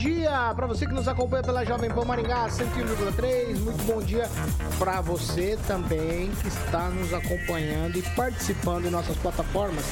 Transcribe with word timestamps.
Dia 0.00 0.54
para 0.56 0.66
você 0.66 0.86
que 0.86 0.94
nos 0.94 1.06
acompanha 1.06 1.42
pela 1.42 1.62
Jovem 1.62 1.90
Pan 1.90 2.06
Maringá 2.06 2.46
101,3. 2.48 3.58
Muito 3.60 3.84
bom 3.84 4.00
dia 4.00 4.30
para 4.78 5.02
você 5.02 5.58
também 5.66 6.30
que 6.40 6.48
está 6.48 6.88
nos 6.88 7.12
acompanhando 7.12 7.98
e 7.98 8.02
participando 8.16 8.86
em 8.86 8.90
nossas 8.90 9.14
plataformas. 9.18 9.84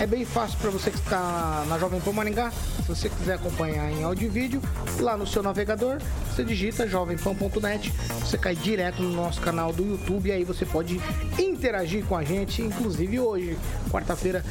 É 0.00 0.06
bem 0.06 0.24
fácil 0.24 0.58
para 0.58 0.70
você 0.70 0.90
que 0.90 0.98
está 0.98 1.64
na 1.68 1.78
Jovem 1.78 2.00
Pan 2.00 2.12
Maringá. 2.12 2.50
Se 2.50 2.88
você 2.88 3.08
quiser 3.08 3.34
acompanhar 3.34 3.90
em 3.92 4.02
áudio 4.02 4.26
e 4.26 4.28
vídeo, 4.28 4.60
lá 4.98 5.16
no 5.16 5.26
seu 5.26 5.42
navegador, 5.42 5.98
você 6.28 6.42
digita 6.42 6.86
jovempan.net, 6.86 7.92
você 8.20 8.36
cai 8.36 8.56
direto 8.56 9.00
no 9.00 9.12
nosso 9.12 9.40
canal 9.40 9.72
do 9.72 9.84
YouTube 9.84 10.28
e 10.28 10.32
aí 10.32 10.44
você 10.44 10.66
pode 10.66 11.00
interagir 11.38 12.04
com 12.04 12.16
a 12.16 12.24
gente, 12.24 12.60
inclusive 12.60 13.20
hoje, 13.20 13.56
quarta-feira, 13.90 14.44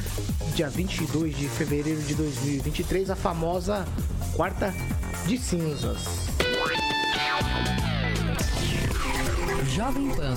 dia 0.54 0.68
22 0.68 1.36
de 1.36 1.48
fevereiro 1.48 2.00
de 2.02 2.14
2023, 2.14 3.10
a 3.10 3.16
famosa 3.16 3.86
quarta 4.34 4.74
de 5.26 5.36
cinzas. 5.38 6.24
Jovem 9.68 10.08
Pan 10.10 10.34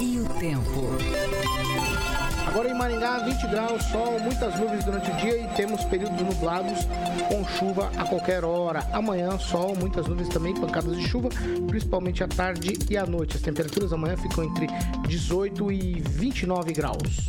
e 0.00 0.20
o 0.20 0.24
tempo. 0.40 0.96
Agora 2.46 2.70
em 2.70 2.74
Maringá, 2.74 3.18
20 3.18 3.46
graus, 3.48 3.82
sol, 3.84 4.18
muitas 4.20 4.58
nuvens 4.58 4.84
durante 4.84 5.10
o 5.10 5.16
dia 5.16 5.36
e 5.36 5.48
temos 5.56 5.84
períodos 5.84 6.20
nublados 6.20 6.86
com 7.28 7.44
chuva 7.44 7.90
a 7.96 8.04
qualquer 8.04 8.44
hora. 8.44 8.86
Amanhã, 8.92 9.36
sol, 9.38 9.74
muitas 9.76 10.06
nuvens 10.06 10.28
também, 10.28 10.54
pancadas 10.54 10.96
de 10.96 11.06
chuva, 11.06 11.28
principalmente 11.66 12.22
à 12.22 12.28
tarde 12.28 12.72
e 12.88 12.96
à 12.96 13.04
noite. 13.04 13.36
As 13.36 13.42
temperaturas 13.42 13.92
amanhã 13.92 14.16
ficam 14.16 14.44
entre 14.44 14.68
18 15.08 15.72
e 15.72 16.00
29 16.00 16.72
graus. 16.72 17.28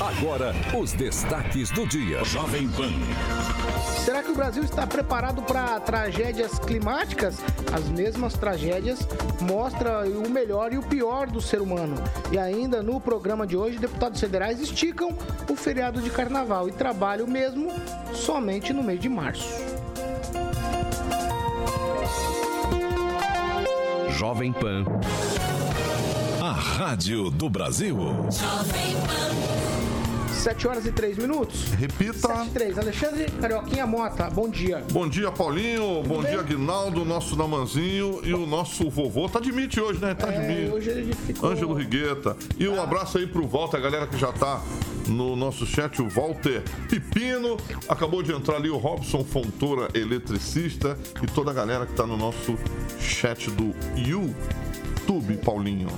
Agora, 0.00 0.54
os 0.80 0.92
destaques 0.92 1.70
do 1.70 1.84
dia. 1.84 2.22
Jovem 2.24 2.68
Pan. 2.68 2.92
Será 4.04 4.22
que 4.22 4.30
o 4.30 4.34
Brasil 4.34 4.62
está 4.62 4.86
preparado 4.86 5.42
para 5.42 5.80
tragédias 5.80 6.56
climáticas? 6.60 7.38
As 7.72 7.88
mesmas 7.88 8.34
tragédias 8.34 9.00
mostram 9.40 10.08
o 10.24 10.30
melhor 10.30 10.72
e 10.72 10.78
o 10.78 10.82
pior 10.82 11.26
do 11.26 11.40
ser 11.40 11.60
humano. 11.60 11.96
E 12.30 12.38
ainda 12.38 12.80
no 12.80 13.00
programa 13.00 13.44
de 13.44 13.56
hoje, 13.56 13.76
deputados 13.76 14.20
federais 14.20 14.60
esticam 14.60 15.18
o 15.50 15.56
feriado 15.56 16.00
de 16.00 16.10
carnaval 16.10 16.68
e 16.68 16.72
trabalham 16.72 17.26
mesmo 17.26 17.68
somente 18.14 18.72
no 18.72 18.84
mês 18.84 19.00
de 19.00 19.08
março. 19.08 19.48
Jovem 24.10 24.52
Pan. 24.52 24.84
A 26.40 26.52
Rádio 26.52 27.30
do 27.30 27.50
Brasil. 27.50 27.96
Jovem 28.30 28.94
Pan. 28.94 29.67
7 30.32 30.68
horas 30.68 30.86
e 30.86 30.92
3 30.92 31.18
minutos. 31.18 31.64
Repita. 31.72 32.28
7 32.28 32.46
e 32.46 32.50
3. 32.50 32.78
Alexandre 32.78 33.26
Carioquinha 33.40 33.86
Mota, 33.86 34.30
bom 34.30 34.48
dia. 34.48 34.82
Bom 34.92 35.08
dia, 35.08 35.30
Paulinho. 35.32 36.02
Bom 36.04 36.22
bem? 36.22 36.30
dia, 36.30 36.40
Aguinaldo, 36.40 37.04
nosso 37.04 37.36
Namanzinho 37.36 38.20
e 38.24 38.32
o 38.32 38.46
nosso 38.46 38.88
vovô. 38.88 39.28
Tá 39.28 39.40
de 39.40 39.50
mite 39.52 39.80
hoje, 39.80 40.00
né? 40.00 40.14
Tá 40.14 40.28
de 40.28 40.36
É, 40.36 40.48
mite. 40.48 40.72
hoje 40.72 40.90
ele 40.90 41.12
ficou... 41.14 41.50
Ângelo 41.50 41.74
Rigueta. 41.74 42.36
E 42.58 42.68
um 42.68 42.80
abraço 42.80 43.18
aí 43.18 43.26
pro 43.26 43.46
Walter, 43.46 43.76
a 43.78 43.80
galera 43.80 44.06
que 44.06 44.16
já 44.16 44.32
tá 44.32 44.62
no 45.08 45.34
nosso 45.34 45.66
chat, 45.66 46.00
o 46.00 46.08
Walter 46.08 46.62
Pipino. 46.88 47.56
Acabou 47.88 48.22
de 48.22 48.32
entrar 48.32 48.56
ali 48.56 48.68
o 48.70 48.76
Robson 48.76 49.24
Fontoura, 49.24 49.88
eletricista. 49.94 50.96
E 51.22 51.26
toda 51.26 51.50
a 51.50 51.54
galera 51.54 51.84
que 51.86 51.94
tá 51.94 52.06
no 52.06 52.16
nosso 52.16 52.56
chat 53.00 53.50
do 53.50 53.74
YouTube, 53.96 55.36
Paulinho. 55.44 55.88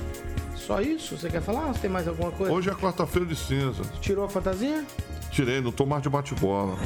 Só 0.66 0.80
isso? 0.80 1.16
Você 1.16 1.28
quer 1.28 1.40
falar? 1.42 1.68
Você 1.72 1.80
tem 1.80 1.90
mais 1.90 2.06
alguma 2.06 2.30
coisa? 2.30 2.52
Hoje 2.52 2.70
é 2.70 2.74
quarta-feira 2.74 3.26
de 3.26 3.34
cinza. 3.34 3.82
Tirou 4.00 4.24
a 4.24 4.28
fantasia? 4.28 4.84
Tirei, 5.32 5.60
não 5.60 5.70
tô 5.72 5.86
mais 5.86 6.02
de 6.02 6.08
bate-bola. 6.10 6.76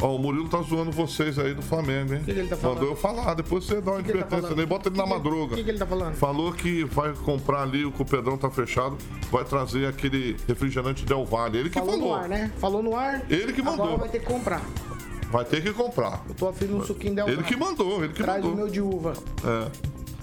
Ó, 0.00 0.16
o 0.16 0.18
Murilo 0.18 0.48
tá 0.48 0.60
zoando 0.62 0.90
vocês 0.90 1.38
aí 1.38 1.54
do 1.54 1.60
Flamengo, 1.62 2.14
hein? 2.14 2.20
Hum. 2.20 2.24
que 2.24 2.30
ele 2.30 2.48
tá 2.48 2.56
falando? 2.56 2.76
Mandou 2.78 2.90
eu 2.92 2.96
falar, 2.96 3.34
depois 3.34 3.64
você 3.64 3.80
dá 3.80 3.92
uma 3.92 4.02
que 4.02 4.10
ele 4.10 4.18
tá 4.18 4.24
advertência 4.24 4.56
nele, 4.56 4.66
bota 4.66 4.88
ele 4.88 4.96
na 4.96 5.02
Que 5.04 5.08
que- 5.10 5.14
madruga. 5.16 5.52
O 5.54 5.56
que, 5.58 5.64
que 5.64 5.70
ele 5.70 5.78
tá 5.78 5.86
falando? 5.86 6.14
Falou 6.14 6.52
que 6.52 6.84
vai 6.84 7.12
comprar 7.12 7.62
ali, 7.62 7.84
o 7.84 7.92
Pedrão 7.92 8.36
tá 8.38 8.50
fechado, 8.50 8.96
vai 9.30 9.44
trazer 9.44 9.86
aquele 9.86 10.36
refrigerante 10.48 11.04
Del 11.04 11.24
Valle. 11.26 11.58
Ele 11.58 11.68
que 11.68 11.78
Falou 11.78 11.92
falou. 11.92 12.08
no 12.08 12.14
ar, 12.14 12.28
né? 12.28 12.50
Falou 12.58 12.82
no 12.82 12.96
ar. 12.96 13.22
Ele 13.30 13.52
que 13.52 13.62
mandou. 13.62 13.84
Agora 13.84 13.98
vai 14.00 14.08
ter 14.08 14.18
que 14.20 14.26
comprar. 14.26 14.62
Vai 15.30 15.44
ter 15.44 15.62
que 15.62 15.72
comprar. 15.72 16.24
Eu 16.28 16.34
tô 16.34 16.48
afim 16.48 16.66
de 16.66 16.72
um 16.72 16.82
suquinho 16.84 17.14
Del 17.14 17.26
Ele 17.28 17.36
Valle. 17.36 17.48
que 17.48 17.56
mandou, 17.56 18.02
ele 18.02 18.12
que 18.14 18.22
Traz 18.22 18.42
o 18.42 18.48
mandou. 18.48 18.64
meu 18.64 18.72
de 18.72 18.80
uva. 18.80 19.12
É, 19.44 19.70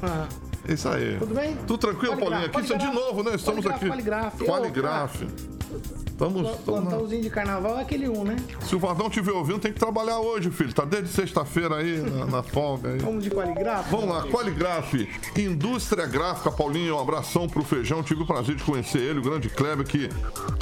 Ah, 0.03 0.27
isso 0.73 0.87
aí. 0.89 1.17
Tudo 1.17 1.33
bem? 1.35 1.55
Tudo 1.67 1.77
tranquilo, 1.77 2.17
Paulinho? 2.17 2.45
Aqui 2.45 2.61
de 2.61 2.67
qualigraf. 2.67 2.93
novo, 2.95 3.23
né? 3.23 3.35
Estamos 3.35 3.65
Qualigraf, 3.65 3.75
aqui. 3.77 3.87
qualigraf. 3.87 4.43
Qualigraf. 4.45 6.06
Estamos. 6.17 6.57
plantãozinho 6.65 7.21
de 7.21 7.29
carnaval 7.29 7.77
é 7.77 7.81
aquele 7.83 8.09
um, 8.09 8.23
né? 8.23 8.35
Se 8.63 8.75
o 8.75 8.79
Vardão 8.79 9.05
estiver 9.05 9.31
ouvindo, 9.31 9.59
tem 9.59 9.71
que 9.71 9.79
trabalhar 9.79 10.19
hoje, 10.19 10.49
filho. 10.49 10.73
Tá 10.73 10.83
desde 10.83 11.09
sexta-feira 11.09 11.75
aí, 11.75 11.99
na, 11.99 12.25
na 12.25 12.43
folga 12.43 12.89
aí. 12.89 12.97
Vamos 12.97 13.23
de 13.23 13.29
qualigraf? 13.29 13.91
Vamos 13.91 14.09
lá, 14.09 14.23
Qualigraf, 14.23 15.07
indústria 15.37 16.07
gráfica, 16.07 16.51
Paulinho, 16.51 16.95
um 16.95 16.99
abração 16.99 17.47
pro 17.47 17.63
Feijão, 17.63 18.01
tive 18.01 18.23
o 18.23 18.25
prazer 18.25 18.55
de 18.55 18.63
conhecer 18.63 18.97
ele, 18.97 19.19
o 19.19 19.21
grande 19.21 19.47
Kleber, 19.47 19.85
que 19.85 20.09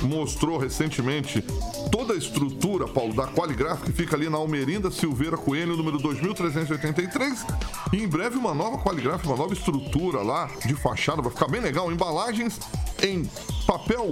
mostrou 0.03 0.57
recentemente 0.57 1.41
toda 1.89 2.13
a 2.13 2.17
estrutura, 2.17 2.85
Paulo, 2.85 3.13
da 3.13 3.25
Qualigraf, 3.27 3.81
que 3.83 3.93
fica 3.93 4.17
ali 4.17 4.27
na 4.27 4.37
Almerinda 4.37 4.91
Silveira 4.91 5.37
Coelho, 5.37 5.77
número 5.77 5.97
2383, 5.99 7.45
e 7.93 8.03
em 8.03 8.07
breve 8.07 8.35
uma 8.35 8.53
nova 8.53 8.77
Qualigraf, 8.79 9.25
uma 9.25 9.37
nova 9.37 9.53
estrutura 9.53 10.21
lá 10.21 10.49
de 10.65 10.75
fachada, 10.75 11.21
vai 11.21 11.31
ficar 11.31 11.47
bem 11.47 11.61
legal, 11.61 11.89
embalagens 11.91 12.59
em 13.01 13.29
papel 13.65 14.09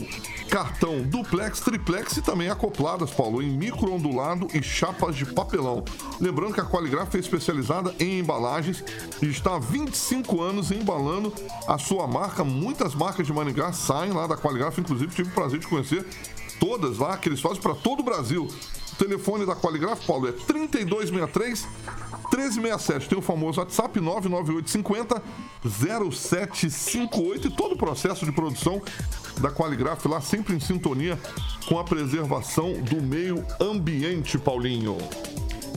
cartão 0.50 1.02
duplex, 1.34 1.60
triplex 1.62 2.18
e 2.18 2.22
também 2.22 2.48
acopladas, 2.48 3.10
Paulo, 3.10 3.42
em 3.42 3.50
micro-ondulado 3.50 4.48
e 4.54 4.62
chapas 4.62 5.16
de 5.16 5.26
papelão. 5.26 5.84
Lembrando 6.22 6.54
que 6.54 6.60
a 6.60 6.66
Qualigraf 6.66 7.16
é 7.16 7.20
especializada 7.20 7.92
em 8.00 8.20
embalagens 8.20 8.84
e 9.20 9.26
está 9.26 9.56
há 9.56 9.60
25 9.60 10.40
anos 10.40 10.70
embalando 10.70 11.34
a 11.68 11.80
sua 11.80 12.06
marca. 12.06 12.44
Muitas 12.44 12.94
marcas 12.94 13.26
de 13.26 13.34
Maringá 13.34 13.74
saem 13.74 14.14
lá 14.14 14.28
da 14.28 14.38
Qualigraf, 14.38 14.78
inclusive 14.80 15.12
tive 15.16 15.30
o 15.30 15.34
prazer 15.34 15.58
de 15.58 15.66
conhecer 15.66 16.06
todas 16.60 17.00
lá, 17.00 17.18
que 17.18 17.30
eles 17.30 17.42
fazem 17.42 17.60
para 17.60 17.74
todo 17.74 18.02
o 18.02 18.04
Brasil. 18.04 18.48
O 18.92 18.96
telefone 18.96 19.44
da 19.44 19.56
Qualigraf, 19.56 20.06
Paulo, 20.06 20.28
é 20.28 20.32
3263 20.34 21.68
1367. 22.32 23.10
Tem 23.10 23.18
o 23.18 23.22
famoso 23.24 23.60
WhatsApp 23.60 24.00
99850 24.00 25.22
0758 25.68 27.48
e 27.48 27.52
todo 27.52 27.74
o 27.74 27.78
processo 27.78 28.24
de 28.24 28.32
produção 28.32 28.80
da 29.42 29.50
Qualigraf 29.52 30.06
lá 30.08 30.22
sempre 30.22 30.56
em 30.56 30.60
sintonia 30.60 31.18
com 31.68 31.80
a 31.80 31.84
preservação 31.84 32.74
do 32.74 33.02
meio 33.02 33.46
ambiente, 33.60 34.38
Paulinho. 34.38 34.98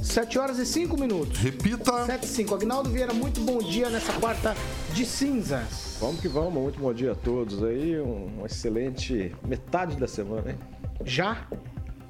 7 0.02 0.38
horas 0.38 0.58
e 0.58 0.66
5 0.66 0.98
minutos. 0.98 1.38
Repita. 1.38 2.06
7 2.06 2.24
e 2.24 2.28
5. 2.28 2.54
Agnaldo 2.54 2.90
Vieira, 2.90 3.12
muito 3.12 3.40
bom 3.40 3.58
dia 3.58 3.90
nessa 3.90 4.12
quarta 4.14 4.54
de 4.92 5.04
cinzas. 5.04 5.98
Vamos 6.00 6.20
que 6.20 6.28
vamos, 6.28 6.54
muito 6.54 6.78
bom 6.78 6.92
dia 6.94 7.12
a 7.12 7.14
todos 7.14 7.62
aí, 7.62 8.00
um, 8.00 8.26
uma 8.38 8.46
excelente 8.46 9.34
metade 9.46 9.96
da 9.96 10.06
semana, 10.06 10.52
hein? 10.52 10.58
Já? 11.04 11.46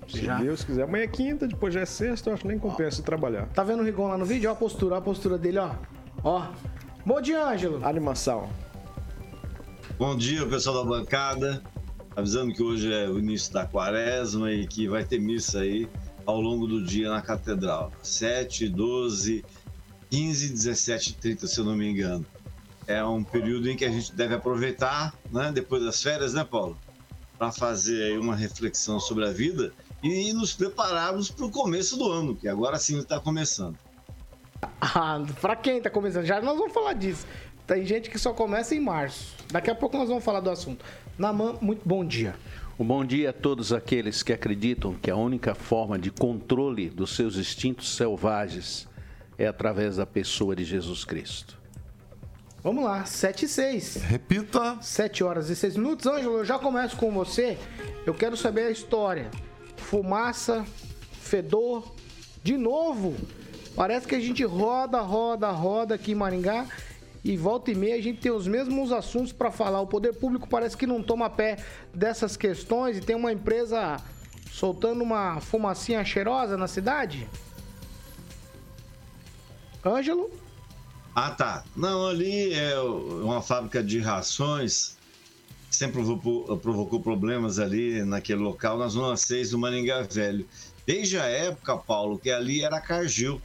Se 0.07 0.25
Já. 0.25 0.39
Deus 0.39 0.63
quiser. 0.63 0.83
Amanhã 0.84 1.05
é 1.05 1.09
quinta, 1.09 1.49
depois 1.49 1.72
já 1.72 1.81
é 1.81 1.87
sexta, 1.87 2.31
eu 2.31 2.34
acho 2.34 2.42
que 2.42 2.49
nem 2.49 2.59
compensa 2.59 3.03
trabalhar. 3.03 3.47
Tá 3.49 3.65
vendo 3.65 3.81
o 3.81 3.84
Rigon 3.84 4.09
lá 4.09 4.19
no 4.19 4.25
vídeo? 4.25 4.51
Ó 4.51 4.53
a 4.53 4.57
postura, 4.57 4.97
ó 4.97 4.99
a 4.99 5.03
postura 5.03 5.39
dele, 5.39 5.59
ó. 5.59 5.71
Ó. 6.22 6.47
Bom 7.04 7.21
dia, 7.21 7.45
Ângelo. 7.45 7.84
Animação. 7.84 8.49
Bom 9.98 10.15
dia, 10.15 10.45
pessoal 10.45 10.84
da 10.84 10.91
bancada. 10.91 11.63
Avisando 12.15 12.53
que 12.53 12.63
hoje 12.63 12.93
é 12.93 13.09
o 13.09 13.19
início 13.19 13.51
da 13.51 13.65
quaresma 13.65 14.53
e 14.53 14.66
que 14.66 14.87
vai 14.87 15.03
ter 15.03 15.19
missa 15.19 15.60
aí 15.60 15.89
ao 16.27 16.39
longo 16.39 16.66
do 16.66 16.84
dia 16.84 17.09
na 17.09 17.22
catedral. 17.22 17.91
7, 18.03 18.69
12, 18.69 19.43
15, 20.10 20.48
17 20.51 21.10
e 21.10 21.13
30, 21.15 21.47
se 21.47 21.59
eu 21.59 21.65
não 21.65 21.75
me 21.75 21.89
engano. 21.89 22.27
É 22.87 23.03
um 23.03 23.25
período 23.25 23.71
em 23.71 23.77
que 23.77 23.87
a 23.87 23.91
gente 23.91 24.15
deve 24.15 24.34
aproveitar, 24.34 25.15
né, 25.33 25.51
depois 25.51 25.83
das 25.83 26.03
férias, 26.03 26.34
né, 26.34 26.45
Paulo? 26.45 26.77
Para 27.39 27.51
fazer 27.51 28.19
uma 28.19 28.37
reflexão 28.37 29.01
sobre 29.01 29.27
a 29.27 29.33
vida 29.33 29.72
e 30.03 30.31
nos 30.34 30.53
prepararmos 30.53 31.31
para 31.31 31.47
o 31.47 31.51
começo 31.51 31.97
do 31.97 32.13
ano, 32.13 32.37
que 32.37 32.47
agora 32.47 32.78
sim 32.78 32.99
está 32.99 33.19
começando. 33.19 33.78
Ah, 34.81 35.22
pra 35.41 35.57
quem 35.57 35.81
tá 35.81 35.89
começando? 35.89 36.25
Já 36.25 36.41
nós 36.41 36.59
vamos 36.59 36.72
falar 36.72 36.92
disso. 36.92 37.27
Tem 37.66 37.84
gente 37.84 38.09
que 38.09 38.18
só 38.18 38.33
começa 38.33 38.77
em 38.77 38.80
março. 38.80 39.34
Daqui 39.51 39.68
a 39.68 39.74
pouco 39.74 39.97
nós 39.97 40.09
vamos 40.09 40.22
falar 40.22 40.39
do 40.39 40.51
assunto. 40.51 40.84
Naman, 41.18 41.59
muito 41.60 41.83
bom 41.84 42.04
dia. 42.04 42.36
Um 42.78 42.84
bom 42.84 43.04
dia 43.04 43.30
a 43.30 43.33
todos 43.33 43.72
aqueles 43.72 44.22
que 44.22 44.33
acreditam 44.33 44.95
que 44.95 45.10
a 45.10 45.16
única 45.16 45.53
forma 45.53 45.98
de 45.98 46.13
controle 46.13 46.89
dos 46.89 47.16
seus 47.16 47.36
instintos 47.36 47.97
selvagens 47.97 48.86
é 49.36 49.48
através 49.48 49.97
da 49.97 50.07
pessoa 50.07 50.54
de 50.54 50.63
Jesus 50.63 51.04
Cristo. 51.04 51.59
Vamos 52.63 52.84
lá, 52.84 53.04
7 53.04 53.47
e 53.47 53.48
6. 53.48 53.97
Repita. 53.97 54.78
7 54.80 55.24
horas 55.24 55.51
e 55.51 55.57
6 55.57 55.77
minutos. 55.77 56.07
Ângelo, 56.07 56.39
eu 56.39 56.45
já 56.45 56.60
começo 56.60 56.97
com 56.97 57.10
você. 57.10 57.59
Eu 58.07 58.15
quero 58.15 58.36
saber 58.36 58.66
a 58.66 58.71
história. 58.71 59.28
Fumaça, 59.77 60.65
fedor, 61.21 61.95
de 62.45 62.57
novo. 62.57 63.16
Parece 63.74 64.07
que 64.07 64.15
a 64.15 64.21
gente 64.21 64.45
roda, 64.45 65.01
roda, 65.01 65.51
roda 65.51 65.97
aqui 65.97 66.13
em 66.13 66.15
Maringá 66.15 66.66
e 67.27 67.37
volta 67.37 67.73
e 67.73 67.75
meia 67.75 67.97
a 67.97 68.01
gente 68.01 68.21
tem 68.21 68.31
os 68.31 68.47
mesmos 68.47 68.93
assuntos 68.93 69.33
para 69.33 69.51
falar. 69.51 69.81
O 69.81 69.87
poder 69.87 70.13
público 70.13 70.49
parece 70.49 70.77
que 70.77 70.87
não 70.87 71.03
toma 71.03 71.28
pé 71.28 71.57
dessas 71.93 72.37
questões 72.37 72.99
e 72.99 73.01
tem 73.01 73.17
uma 73.17 73.33
empresa 73.33 73.97
soltando 74.53 75.03
uma 75.03 75.41
fumacinha 75.41 76.05
cheirosa 76.05 76.57
na 76.57 76.69
cidade? 76.69 77.28
Ângelo? 79.84 80.31
Ah, 81.17 81.33
tá. 81.33 81.65
Não, 81.75 82.07
ali 82.07 82.55
é 82.55 82.78
uma 82.78 83.43
fábrica 83.43 83.83
de 83.83 83.99
rações. 83.99 84.97
Sempre 85.69 86.05
provocou, 86.05 86.57
provocou 86.59 87.01
problemas 87.01 87.59
ali 87.59 88.05
naquele 88.05 88.41
local, 88.41 88.78
na 88.78 88.87
zona 88.87 89.17
6 89.17 89.51
do 89.51 89.59
Maringá 89.59 90.03
Velho. 90.03 90.47
Desde 90.87 91.19
a 91.19 91.25
época, 91.25 91.77
Paulo, 91.77 92.21
que 92.21 92.31
ali 92.31 92.63
era 92.63 92.81
Cargill. 92.81 93.43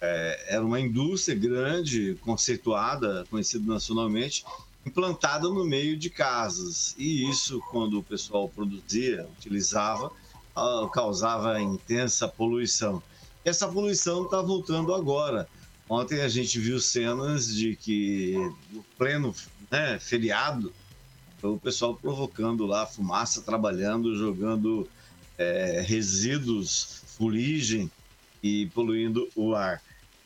É, 0.00 0.54
era 0.54 0.64
uma 0.64 0.80
indústria 0.80 1.36
grande, 1.38 2.16
conceituada, 2.22 3.26
conhecida 3.30 3.70
nacionalmente, 3.70 4.44
implantada 4.84 5.48
no 5.48 5.64
meio 5.64 5.96
de 5.96 6.08
casas. 6.08 6.94
E 6.98 7.28
isso, 7.28 7.60
quando 7.70 7.98
o 7.98 8.02
pessoal 8.02 8.48
produzia, 8.48 9.28
utilizava, 9.38 10.10
ah, 10.56 10.88
causava 10.92 11.60
intensa 11.60 12.26
poluição. 12.26 13.02
Essa 13.44 13.68
poluição 13.68 14.24
está 14.24 14.40
voltando 14.40 14.94
agora. 14.94 15.48
Ontem 15.88 16.20
a 16.20 16.28
gente 16.28 16.58
viu 16.58 16.78
cenas 16.78 17.54
de 17.54 17.74
que, 17.76 18.34
no 18.70 18.82
pleno 18.96 19.34
né, 19.70 19.98
feriado, 19.98 20.72
o 21.42 21.58
pessoal 21.58 21.94
provocando 21.94 22.66
lá 22.66 22.86
fumaça, 22.86 23.42
trabalhando, 23.42 24.14
jogando 24.16 24.88
é, 25.38 25.82
resíduos, 25.86 27.02
fuligem 27.16 27.90
e 28.42 28.66
poluindo 28.66 29.28
o 29.34 29.54
ar. 29.54 29.82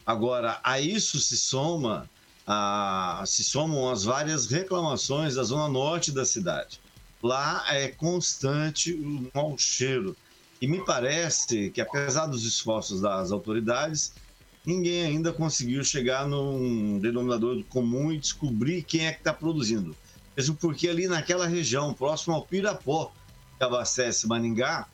Agora, 0.06 0.60
a 0.62 0.80
isso 0.80 1.18
se 1.18 1.36
soma 1.36 2.08
a, 2.46 3.22
se 3.26 3.42
somam 3.42 3.90
as 3.90 4.04
várias 4.04 4.46
reclamações 4.46 5.34
da 5.34 5.42
zona 5.42 5.68
norte 5.68 6.12
da 6.12 6.24
cidade. 6.24 6.80
Lá 7.22 7.64
é 7.68 7.88
constante 7.88 8.92
o 8.92 9.30
mau 9.34 9.56
cheiro. 9.56 10.14
E 10.60 10.66
me 10.66 10.84
parece 10.84 11.70
que, 11.70 11.80
apesar 11.80 12.26
dos 12.26 12.44
esforços 12.44 13.00
das 13.00 13.32
autoridades, 13.32 14.12
ninguém 14.64 15.04
ainda 15.04 15.32
conseguiu 15.32 15.82
chegar 15.82 16.26
num 16.26 16.98
denominador 16.98 17.62
comum 17.64 18.12
e 18.12 18.18
descobrir 18.18 18.82
quem 18.82 19.06
é 19.06 19.12
que 19.12 19.20
está 19.20 19.32
produzindo. 19.32 19.96
Mesmo 20.36 20.54
porque 20.56 20.88
ali 20.88 21.06
naquela 21.06 21.46
região, 21.46 21.94
próximo 21.94 22.34
ao 22.34 22.44
Pirapó, 22.44 23.12
que 23.56 23.64
abastece 23.64 24.26
Maningá, 24.26 24.86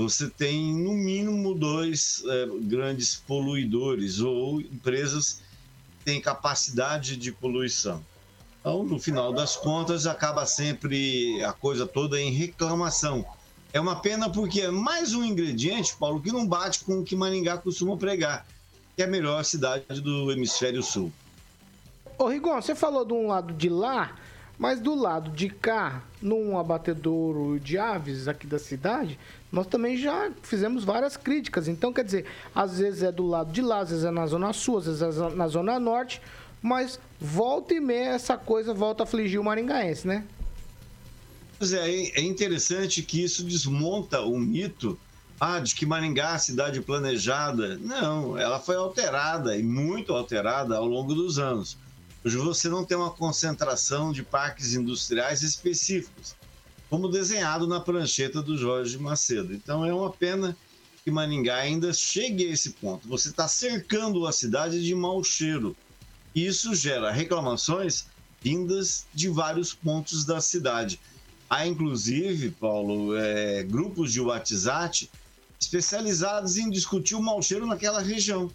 você 0.00 0.30
tem 0.30 0.72
no 0.72 0.94
mínimo 0.94 1.54
dois 1.54 2.22
é, 2.26 2.46
grandes 2.62 3.16
poluidores 3.16 4.20
ou 4.20 4.58
empresas 4.58 5.42
que 5.98 6.04
têm 6.06 6.20
capacidade 6.20 7.18
de 7.18 7.30
poluição. 7.30 8.02
Então, 8.60 8.82
no 8.82 8.98
final 8.98 9.30
das 9.30 9.56
contas, 9.56 10.06
acaba 10.06 10.46
sempre 10.46 11.42
a 11.44 11.52
coisa 11.52 11.86
toda 11.86 12.18
em 12.18 12.30
reclamação. 12.30 13.26
É 13.74 13.80
uma 13.80 14.00
pena 14.00 14.30
porque 14.30 14.62
é 14.62 14.70
mais 14.70 15.14
um 15.14 15.22
ingrediente, 15.22 15.94
Paulo, 15.96 16.20
que 16.20 16.32
não 16.32 16.46
bate 16.46 16.82
com 16.82 17.00
o 17.00 17.04
que 17.04 17.14
Maringá 17.14 17.58
costuma 17.58 17.96
pregar, 17.96 18.46
que 18.96 19.02
é 19.02 19.04
a 19.04 19.08
melhor 19.08 19.44
cidade 19.44 20.00
do 20.00 20.32
hemisfério 20.32 20.82
sul. 20.82 21.12
Ô 22.18 22.26
Rigon, 22.26 22.60
você 22.60 22.74
falou 22.74 23.04
de 23.04 23.12
um 23.12 23.28
lado 23.28 23.52
de 23.52 23.68
lá, 23.68 24.16
mas 24.60 24.78
do 24.78 24.94
lado 24.94 25.30
de 25.30 25.48
cá, 25.48 26.04
num 26.20 26.58
abatedouro 26.58 27.58
de 27.58 27.78
aves 27.78 28.28
aqui 28.28 28.46
da 28.46 28.58
cidade, 28.58 29.18
nós 29.50 29.66
também 29.66 29.96
já 29.96 30.30
fizemos 30.42 30.84
várias 30.84 31.16
críticas. 31.16 31.66
Então, 31.66 31.94
quer 31.94 32.04
dizer, 32.04 32.26
às 32.54 32.76
vezes 32.76 33.02
é 33.02 33.10
do 33.10 33.26
lado 33.26 33.50
de 33.50 33.62
lá, 33.62 33.78
às 33.78 33.88
vezes 33.88 34.04
é 34.04 34.10
na 34.10 34.26
zona 34.26 34.52
sul, 34.52 34.76
às 34.76 34.84
vezes 34.84 35.00
é 35.00 35.30
na 35.30 35.48
zona 35.48 35.80
norte, 35.80 36.20
mas 36.60 37.00
volta 37.18 37.72
e 37.72 37.80
meia 37.80 38.10
essa 38.10 38.36
coisa 38.36 38.74
volta 38.74 39.02
a 39.02 39.04
afligir 39.04 39.40
o 39.40 39.44
maringaense, 39.44 40.06
né? 40.06 40.26
Pois 41.58 41.72
é, 41.72 41.88
é 41.90 42.20
interessante 42.20 43.02
que 43.02 43.24
isso 43.24 43.42
desmonta 43.42 44.20
o 44.20 44.38
mito 44.38 45.00
ah, 45.40 45.58
de 45.58 45.74
que 45.74 45.86
Maringá 45.86 46.34
é 46.34 46.38
cidade 46.38 46.82
planejada. 46.82 47.78
Não, 47.78 48.36
ela 48.36 48.60
foi 48.60 48.76
alterada 48.76 49.56
e 49.56 49.62
muito 49.62 50.12
alterada 50.12 50.76
ao 50.76 50.84
longo 50.84 51.14
dos 51.14 51.38
anos. 51.38 51.78
Hoje 52.22 52.36
você 52.36 52.68
não 52.68 52.84
tem 52.84 52.96
uma 52.96 53.10
concentração 53.10 54.12
de 54.12 54.22
parques 54.22 54.74
industriais 54.74 55.42
específicos, 55.42 56.34
como 56.90 57.08
desenhado 57.08 57.66
na 57.66 57.80
prancheta 57.80 58.42
do 58.42 58.58
Jorge 58.58 58.98
Macedo. 58.98 59.54
Então 59.54 59.86
é 59.86 59.94
uma 59.94 60.10
pena 60.10 60.54
que 61.02 61.10
Maringá 61.10 61.56
ainda 61.56 61.94
chegue 61.94 62.46
a 62.46 62.52
esse 62.52 62.70
ponto. 62.70 63.08
Você 63.08 63.28
está 63.28 63.48
cercando 63.48 64.26
a 64.26 64.32
cidade 64.32 64.84
de 64.84 64.94
mau 64.94 65.24
cheiro. 65.24 65.74
Isso 66.34 66.74
gera 66.74 67.10
reclamações 67.10 68.04
vindas 68.42 69.06
de 69.14 69.28
vários 69.28 69.72
pontos 69.72 70.24
da 70.24 70.42
cidade. 70.42 71.00
Há, 71.48 71.66
inclusive, 71.66 72.50
Paulo, 72.50 73.16
é, 73.16 73.62
grupos 73.62 74.12
de 74.12 74.20
WhatsApp 74.20 75.10
especializados 75.58 76.56
em 76.56 76.70
discutir 76.70 77.14
o 77.14 77.22
mau 77.22 77.42
cheiro 77.42 77.66
naquela 77.66 78.00
região. 78.00 78.50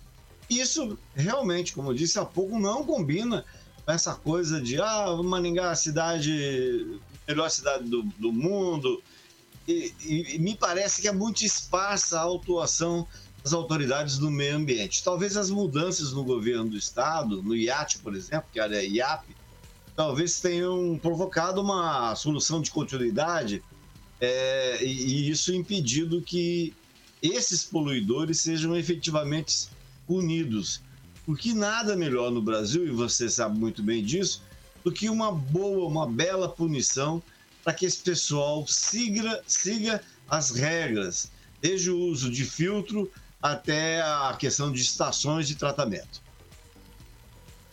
Isso 0.50 0.97
realmente, 1.15 1.74
como 1.74 1.92
eu 1.92 1.94
disse 1.94 2.19
há 2.19 2.25
pouco, 2.25 2.59
não 2.59 2.83
combina 2.83 3.44
com 3.86 3.92
essa 3.92 4.15
coisa 4.15 4.62
de 4.62 4.80
ah, 4.81 5.15
Maningá, 5.24 5.71
a 5.71 5.75
cidade, 5.75 7.00
melhor 7.27 7.50
cidade 7.50 7.83
do, 7.86 8.03
do 8.03 8.31
mundo. 8.31 9.01
E, 9.68 9.94
e, 10.03 10.36
e, 10.36 10.39
me 10.39 10.56
parece 10.56 11.01
que 11.01 11.07
é 11.07 11.12
muito 11.12 11.44
esparsa 11.44 12.19
a 12.19 12.36
atuação 12.36 13.07
das 13.44 13.53
autoridades 13.53 14.18
do 14.18 14.30
meio 14.30 14.56
ambiente. 14.56 15.03
Talvez 15.03 15.38
as 15.38 15.50
mudanças 15.50 16.12
no 16.13 16.24
governo 16.24 16.69
do 16.69 16.77
estado, 16.77 17.42
no 17.42 17.56
IAT, 17.56 18.00
por 18.00 18.15
exemplo, 18.15 18.47
que 18.51 18.59
era 18.59 18.83
IAP, 18.83 19.36
talvez 19.95 20.39
tenham 20.39 21.00
provocado 21.01 21.62
uma 21.62 22.15
solução 22.15 22.62
de 22.62 22.69
continuidade 22.69 23.63
é, 24.19 24.83
e, 24.83 24.88
e 24.88 25.30
isso 25.30 25.53
impedido 25.53 26.21
que 26.21 26.74
esses 27.21 27.63
poluidores 27.63 28.39
sejam 28.39 28.75
efetivamente 28.75 29.69
unidos. 30.07 30.81
Porque 31.26 31.54
nada 31.54 31.95
melhor 31.95 32.31
no 32.31 32.42
Brasil, 32.42 32.85
e 32.85 32.92
você 32.92 33.30
sabe 33.30 33.57
muito 33.57 33.81
bem 33.81 34.04
disso, 34.04 34.44
do 34.83 34.92
que 34.92 35.09
uma 35.09 35.31
boa, 35.31 35.88
uma 35.88 36.07
bela 36.07 36.47
punição 36.47 37.21
para 37.64 37.74
que 37.74 37.85
esse 37.85 37.97
pessoal 38.04 38.66
siga, 38.68 39.42
siga 39.47 40.02
as 40.30 40.52
regras, 40.52 41.31
desde 41.59 41.90
o 41.90 41.97
uso 41.97 42.30
de 42.30 42.45
filtro 42.45 43.12
até 43.42 44.02
a 44.02 44.35
questão 44.40 44.71
de 44.71 44.81
estações 44.81 45.47
de 45.47 45.56
tratamento. 45.56 46.21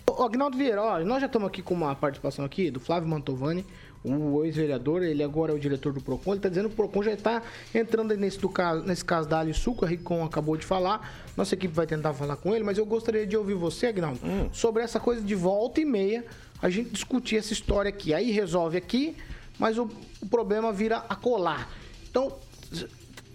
O 0.08 0.22
Agnaldo 0.22 0.56
Vieira, 0.56 0.82
ó, 0.82 0.98
nós 1.00 1.20
já 1.20 1.26
estamos 1.26 1.48
aqui 1.48 1.62
com 1.62 1.74
uma 1.74 1.94
participação 1.94 2.44
aqui 2.44 2.70
do 2.70 2.80
Flávio 2.80 3.08
Mantovani, 3.08 3.64
o 4.04 4.44
ex-vereador, 4.44 5.02
ele 5.02 5.22
agora 5.22 5.52
é 5.52 5.54
o 5.54 5.58
diretor 5.58 5.92
do 5.92 6.00
PROCON, 6.00 6.32
ele 6.32 6.38
está 6.38 6.48
dizendo 6.48 6.68
que 6.68 6.74
o 6.74 6.76
PROCON 6.76 7.02
já 7.02 7.12
está 7.12 7.42
entrando 7.74 8.16
nesse, 8.16 8.38
do 8.38 8.48
caso, 8.48 8.84
nesse 8.84 9.04
caso 9.04 9.28
da 9.28 9.38
Ali 9.38 9.52
que 9.52 9.84
a 9.84 9.88
Ricom 9.88 10.24
acabou 10.24 10.56
de 10.56 10.66
falar. 10.66 11.22
Nossa 11.36 11.54
equipe 11.54 11.72
vai 11.72 11.86
tentar 11.86 12.12
falar 12.12 12.36
com 12.36 12.54
ele, 12.54 12.64
mas 12.64 12.78
eu 12.78 12.84
gostaria 12.84 13.26
de 13.26 13.36
ouvir 13.36 13.54
você, 13.54 13.86
Agnaldo, 13.86 14.18
hum. 14.24 14.48
sobre 14.52 14.82
essa 14.82 14.98
coisa 14.98 15.22
de 15.22 15.34
volta 15.34 15.80
e 15.80 15.84
meia, 15.84 16.24
a 16.60 16.68
gente 16.68 16.90
discutir 16.90 17.36
essa 17.36 17.52
história 17.52 17.88
aqui. 17.88 18.12
Aí 18.12 18.30
resolve 18.30 18.76
aqui, 18.76 19.16
mas 19.58 19.78
o, 19.78 19.88
o 20.20 20.26
problema 20.26 20.72
vira 20.72 21.04
a 21.08 21.14
colar. 21.14 21.70
Então, 22.10 22.36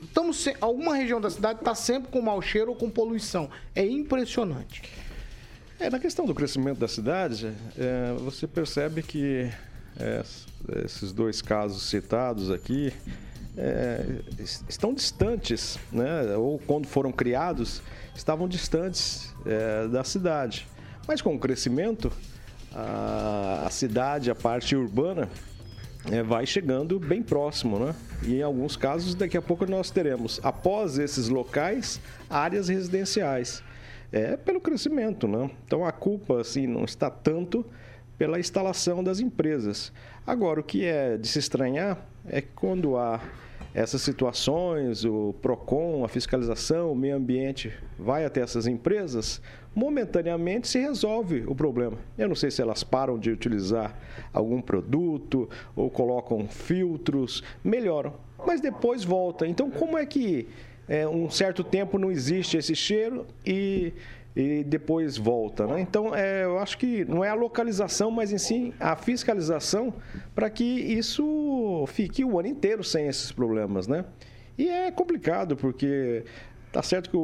estamos 0.02 0.48
alguma 0.60 0.96
região 0.96 1.22
da 1.22 1.30
cidade 1.30 1.60
está 1.60 1.74
sempre 1.76 2.12
com 2.12 2.22
mau 2.22 2.42
cheiro 2.42 2.72
ou 2.72 2.76
com 2.76 2.90
poluição. 2.90 3.50
É 3.74 3.86
impressionante. 3.86 4.82
É, 5.80 5.92
na 5.92 6.00
questão 6.00 6.26
do 6.26 6.34
crescimento 6.34 6.80
da 6.80 6.88
cidade, 6.88 7.54
é, 7.78 8.14
você 8.20 8.48
percebe 8.48 9.04
que 9.04 9.48
é, 10.00 10.24
esses 10.84 11.12
dois 11.12 11.42
casos 11.42 11.84
citados 11.84 12.52
aqui 12.52 12.94
é, 13.58 14.06
estão 14.70 14.94
distantes, 14.94 15.80
né? 15.92 16.36
ou 16.36 16.60
quando 16.60 16.86
foram 16.88 17.12
criados, 17.12 17.82
estavam 18.16 18.48
distantes 18.48 19.34
é, 19.46 19.88
da 19.88 20.04
cidade. 20.04 20.68
Mas 21.08 21.22
com 21.22 21.36
o 21.36 21.40
crescimento, 21.40 22.12
a, 22.74 23.64
a 23.66 23.70
cidade, 23.70 24.30
a 24.30 24.36
parte 24.36 24.76
urbana, 24.76 25.30
é, 26.12 26.22
vai 26.22 26.46
chegando 26.46 27.00
bem 27.00 27.22
próximo, 27.22 27.80
né? 27.80 27.96
E 28.24 28.36
em 28.36 28.42
alguns 28.42 28.78
casos, 28.78 29.16
daqui 29.16 29.36
a 29.36 29.42
pouco 29.42 29.66
nós 29.66 29.90
teremos, 29.90 30.40
após 30.44 30.98
esses 30.98 31.28
locais, 31.28 32.00
áreas 32.30 32.70
residenciais. 32.70 33.64
É 34.12 34.38
pelo 34.38 34.62
crescimento, 34.62 35.28
né? 35.28 35.50
Então 35.66 35.86
a 35.86 35.92
culpa, 35.92 36.40
assim, 36.40 36.66
não 36.66 36.86
está 36.86 37.10
tanto 37.10 37.66
pela 38.18 38.40
instalação 38.40 39.04
das 39.04 39.20
empresas. 39.20 39.92
Agora, 40.26 40.60
o 40.60 40.64
que 40.64 40.86
é 40.86 41.18
de 41.18 41.28
se 41.28 41.40
estranhar 41.40 42.06
é 42.28 42.42
que 42.42 42.50
quando 42.56 42.98
há 42.98 43.22
essas 43.74 44.02
situações, 44.02 45.06
o 45.06 45.36
PROCON, 45.42 46.04
a 46.04 46.08
fiscalização, 46.08 46.92
o 46.92 46.96
meio 46.96 47.16
ambiente 47.16 47.72
vai 47.98 48.26
até 48.26 48.42
essas 48.42 48.66
empresas, 48.66 49.40
momentaneamente 49.76 50.68
se 50.68 50.80
resolve 50.80 51.44
o 51.46 51.54
problema. 51.54 51.98
Eu 52.18 52.28
não 52.28 52.36
sei 52.36 52.50
se 52.50 52.60
elas 52.60 52.84
param 52.84 53.20
de 53.20 53.30
utilizar 53.30 53.96
algum 54.34 54.60
produto 54.60 55.48
ou 55.76 55.92
colocam 55.92 56.48
filtros, 56.48 57.44
melhoram, 57.64 58.16
mas 58.46 58.60
depois 58.60 59.04
volta. 59.04 59.46
Então, 59.46 59.70
como 59.70 59.96
é 59.96 60.06
que 60.08 60.48
é, 60.90 61.08
um 61.08 61.30
certo 61.30 61.64
tempo 61.64 62.00
não 62.00 62.10
existe 62.10 62.58
esse 62.58 62.76
cheiro 62.76 63.28
e 63.46 63.94
e 64.38 64.64
depois 64.64 65.18
volta. 65.18 65.66
Né? 65.66 65.82
Então, 65.82 66.16
é, 66.16 66.44
eu 66.44 66.60
acho 66.60 66.78
que 66.78 67.04
não 67.06 67.26
é 67.26 67.30
a 67.30 67.34
localização, 67.34 68.12
mas 68.12 68.32
em 68.32 68.38
si 68.38 68.72
a 68.80 68.96
fiscalização 68.96 69.92
para 70.36 70.48
que 70.48 70.64
isso 70.64 71.86
fique 71.88 72.24
o 72.24 72.38
ano 72.38 72.48
inteiro 72.48 72.84
sem 72.84 73.08
esses 73.08 73.32
problemas. 73.32 73.88
Né? 73.88 74.06
E 74.56 74.70
é 74.70 74.92
complicado, 74.92 75.58
porque 75.58 76.24
Tá 76.70 76.84
certo 76.84 77.10
que 77.10 77.16
o, 77.16 77.22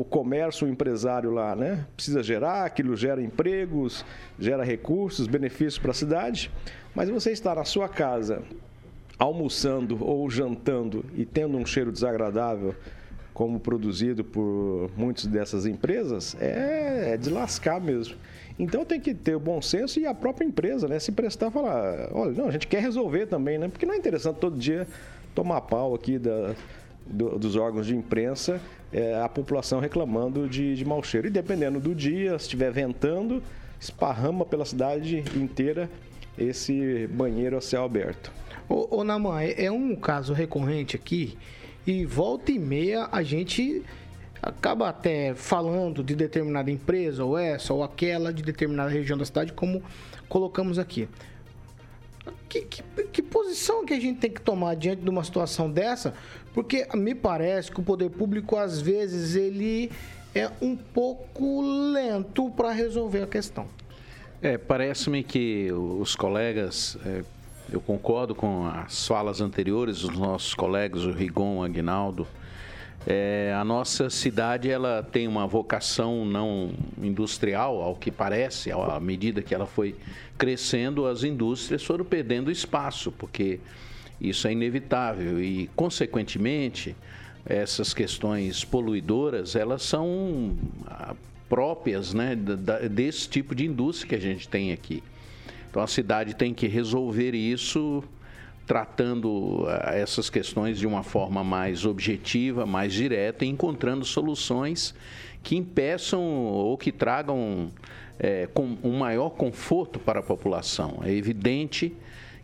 o, 0.00 0.06
comércio, 0.08 0.66
o 0.66 0.70
empresário 0.70 1.30
lá, 1.30 1.54
né, 1.54 1.84
precisa 1.94 2.22
gerar, 2.22 2.64
aquilo 2.64 2.96
gera 2.96 3.20
empregos, 3.20 4.06
gera 4.38 4.64
recursos, 4.64 5.26
benefícios 5.26 5.78
para 5.78 5.90
a 5.90 5.94
cidade, 5.94 6.50
mas 6.94 7.10
você 7.10 7.32
está 7.32 7.54
na 7.54 7.64
sua 7.64 7.88
casa 7.88 8.42
almoçando 9.18 10.02
ou 10.02 10.30
jantando 10.30 11.04
e 11.14 11.26
tendo 11.26 11.58
um 11.58 11.66
cheiro 11.66 11.92
desagradável 11.92 12.74
como 13.34 13.58
produzido 13.58 14.22
por 14.22 14.88
muitas 14.96 15.26
dessas 15.26 15.66
empresas, 15.66 16.36
é, 16.40 17.14
é 17.14 17.16
de 17.16 17.28
lascar 17.28 17.80
mesmo. 17.80 18.14
Então 18.56 18.84
tem 18.84 19.00
que 19.00 19.12
ter 19.12 19.34
o 19.34 19.40
bom 19.40 19.60
senso 19.60 19.98
e 19.98 20.06
a 20.06 20.14
própria 20.14 20.46
empresa, 20.46 20.86
né? 20.86 21.00
Se 21.00 21.10
prestar 21.10 21.48
e 21.48 21.50
falar, 21.50 22.10
olha, 22.12 22.30
não, 22.30 22.46
a 22.46 22.52
gente 22.52 22.68
quer 22.68 22.80
resolver 22.80 23.26
também, 23.26 23.58
né? 23.58 23.66
Porque 23.66 23.84
não 23.84 23.92
é 23.92 23.96
interessante 23.96 24.36
todo 24.36 24.56
dia 24.56 24.86
tomar 25.34 25.60
pau 25.62 25.96
aqui 25.96 26.16
da, 26.16 26.54
do, 27.04 27.36
dos 27.36 27.56
órgãos 27.56 27.86
de 27.86 27.96
imprensa, 27.96 28.60
é, 28.92 29.20
a 29.20 29.28
população 29.28 29.80
reclamando 29.80 30.48
de, 30.48 30.76
de 30.76 30.84
mau 30.84 31.02
cheiro. 31.02 31.26
E 31.26 31.30
dependendo 31.30 31.80
do 31.80 31.92
dia, 31.92 32.38
se 32.38 32.44
estiver 32.44 32.70
ventando, 32.70 33.42
esparrama 33.80 34.46
pela 34.46 34.64
cidade 34.64 35.24
inteira 35.36 35.90
esse 36.38 37.08
banheiro 37.08 37.56
a 37.56 37.60
céu 37.60 37.82
aberto. 37.82 38.30
Ô, 38.68 39.00
ô 39.00 39.38
é, 39.40 39.64
é 39.64 39.72
um 39.72 39.96
caso 39.96 40.32
recorrente 40.32 40.94
aqui 40.94 41.36
e 41.86 42.04
volta 42.04 42.50
e 42.50 42.58
meia 42.58 43.08
a 43.12 43.22
gente 43.22 43.82
acaba 44.42 44.88
até 44.88 45.34
falando 45.34 46.02
de 46.02 46.14
determinada 46.14 46.70
empresa, 46.70 47.24
ou 47.24 47.38
essa 47.38 47.72
ou 47.72 47.82
aquela, 47.82 48.32
de 48.32 48.42
determinada 48.42 48.90
região 48.90 49.16
da 49.16 49.24
cidade, 49.24 49.52
como 49.52 49.82
colocamos 50.28 50.78
aqui. 50.78 51.08
Que, 52.48 52.62
que, 52.62 52.82
que, 53.12 53.22
posição 53.22 53.84
que 53.84 53.92
a 53.92 54.00
gente 54.00 54.20
tem 54.20 54.30
que 54.30 54.40
tomar 54.40 54.76
diante 54.76 55.02
de 55.02 55.10
uma 55.10 55.24
situação 55.24 55.70
dessa? 55.70 56.14
Porque 56.52 56.86
me 56.94 57.14
parece 57.14 57.70
que 57.70 57.80
o 57.80 57.82
poder 57.82 58.10
público, 58.10 58.56
às 58.56 58.80
vezes, 58.80 59.34
ele 59.34 59.90
é 60.34 60.50
um 60.62 60.76
pouco 60.76 61.60
lento 61.92 62.50
para 62.50 62.70
resolver 62.70 63.22
a 63.22 63.26
questão. 63.26 63.66
É, 64.40 64.58
parece-me 64.58 65.22
que 65.22 65.70
os 65.72 66.14
colegas 66.14 66.96
é, 67.04 67.24
eu 67.70 67.80
concordo 67.80 68.34
com 68.34 68.66
as 68.66 69.06
falas 69.06 69.40
anteriores 69.40 70.00
dos 70.00 70.16
nossos 70.16 70.54
colegas, 70.54 71.04
o 71.04 71.10
Rigon, 71.10 71.58
o 71.58 71.62
Aguinaldo. 71.62 72.26
É, 73.06 73.54
a 73.58 73.64
nossa 73.64 74.08
cidade 74.08 74.70
ela 74.70 75.02
tem 75.02 75.28
uma 75.28 75.46
vocação 75.46 76.24
não 76.24 76.72
industrial, 77.02 77.82
ao 77.82 77.94
que 77.94 78.10
parece, 78.10 78.72
à 78.72 78.98
medida 78.98 79.42
que 79.42 79.54
ela 79.54 79.66
foi 79.66 79.94
crescendo, 80.38 81.06
as 81.06 81.22
indústrias 81.22 81.84
foram 81.84 82.04
perdendo 82.04 82.50
espaço, 82.50 83.12
porque 83.12 83.60
isso 84.20 84.48
é 84.48 84.52
inevitável 84.52 85.42
e, 85.42 85.68
consequentemente, 85.76 86.96
essas 87.44 87.92
questões 87.92 88.64
poluidoras 88.64 89.54
elas 89.54 89.82
são 89.82 90.56
ah, 90.86 91.14
próprias 91.48 92.14
né, 92.14 92.34
desse 92.90 93.28
tipo 93.28 93.54
de 93.54 93.66
indústria 93.66 94.08
que 94.08 94.14
a 94.14 94.20
gente 94.20 94.48
tem 94.48 94.72
aqui. 94.72 95.02
Então 95.74 95.82
a 95.82 95.88
cidade 95.88 96.36
tem 96.36 96.54
que 96.54 96.68
resolver 96.68 97.34
isso 97.34 98.04
tratando 98.64 99.66
eh, 99.66 100.02
essas 100.02 100.30
questões 100.30 100.78
de 100.78 100.86
uma 100.86 101.02
forma 101.02 101.42
mais 101.42 101.84
objetiva, 101.84 102.64
mais 102.64 102.92
direta, 102.92 103.44
e 103.44 103.48
encontrando 103.48 104.04
soluções 104.04 104.94
que 105.42 105.56
impeçam 105.56 106.22
ou 106.22 106.78
que 106.78 106.92
tragam 106.92 107.72
é, 108.20 108.46
com 108.54 108.78
um 108.84 108.98
maior 108.98 109.30
conforto 109.30 109.98
para 109.98 110.20
a 110.20 110.22
população. 110.22 111.00
É 111.02 111.10
evidente 111.10 111.92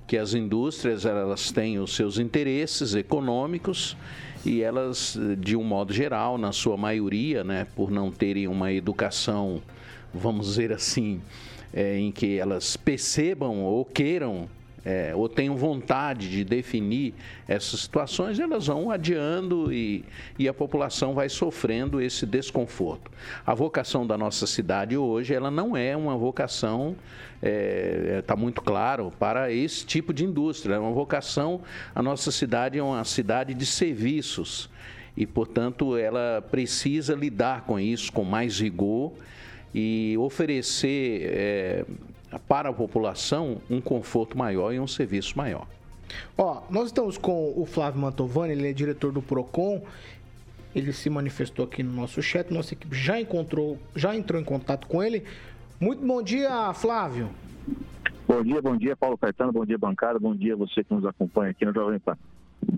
que 0.09 0.17
as 0.17 0.35
indústrias 0.35 1.07
elas 1.07 1.53
têm 1.53 1.79
os 1.79 1.95
seus 1.95 2.19
interesses 2.19 2.97
econômicos 2.97 3.97
e 4.45 4.61
elas, 4.61 5.17
de 5.39 5.55
um 5.55 5.63
modo 5.63 5.93
geral, 5.93 6.37
na 6.37 6.51
sua 6.51 6.77
maioria, 6.77 7.45
né, 7.45 7.65
por 7.77 7.93
não 7.93 8.11
terem 8.11 8.49
uma 8.49 8.73
educação, 8.73 9.63
vamos 10.13 10.49
dizer 10.49 10.73
assim, 10.73 11.21
é, 11.73 11.99
em 11.99 12.11
que 12.11 12.39
elas 12.39 12.77
percebam 12.77 13.63
ou 13.63 13.85
queiram 13.85 14.49
é, 14.85 15.13
ou 15.15 15.29
tenham 15.29 15.57
vontade 15.57 16.29
de 16.31 16.45
definir 16.45 17.15
essas 17.47 17.81
situações, 17.81 18.39
elas 18.39 18.67
vão 18.67 18.91
adiando 18.91 19.73
e, 19.73 20.05
e 20.39 20.49
a 20.49 20.55
população 20.55 21.15
vai 21.15 21.29
sofrendo 21.29 22.01
esse 22.01 22.25
desconforto. 22.25 23.11
A 23.47 23.55
vocação 23.55 24.07
da 24.07 24.17
nossa 24.17 24.47
cidade 24.47 24.97
hoje, 24.97 25.35
ela 25.35 25.51
não 25.51 25.77
é 25.77 25.97
uma 25.97 26.17
vocação, 26.17 26.97
está 27.37 27.49
é, 27.49 28.23
tá 28.27 28.37
muito 28.37 28.63
claro, 28.63 29.13
para 29.19 29.53
esse 29.53 29.85
tipo 29.85 30.13
de 30.13 30.25
indústria. 30.25 30.77
É 30.77 30.79
uma 30.79 30.93
vocação, 30.93 31.61
a 31.95 32.03
nossa 32.03 32.31
cidade 32.31 32.79
é 32.79 32.83
uma 32.83 33.05
cidade 33.05 33.53
de 33.55 33.67
serviços 33.67 34.71
e, 35.17 35.27
portanto, 35.27 35.97
ela 35.97 36.43
precisa 36.51 37.15
lidar 37.15 37.63
com 37.63 37.79
isso 37.79 38.13
com 38.13 38.25
mais 38.25 38.61
rigor 38.61 39.13
e 39.75 40.17
oferecer 40.19 41.23
é, 41.25 41.85
para 42.49 42.71
a 42.71 42.73
população 42.73 43.59
um 43.69 43.81
conforto 43.81 44.37
maior 44.37 44.73
e 44.73 44.81
um 44.81 44.87
serviço 44.87 45.37
maior. 45.37 45.67
Ó, 46.37 46.63
nós 46.71 46.87
estamos 46.87 47.17
com 47.17 47.53
o 47.57 47.65
Flávio 47.65 48.01
Mantovani, 48.01 48.53
ele 48.53 48.69
é 48.69 48.73
diretor 48.73 49.13
do 49.13 49.23
Procon. 49.23 49.83
Ele 50.75 50.93
se 50.93 51.11
manifestou 51.11 51.65
aqui 51.65 51.83
no 51.83 51.93
nosso 51.93 52.23
chat, 52.23 52.53
nossa 52.53 52.75
equipe 52.75 52.97
já 52.97 53.21
encontrou, 53.21 53.77
já 53.95 54.15
entrou 54.15 54.41
em 54.41 54.45
contato 54.45 54.87
com 54.87 55.03
ele. 55.03 55.25
Muito 55.81 56.05
bom 56.07 56.23
dia, 56.23 56.73
Flávio. 56.75 57.29
Bom 58.29 58.45
dia, 58.45 58.63
bom 58.63 58.77
dia, 58.77 58.97
Paulo 58.97 59.19
Caetano, 59.19 59.53
bom 59.53 59.67
dia, 59.67 59.77
bancada, 59.77 60.21
bom 60.21 60.35
dia 60.35 60.55
você 60.55 60.85
que 60.85 60.95
nos 60.95 61.05
acompanha 61.05 61.51
aqui 61.51 61.65
no 61.65 61.75
Jovem 61.75 61.99
Pan. 61.99 62.17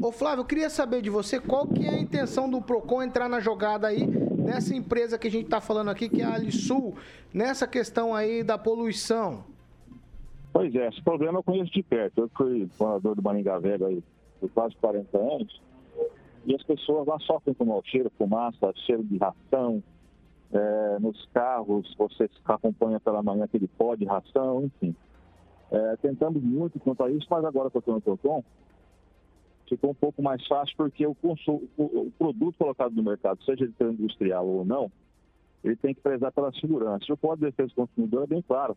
Ô 0.01 0.11
Flávio, 0.11 0.41
eu 0.41 0.47
queria 0.47 0.71
saber 0.71 1.03
de 1.03 1.11
você 1.11 1.39
qual 1.39 1.67
que 1.67 1.85
é 1.85 1.91
a 1.91 2.01
intenção 2.01 2.49
do 2.49 2.63
Procon 2.63 3.03
entrar 3.03 3.29
na 3.29 3.41
jogada 3.41 3.89
aí 3.89 4.09
nessa 4.43 4.75
empresa 4.75 5.19
que 5.19 5.29
a 5.29 5.31
gente 5.31 5.45
está 5.45 5.61
falando 5.61 5.91
aqui, 5.91 6.09
que 6.09 6.21
é 6.21 6.25
a 6.25 6.35
Alisul, 6.35 6.95
nessa 7.33 7.67
questão 7.67 8.15
aí 8.15 8.43
da 8.43 8.59
poluição? 8.59 9.45
Pois 10.53 10.75
é, 10.75 10.89
esse 10.89 11.03
problema 11.03 11.39
eu 11.39 11.43
conheço 11.43 11.73
de 11.73 11.83
perto. 11.83 12.23
Eu 12.23 12.31
fui 12.37 12.69
morador 12.79 13.15
do 13.15 13.23
Maringá 13.23 13.59
Velho 13.59 13.87
aí 13.87 14.03
por 14.41 14.51
quase 14.51 14.75
40 14.77 15.17
anos 15.17 15.61
e 16.45 16.55
as 16.55 16.63
pessoas 16.63 17.07
lá 17.07 17.19
sofrem 17.21 17.55
com 17.55 17.65
mau 17.65 17.83
cheiro, 17.85 18.11
fumaça, 18.19 18.73
cheiro 18.87 19.03
de 19.05 19.17
ração. 19.17 19.83
É, 20.53 20.99
nos 21.01 21.25
carros, 21.33 21.95
você 21.97 22.29
acompanha 22.45 23.01
pela 23.01 23.23
manhã 23.23 23.45
aquele 23.45 23.67
pó 23.67 23.95
de 23.95 24.05
ração, 24.05 24.65
enfim. 24.65 24.95
É, 25.71 25.97
tentamos 25.97 26.43
muito 26.43 26.79
quanto 26.79 27.03
a 27.03 27.11
isso, 27.11 27.27
mas 27.31 27.43
agora 27.45 27.71
que 27.71 27.77
eu 27.77 27.79
estou 27.79 27.95
no 27.95 28.01
Tocom, 28.03 28.45
ficou 29.77 29.91
um 29.91 29.95
pouco 29.95 30.23
mais 30.23 30.47
fácil 30.47 30.75
porque 30.77 31.07
o, 31.07 31.17
o, 31.79 32.13
produto 32.19 32.57
colocado 32.59 32.95
no 32.95 33.03
mercado, 33.03 33.43
seja 33.45 33.67
de 33.67 33.85
industrial 33.85 34.47
ou 34.47 34.65
não, 34.65 34.91
ele 35.65 35.77
tem 35.77 35.95
que 35.95 36.01
prezar 36.01 36.31
pela 36.33 36.53
segurança. 36.53 37.13
O 37.13 37.17
Código 37.17 37.47
de 37.47 37.51
Defesa 37.51 37.71
do 37.71 37.87
Consumidor 37.87 38.25
é 38.25 38.27
bem 38.27 38.43
claro 38.43 38.77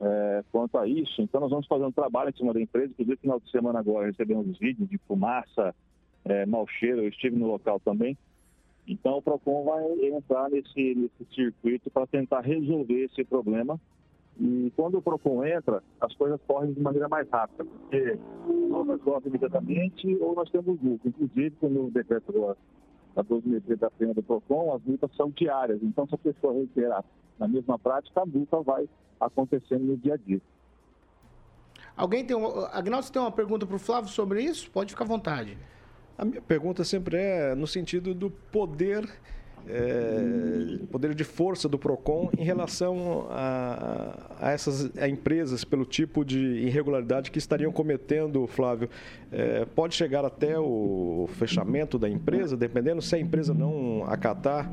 é, 0.00 0.44
quanto 0.50 0.76
a 0.78 0.88
isso. 0.88 1.22
Então, 1.22 1.40
nós 1.40 1.50
vamos 1.50 1.66
fazer 1.66 1.84
um 1.84 1.92
trabalho 1.92 2.30
em 2.30 2.36
cima 2.36 2.52
da 2.52 2.60
empresa. 2.60 2.92
Inclusive, 2.92 3.14
no 3.14 3.20
final 3.20 3.40
de 3.40 3.50
semana 3.50 3.78
agora, 3.78 4.06
recebemos 4.06 4.58
vídeos 4.58 4.88
de 4.88 4.98
fumaça, 5.06 5.74
é, 6.24 6.46
mau 6.46 6.66
cheiro. 6.66 7.02
Eu 7.02 7.08
estive 7.08 7.36
no 7.36 7.46
local 7.46 7.78
também. 7.78 8.16
Então, 8.86 9.18
o 9.18 9.22
PROCON 9.22 9.64
vai 9.64 9.84
entrar 10.06 10.48
nesse, 10.50 10.94
nesse 10.94 11.34
circuito 11.34 11.90
para 11.90 12.06
tentar 12.06 12.40
resolver 12.40 13.04
esse 13.04 13.22
problema 13.22 13.78
e 14.40 14.72
quando 14.76 14.98
o 14.98 15.02
PROCON 15.02 15.44
entra, 15.44 15.82
as 16.00 16.14
coisas 16.14 16.40
correm 16.46 16.72
de 16.72 16.80
maneira 16.80 17.08
mais 17.08 17.28
rápida, 17.28 17.64
porque 17.64 18.18
ou 18.46 18.84
nós 18.84 18.98
resolve 18.98 19.28
imediatamente 19.28 20.16
ou 20.20 20.34
nós 20.34 20.48
temos 20.50 20.80
lucro. 20.80 21.08
Inclusive, 21.08 21.56
no 21.62 21.90
decreto 21.90 22.32
da 23.14 23.22
2013 23.22 23.80
da 23.80 23.90
pena 23.90 24.14
do 24.14 24.22
PROCON, 24.22 24.74
as 24.74 24.82
multas 24.82 25.10
são 25.16 25.30
diárias. 25.30 25.80
Então, 25.82 26.06
se 26.06 26.14
a 26.14 26.18
pessoa 26.18 26.54
reiterar 26.54 27.04
na 27.38 27.48
mesma 27.48 27.78
prática, 27.78 28.20
a 28.20 28.26
multa 28.26 28.60
vai 28.60 28.88
acontecendo 29.20 29.84
no 29.84 29.96
dia 29.96 30.14
a 30.14 30.16
dia. 30.16 30.40
Alguém 31.96 32.24
tem 32.24 32.36
uma... 32.36 32.68
Agnaldo, 32.68 33.06
você 33.06 33.12
tem 33.12 33.20
uma 33.20 33.32
pergunta 33.32 33.66
para 33.66 33.74
o 33.74 33.78
Flávio 33.78 34.08
sobre 34.08 34.40
isso? 34.40 34.70
Pode 34.70 34.92
ficar 34.92 35.04
à 35.04 35.08
vontade. 35.08 35.58
A 36.16 36.24
minha 36.24 36.40
pergunta 36.40 36.84
sempre 36.84 37.16
é 37.16 37.54
no 37.56 37.66
sentido 37.66 38.14
do 38.14 38.30
poder 38.30 39.08
é, 39.68 40.78
poder 40.90 41.14
de 41.14 41.24
força 41.24 41.68
do 41.68 41.78
PROCON 41.78 42.30
em 42.36 42.42
relação 42.42 43.26
a, 43.30 44.36
a 44.40 44.50
essas 44.50 44.90
a 44.96 45.08
empresas 45.08 45.64
pelo 45.64 45.84
tipo 45.84 46.24
de 46.24 46.38
irregularidade 46.38 47.30
que 47.30 47.38
estariam 47.38 47.70
cometendo, 47.70 48.46
Flávio. 48.46 48.88
É, 49.30 49.64
pode 49.66 49.94
chegar 49.94 50.24
até 50.24 50.58
o 50.58 51.28
fechamento 51.34 51.98
da 51.98 52.08
empresa, 52.08 52.56
dependendo 52.56 53.02
se 53.02 53.14
a 53.14 53.18
empresa 53.18 53.52
não 53.52 54.04
acatar 54.06 54.72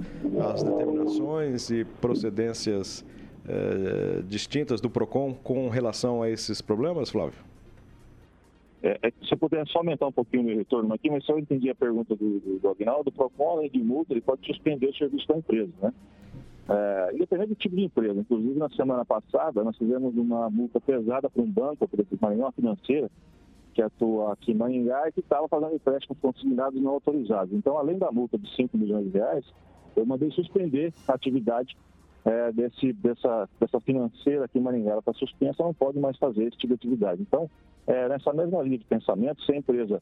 as 0.54 0.64
determinações 0.64 1.70
e 1.70 1.84
procedências 1.84 3.04
é, 3.48 4.22
distintas 4.28 4.80
do 4.80 4.90
PROCON 4.90 5.34
com 5.34 5.70
relação 5.70 6.24
a 6.24 6.30
esses 6.30 6.62
problemas, 6.62 7.10
Flávio? 7.10 7.55
É, 8.86 9.00
é, 9.02 9.12
se 9.26 9.34
eu 9.34 9.38
puder 9.38 9.68
só 9.68 9.80
aumentar 9.80 10.06
um 10.06 10.12
pouquinho 10.12 10.44
o 10.44 10.46
meu 10.46 10.58
retorno 10.58 10.94
aqui, 10.94 11.10
mas 11.10 11.26
se 11.26 11.32
eu 11.32 11.40
entendi 11.40 11.72
a 11.72 11.76
pergunta 11.76 12.16
do, 12.16 12.40
do, 12.40 12.60
do 12.60 12.70
Agnaldo, 12.70 13.12
o 13.18 13.50
além 13.50 13.68
de 13.68 13.80
multa, 13.80 14.14
ele 14.14 14.22
pode 14.22 14.46
suspender 14.46 14.86
o 14.86 14.96
serviço 14.96 15.28
da 15.28 15.36
empresa, 15.36 15.72
né? 15.82 15.92
É, 16.70 17.16
independente 17.16 17.50
do 17.50 17.56
tipo 17.56 17.76
de 17.76 17.84
empresa. 17.84 18.20
Inclusive, 18.20 18.60
na 18.60 18.70
semana 18.70 19.04
passada, 19.04 19.64
nós 19.64 19.76
fizemos 19.76 20.16
uma 20.16 20.52
multa 20.52 20.80
pesada 20.80 21.28
para 21.28 21.42
um 21.42 21.52
banco, 21.52 21.88
por 21.88 22.00
exemplo, 22.00 22.30
uma 22.30 22.52
financeira, 22.52 23.10
que 23.74 23.82
atua 23.82 24.34
aqui 24.34 24.52
em 24.52 24.56
Maringá 24.56 25.10
e 25.10 25.12
que 25.12 25.20
estava 25.20 25.48
fazendo 25.48 25.74
empréstimos 25.74 26.20
consignados 26.20 26.80
não 26.80 26.92
autorizados. 26.92 27.54
Então, 27.54 27.80
além 27.80 27.98
da 27.98 28.12
multa 28.12 28.38
de 28.38 28.56
5 28.56 28.78
milhões 28.78 29.12
de 29.12 29.18
reais, 29.18 29.46
eu 29.96 30.06
mandei 30.06 30.30
suspender 30.30 30.94
a 31.08 31.14
atividade 31.14 31.76
é, 32.26 32.52
desse, 32.52 32.92
dessa, 32.94 33.48
dessa 33.60 33.80
financeira 33.80 34.46
aqui 34.46 34.58
em 34.58 34.62
Maringá. 34.62 34.92
Ela 34.92 35.00
está 35.00 35.14
suspensa, 35.14 35.64
não 35.64 35.74
pode 35.74 36.00
mais 36.00 36.18
fazer 36.18 36.44
esse 36.44 36.58
tipo 36.58 36.70
de 36.70 36.74
atividade. 36.74 37.22
Então, 37.22 37.50
é, 37.86 38.10
nessa 38.10 38.34
mesma 38.34 38.62
linha 38.64 38.80
de 38.80 38.86
pensamento, 38.86 39.44
se 39.44 39.52
a 39.54 39.58
empresa 39.58 40.02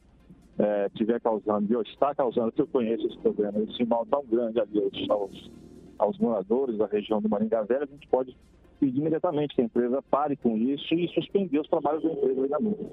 é, 0.58 0.90
tiver 0.90 1.20
causando, 1.20 1.76
ou 1.76 1.82
está 1.82 2.16
causando, 2.16 2.52
que 2.52 2.62
eu 2.62 2.68
conheço 2.68 3.06
esse 3.08 3.18
problema, 3.18 3.60
esse 3.60 3.84
mal 3.86 4.06
tão 4.06 4.24
grande 4.26 4.60
ali 4.60 4.82
aos, 5.10 5.52
aos 6.00 6.18
moradores 6.18 6.78
da 6.78 6.86
região 6.86 7.22
do 7.22 7.30
Maringá 7.30 7.62
Velho, 7.64 7.84
a 7.84 7.88
gente 7.88 8.08
pode 8.08 8.36
pedir 8.80 9.00
imediatamente 9.00 9.54
que 9.54 9.62
a 9.62 9.66
empresa 9.66 10.02
pare 10.10 10.36
com 10.38 10.58
isso 10.58 10.94
e 10.94 11.08
suspender 11.10 11.60
os 11.60 11.68
trabalhos 11.68 12.04
da 12.04 12.12
empresa 12.12 12.42
aí 12.42 12.50
na 12.50 12.60
multa. 12.60 12.84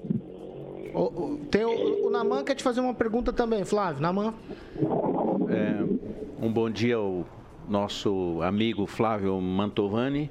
O, 0.93 1.37
tem 1.49 1.63
o, 1.63 2.07
o 2.07 2.09
Naman 2.09 2.43
quer 2.43 2.55
te 2.55 2.63
fazer 2.63 2.81
uma 2.81 2.93
pergunta 2.93 3.31
também, 3.31 3.63
Flávio. 3.63 4.01
Naman. 4.01 4.33
É, 5.49 6.45
um 6.45 6.51
bom 6.51 6.69
dia 6.69 6.97
ao 6.97 7.25
nosso 7.71 8.39
amigo 8.43 8.85
Flávio 8.85 9.39
Mantovani. 9.39 10.29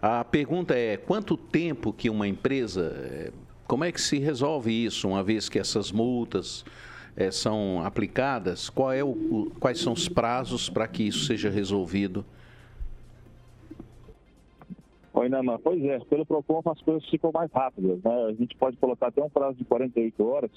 A 0.00 0.24
pergunta 0.24 0.74
é: 0.74 0.96
quanto 0.96 1.36
tempo 1.36 1.92
que 1.92 2.08
uma 2.08 2.26
empresa 2.26 2.92
é, 2.96 3.32
como 3.68 3.84
é 3.84 3.92
que 3.92 4.00
se 4.00 4.18
resolve 4.18 4.72
isso, 4.72 5.06
uma 5.06 5.22
vez 5.22 5.48
que 5.48 5.58
essas 5.58 5.92
multas 5.92 6.64
é, 7.16 7.30
são 7.30 7.84
aplicadas? 7.84 8.70
Qual 8.70 8.90
é 8.92 9.04
o, 9.04 9.10
o, 9.10 9.52
quais 9.60 9.78
são 9.78 9.92
os 9.92 10.08
prazos 10.08 10.68
para 10.68 10.88
que 10.88 11.04
isso 11.04 11.26
seja 11.26 11.50
resolvido? 11.50 12.24
Oi, 15.12 15.28
Nama. 15.28 15.58
Pois 15.58 15.84
é, 15.84 15.98
pelo 16.00 16.24
PROCON 16.24 16.62
as 16.66 16.80
coisas 16.80 17.08
ficam 17.08 17.30
mais 17.32 17.50
rápidas. 17.52 18.02
Né? 18.02 18.24
A 18.28 18.32
gente 18.32 18.56
pode 18.56 18.76
colocar 18.78 19.08
até 19.08 19.22
um 19.22 19.28
prazo 19.28 19.58
de 19.58 19.64
48 19.64 20.24
horas 20.24 20.50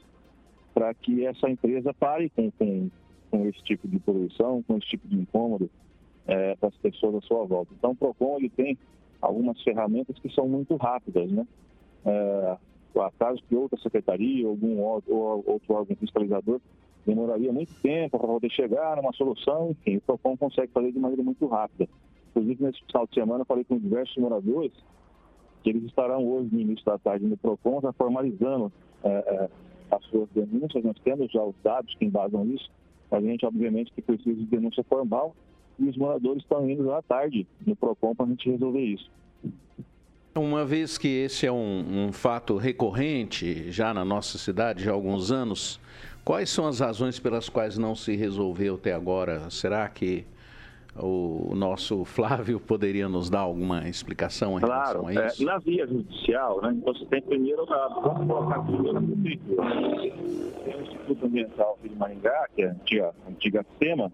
para 0.74 0.94
que 0.94 1.25
essa 1.25 1.50
empresa 1.50 1.94
pare 1.94 2.30
com, 2.30 2.50
com, 2.51 2.89
com, 3.30 3.46
esse 3.48 3.62
tipo 3.63 3.88
de 3.88 4.00
poluição, 4.00 4.63
com 4.63 4.77
esse 4.77 4.88
tipo 4.88 5.08
de 5.08 5.18
incômodo 5.18 5.70
é, 6.27 6.56
para 6.56 6.70
as 6.70 6.75
pessoas 6.77 7.15
à 7.15 7.22
sua 7.22 7.46
volta. 7.46 7.72
Então, 7.77 7.92
o 7.92 7.96
PROCON 7.96 8.38
ele 8.38 8.50
tem 8.50 8.77
algumas 9.22 9.62
ferramentas 9.62 10.18
que 10.20 10.30
são 10.34 10.48
muito 10.48 10.75
rápidas. 10.75 11.32
Né? 11.32 11.48
É, 12.06 12.58
caso 13.18 13.42
que 13.48 13.56
outra 13.56 13.80
secretaria, 13.80 14.48
algum 14.48 14.80
ou 14.82 15.44
outro 15.46 15.74
órgão 15.74 15.96
fiscalizador 15.96 16.60
demoraria 17.06 17.51
muito 17.51 17.74
tempo 17.82 18.18
para 18.18 18.27
poder 18.27 18.50
chegar 18.50 18.96
numa 18.98 19.12
solução, 19.13 19.72
enfim, 19.72 19.98
o 19.98 20.01
PROCON 20.01 20.38
consegue 20.38 20.72
fazer 20.72 20.92
de 20.92 21.00
maneira 21.00 21.24
muito 21.24 21.46
rápida. 21.48 21.88
Inclusive, 22.30 22.63
nesse 22.63 22.84
final 22.86 23.06
de 23.08 23.13
semana, 23.13 23.42
eu 23.42 23.46
falei 23.46 23.63
com 23.63 23.77
diversos 23.77 24.15
moradores 24.18 24.72
que 25.62 25.70
eles 25.70 25.84
estarão 25.84 26.25
hoje, 26.27 26.50
no 26.51 26.60
início 26.60 26.86
da 26.86 26.98
tarde, 26.98 27.25
no 27.25 27.38
PROCON, 27.38 27.82
já 27.82 27.94
formalizando 27.94 28.72
é, 29.03 29.10
é, 29.10 29.50
as 29.92 30.03
suas 30.06 30.30
denúncias. 30.30 30.84
Nós 30.84 30.98
temos 31.03 31.32
já 31.32 31.44
os 31.44 31.56
dados 31.63 31.94
que 31.96 32.06
embasam 32.06 32.46
isso. 32.48 32.70
A 33.12 33.22
gente, 33.22 33.46
obviamente, 33.46 33.92
que 33.94 34.01
precisa 34.01 34.36
de 34.36 34.46
denúncia 34.46 34.84
formal 34.84 35.36
e 35.80 35.89
os 35.89 35.98
moradores 35.98 36.44
estão 36.44 36.70
indo 36.70 36.92
à 36.92 37.01
tarde 37.01 37.48
no 37.66 37.75
PROCON 37.75 38.16
para 38.16 38.25
a 38.25 38.29
gente 38.29 38.50
resolver 38.50 38.81
isso. 38.81 39.09
Uma 40.36 40.66
vez 40.66 40.98
que 40.98 41.07
esse 41.07 41.46
é 41.46 41.51
um, 41.51 42.07
um, 42.07 42.12
fato 42.12 42.57
recorrente 42.57 43.72
já 43.72 43.94
na 43.94 44.03
nossa 44.03 44.40
cidade, 44.40 44.83
já 44.83 44.90
há 44.90 44.94
alguns 44.94 45.31
anos, 45.31 45.79
quais 46.25 46.50
são 46.50 46.66
as 46.66 46.79
razões 46.79 47.20
pelas 47.20 47.50
quais 47.50 47.77
não 47.77 47.94
se 47.94 48.16
resolveu 48.16 48.75
até 48.75 48.94
agora? 48.94 49.48
Será 49.51 49.88
que 49.88 50.25
o 50.96 51.53
nosso 51.55 52.03
Flávio 52.05 52.59
poderia 52.59 53.07
nos 53.07 53.29
dar 53.29 53.42
alguma 53.42 53.88
explicação 53.88 54.57
em 54.57 54.62
claro, 54.62 55.03
relação 55.03 55.24
a 55.24 55.27
isso? 55.27 55.44
É, 55.44 55.46
na 55.46 55.57
via 55.59 55.88
judicial, 55.88 56.62
né, 56.62 56.77
você 56.83 57.05
tem 57.05 57.22
primeiro, 57.22 57.66
vamos 57.66 58.27
colocar 58.27 58.59
primeiro 58.62 58.94
na 58.94 59.01
prefeitura. 59.01 59.64
Tem 60.64 60.75
o 60.75 60.81
Instituto 60.81 61.25
Ambiental 61.25 61.77
de 61.83 61.96
Maringá, 61.96 62.48
que 62.55 62.64
é 62.64 62.68
a 62.68 62.72
antiga, 62.72 63.14
a 63.25 63.29
antiga 63.29 63.66
SEMA, 63.77 64.12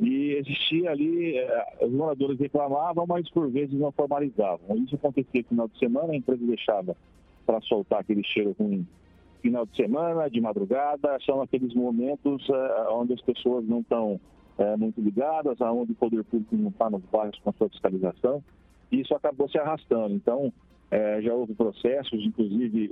e 0.00 0.32
existia 0.32 0.90
ali, 0.90 1.38
eh, 1.38 1.76
os 1.82 1.92
moradores 1.92 2.38
reclamavam, 2.38 3.06
mas 3.06 3.28
por 3.30 3.48
vezes 3.50 3.78
não 3.78 3.92
formalizavam. 3.92 4.76
Isso 4.76 4.96
acontecia 4.96 5.42
no 5.42 5.48
final 5.48 5.68
de 5.68 5.78
semana, 5.78 6.12
a 6.12 6.16
empresa 6.16 6.44
deixava 6.44 6.96
para 7.46 7.60
soltar 7.60 8.00
aquele 8.00 8.24
cheiro 8.24 8.54
ruim 8.58 8.86
final 9.44 9.66
de 9.66 9.76
semana, 9.76 10.30
de 10.30 10.40
madrugada, 10.40 11.18
são 11.26 11.42
aqueles 11.42 11.74
momentos 11.74 12.48
uh, 12.48 12.92
onde 12.92 13.12
as 13.12 13.20
pessoas 13.20 13.68
não 13.68 13.80
estão 13.80 14.18
uh, 14.58 14.78
muito 14.78 14.98
ligadas, 15.02 15.60
onde 15.60 15.92
o 15.92 15.94
poder 15.94 16.24
público 16.24 16.56
não 16.56 16.70
está 16.70 16.88
nos 16.88 17.02
bairros 17.12 17.38
com 17.40 17.50
a 17.50 17.52
sua 17.52 17.68
fiscalização, 17.68 18.42
e 18.90 19.02
isso 19.02 19.14
acabou 19.14 19.46
se 19.50 19.58
arrastando. 19.58 20.14
Então, 20.14 20.50
já 21.22 21.34
houve 21.34 21.54
processos, 21.54 22.24
inclusive 22.24 22.88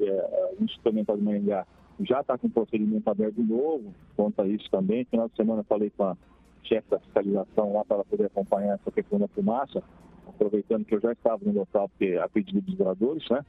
o 0.58 0.64
Instituto 0.64 0.88
Ambiental 0.88 1.16
de 1.16 1.22
Maringá 1.22 1.64
já 2.00 2.20
está 2.20 2.36
com 2.36 2.48
um 2.48 2.50
procedimento 2.50 3.08
aberto 3.08 3.40
novo 3.40 3.94
quanto 4.16 4.42
a 4.42 4.48
isso 4.48 4.68
também. 4.72 5.04
Final 5.04 5.28
de 5.28 5.36
semana 5.36 5.62
falei 5.62 5.90
com 5.96 6.04
a 6.04 6.16
chefe 6.64 6.90
da 6.90 6.98
fiscalização 7.00 7.72
lá 7.72 7.84
para 7.84 8.04
poder 8.04 8.26
acompanhar 8.26 8.74
essa 8.74 8.90
questão 8.90 9.18
da 9.18 9.28
fumaça, 9.28 9.82
aproveitando 10.26 10.84
que 10.84 10.94
eu 10.94 11.00
já 11.00 11.12
estava 11.12 11.40
no 11.44 11.52
local 11.52 11.88
porque 11.88 12.16
a 12.16 12.28
pedido 12.28 12.60
dos 12.60 12.76
moradores, 12.76 13.28
né? 13.30 13.44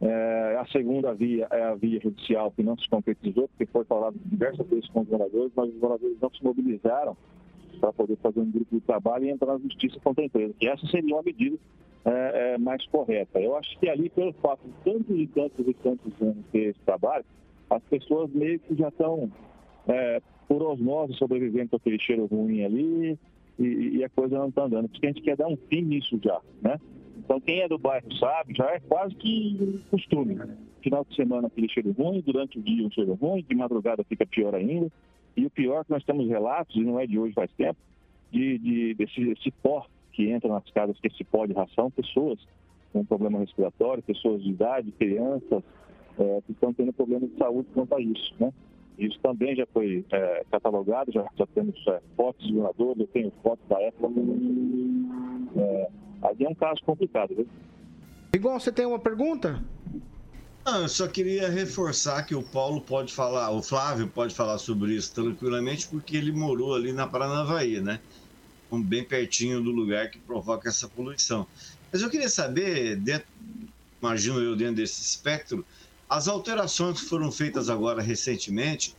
É, 0.00 0.56
a 0.58 0.66
segunda 0.66 1.14
via 1.14 1.46
é 1.50 1.62
a 1.62 1.74
via 1.74 2.00
judicial 2.00 2.50
que 2.50 2.62
não 2.62 2.76
se 2.76 2.88
concretizou, 2.88 3.48
porque 3.48 3.64
foi 3.66 3.84
falado 3.84 4.16
diversas 4.24 4.66
vezes 4.66 4.88
com 4.90 5.00
os 5.00 5.08
moradores, 5.08 5.52
mas 5.56 5.68
os 5.68 5.80
moradores 5.80 6.18
não 6.20 6.30
se 6.30 6.44
mobilizaram 6.44 7.16
para 7.80 7.92
poder 7.92 8.16
fazer 8.16 8.40
um 8.40 8.50
grupo 8.50 8.74
de 8.74 8.80
trabalho 8.80 9.24
e 9.24 9.30
entrar 9.30 9.54
na 9.54 9.58
justiça 9.58 9.98
contra 10.00 10.22
a 10.22 10.26
empresa, 10.26 10.54
que 10.58 10.68
essa 10.68 10.86
seria 10.88 11.14
uma 11.14 11.22
medida 11.22 11.56
é, 12.04 12.54
é, 12.54 12.58
mais 12.58 12.84
correta. 12.86 13.40
Eu 13.40 13.56
acho 13.56 13.78
que 13.78 13.88
ali, 13.88 14.10
pelo 14.10 14.32
fato 14.34 14.60
de 14.66 14.92
tantos 14.92 15.18
e 15.18 15.26
tantos 15.28 15.66
e 15.66 15.74
tantos 15.74 16.12
anos 16.20 16.44
ter 16.52 16.70
esse 16.70 16.80
trabalho, 16.80 17.24
as 17.70 17.82
pessoas 17.84 18.30
meio 18.30 18.58
que 18.60 18.74
já 18.74 18.88
estão 18.88 19.30
é, 19.88 20.20
por 20.48 20.62
osmose 20.62 21.14
sobrevivendo 21.14 21.70
com 21.70 21.76
aquele 21.76 21.98
cheiro 21.98 22.26
ruim 22.26 22.64
ali 22.64 23.18
e, 23.58 23.98
e 23.98 24.04
a 24.04 24.08
coisa 24.08 24.38
não 24.38 24.48
está 24.48 24.64
andando. 24.64 24.88
Porque 24.88 25.06
a 25.06 25.10
gente 25.10 25.22
quer 25.22 25.36
dar 25.36 25.48
um 25.48 25.56
fim 25.68 25.82
nisso 25.82 26.18
já, 26.22 26.40
né? 26.62 26.78
Então 27.18 27.40
quem 27.40 27.60
é 27.60 27.68
do 27.68 27.78
bairro 27.78 28.12
sabe, 28.16 28.54
já 28.54 28.70
é 28.70 28.80
quase 28.80 29.14
que 29.14 29.80
costume. 29.90 30.38
Final 30.82 31.06
de 31.08 31.16
semana 31.16 31.46
aquele 31.46 31.68
cheiro 31.68 31.92
ruim, 31.92 32.20
durante 32.20 32.58
o 32.58 32.62
dia 32.62 32.86
um 32.86 32.90
cheiro 32.90 33.14
ruim, 33.14 33.44
de 33.48 33.54
madrugada 33.54 34.04
fica 34.04 34.26
pior 34.26 34.54
ainda. 34.54 34.90
E 35.36 35.46
o 35.46 35.50
pior 35.50 35.80
é 35.80 35.84
que 35.84 35.90
nós 35.90 36.04
temos 36.04 36.28
relatos, 36.28 36.76
e 36.76 36.80
não 36.80 37.00
é 37.00 37.06
de 37.06 37.18
hoje 37.18 37.34
faz 37.34 37.50
tempo, 37.52 37.78
de, 38.30 38.58
de 38.58 38.94
desse, 38.94 39.50
pó 39.62 39.86
que 40.12 40.28
entra 40.28 40.48
nas 40.48 40.68
casas, 40.70 40.98
que 41.00 41.08
esse 41.08 41.24
pó 41.24 41.46
de 41.46 41.52
ração, 41.52 41.90
pessoas 41.90 42.38
com 42.92 43.04
problema 43.04 43.40
respiratório, 43.40 44.02
pessoas 44.02 44.42
de 44.42 44.50
idade, 44.50 44.92
crianças, 44.92 45.64
é, 46.18 46.40
que 46.46 46.52
estão 46.52 46.72
tendo 46.72 46.92
problemas 46.92 47.28
de 47.28 47.36
saúde 47.36 47.68
quanto 47.74 47.94
a 47.94 48.00
isso, 48.00 48.34
né? 48.38 48.52
Isso 48.98 49.18
também 49.20 49.56
já 49.56 49.66
foi 49.72 50.04
é, 50.10 50.44
catalogado, 50.50 51.10
já, 51.10 51.26
já 51.36 51.46
temos 51.48 51.74
é, 51.88 52.00
fotos 52.16 52.46
de 52.46 52.52
moradores, 52.52 53.00
eu 53.00 53.06
tenho 53.08 53.32
fotos 53.42 53.66
da 53.68 53.80
época. 53.80 54.08
É, 55.56 55.88
ali 56.22 56.44
é 56.44 56.48
um 56.48 56.54
caso 56.54 56.80
complicado, 56.84 57.34
viu? 57.34 57.46
Igual 58.32 58.58
você 58.58 58.70
tem 58.70 58.86
uma 58.86 58.98
pergunta? 58.98 59.62
Não, 60.64 60.82
eu 60.82 60.88
só 60.88 61.06
queria 61.06 61.48
reforçar 61.48 62.22
que 62.22 62.34
o 62.34 62.42
Paulo 62.42 62.80
pode 62.80 63.12
falar, 63.12 63.50
o 63.50 63.62
Flávio 63.62 64.08
pode 64.08 64.34
falar 64.34 64.58
sobre 64.58 64.94
isso 64.94 65.12
tranquilamente, 65.14 65.86
porque 65.88 66.16
ele 66.16 66.32
morou 66.32 66.74
ali 66.74 66.92
na 66.92 67.06
Paranavaí, 67.06 67.80
né? 67.80 68.00
Bem 68.72 69.04
pertinho 69.04 69.62
do 69.62 69.70
lugar 69.70 70.10
que 70.10 70.18
provoca 70.18 70.68
essa 70.68 70.88
poluição. 70.88 71.46
Mas 71.92 72.02
eu 72.02 72.10
queria 72.10 72.28
saber, 72.28 72.96
dentro, 72.96 73.28
imagino 74.02 74.40
eu, 74.40 74.56
dentro 74.56 74.76
desse 74.76 75.00
espectro, 75.00 75.64
as 76.08 76.28
alterações 76.28 77.00
que 77.00 77.08
foram 77.08 77.30
feitas 77.32 77.70
agora 77.70 78.02
recentemente 78.02 78.94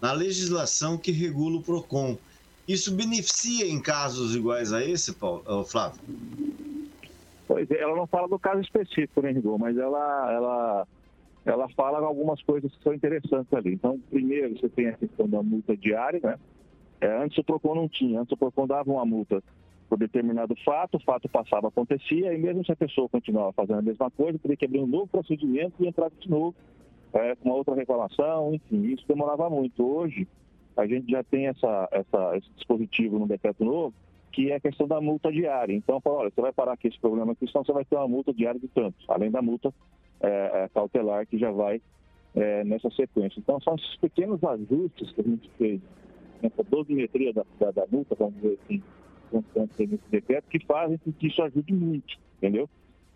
na 0.00 0.12
legislação 0.12 0.96
que 0.96 1.10
regula 1.10 1.58
o 1.58 1.62
PROCON, 1.62 2.16
isso 2.68 2.94
beneficia 2.94 3.66
em 3.66 3.80
casos 3.80 4.34
iguais 4.34 4.72
a 4.72 4.84
esse, 4.84 5.14
Paulo, 5.14 5.64
Flávio? 5.64 6.00
Pois 7.48 7.68
é, 7.70 7.80
ela 7.80 7.96
não 7.96 8.06
fala 8.06 8.28
do 8.28 8.38
caso 8.38 8.60
específico, 8.60 9.20
né, 9.20 9.32
Rigor, 9.32 9.58
mas 9.58 9.76
ela, 9.76 10.32
ela, 10.32 10.86
ela 11.44 11.68
fala 11.70 11.98
algumas 11.98 12.40
coisas 12.42 12.70
que 12.72 12.82
são 12.82 12.94
interessantes 12.94 13.52
ali. 13.52 13.72
Então, 13.74 13.98
primeiro, 14.08 14.56
você 14.56 14.68
tem 14.68 14.86
a 14.88 14.92
questão 14.92 15.28
da 15.28 15.42
multa 15.42 15.76
diária, 15.76 16.20
né? 16.22 16.38
É, 17.00 17.22
antes 17.24 17.38
o 17.38 17.44
PROCON 17.44 17.74
não 17.74 17.88
tinha, 17.88 18.20
antes 18.20 18.32
o 18.32 18.36
PROCON 18.36 18.66
dava 18.66 18.90
uma 18.90 19.04
multa 19.06 19.42
por 19.90 19.98
determinado 19.98 20.54
fato, 20.64 20.96
o 20.98 21.00
fato 21.00 21.28
passava, 21.28 21.66
acontecia, 21.66 22.32
e 22.32 22.38
mesmo 22.38 22.64
se 22.64 22.70
a 22.70 22.76
pessoa 22.76 23.08
continuava 23.08 23.52
fazendo 23.52 23.80
a 23.80 23.82
mesma 23.82 24.08
coisa, 24.08 24.38
teria 24.38 24.56
que 24.56 24.64
abrir 24.64 24.78
um 24.78 24.86
novo 24.86 25.08
procedimento 25.08 25.74
e 25.80 25.88
entrar 25.88 26.08
de 26.10 26.30
novo 26.30 26.54
é, 27.12 27.34
com 27.34 27.48
uma 27.48 27.56
outra 27.56 27.74
reclamação, 27.74 28.54
enfim, 28.54 28.84
isso 28.84 29.04
demorava 29.08 29.50
muito. 29.50 29.84
Hoje, 29.84 30.28
a 30.76 30.86
gente 30.86 31.10
já 31.10 31.24
tem 31.24 31.48
essa, 31.48 31.88
essa, 31.90 32.36
esse 32.36 32.48
dispositivo 32.54 33.18
no 33.18 33.26
decreto 33.26 33.64
novo, 33.64 33.92
que 34.30 34.52
é 34.52 34.54
a 34.54 34.60
questão 34.60 34.86
da 34.86 35.00
multa 35.00 35.32
diária. 35.32 35.74
Então, 35.74 36.00
fala, 36.00 36.18
olha, 36.18 36.30
você 36.30 36.40
vai 36.40 36.52
parar 36.52 36.74
aqui 36.74 36.86
esse 36.86 37.00
problema 37.00 37.32
aqui, 37.32 37.48
senão 37.48 37.64
você 37.64 37.72
vai 37.72 37.84
ter 37.84 37.96
uma 37.96 38.06
multa 38.06 38.32
diária 38.32 38.60
de 38.60 38.68
tanto, 38.68 38.94
além 39.08 39.28
da 39.28 39.42
multa 39.42 39.74
é, 40.20 40.28
é, 40.28 40.68
cautelar 40.72 41.26
que 41.26 41.36
já 41.36 41.50
vai 41.50 41.82
é, 42.36 42.62
nessa 42.62 42.88
sequência. 42.90 43.40
Então, 43.40 43.60
são 43.60 43.74
esses 43.74 43.96
pequenos 43.96 44.42
ajustes 44.44 45.10
que 45.10 45.20
a 45.20 45.24
gente 45.24 45.50
fez 45.58 45.80
nessa 46.40 46.62
dosimetria 46.62 47.32
da, 47.32 47.44
da, 47.58 47.72
da 47.72 47.86
multa, 47.90 48.14
vamos 48.14 48.36
dizer 48.36 48.56
assim, 48.64 48.80
constante 49.30 49.86
nesse 49.86 50.10
decreto, 50.10 50.44
que 50.48 50.64
fazem 50.64 50.98
com 50.98 51.12
que 51.12 51.28
isso 51.28 51.42
ajude 51.42 51.72
muito, 51.72 52.18
entendeu? 52.38 52.68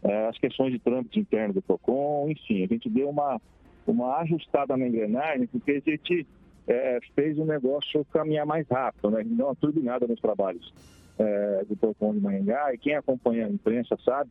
É, 0.02 0.26
as 0.26 0.38
questões 0.38 0.72
de 0.72 0.78
trâmite 0.78 1.18
interno 1.18 1.54
do 1.54 1.62
PROCON, 1.62 2.28
enfim, 2.28 2.62
a 2.62 2.66
gente 2.66 2.88
deu 2.90 3.08
uma, 3.08 3.40
uma 3.86 4.18
ajustada 4.18 4.76
na 4.76 4.86
engrenagem, 4.86 5.46
porque 5.46 5.72
a 5.72 5.90
gente 5.90 6.26
é, 6.68 6.98
fez 7.14 7.38
o 7.38 7.44
negócio 7.44 8.04
caminhar 8.06 8.46
mais 8.46 8.66
rápido, 8.68 9.10
né? 9.10 9.20
A 9.20 9.22
gente 9.22 9.34
deu 9.34 9.46
uma 9.46 9.54
turbinada 9.54 10.06
nos 10.06 10.20
trabalhos 10.20 10.72
é, 11.18 11.64
do 11.68 11.76
PROCON 11.76 12.14
de 12.14 12.20
Maringá, 12.20 12.74
e 12.74 12.78
quem 12.78 12.94
acompanha 12.94 13.46
a 13.46 13.50
imprensa 13.50 13.96
sabe, 14.04 14.30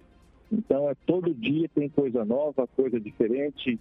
então 0.51 0.89
é 0.89 0.95
todo 1.07 1.33
dia 1.33 1.67
tem 1.73 1.89
coisa 1.89 2.23
nova, 2.23 2.67
coisa 2.75 2.99
diferente, 2.99 3.79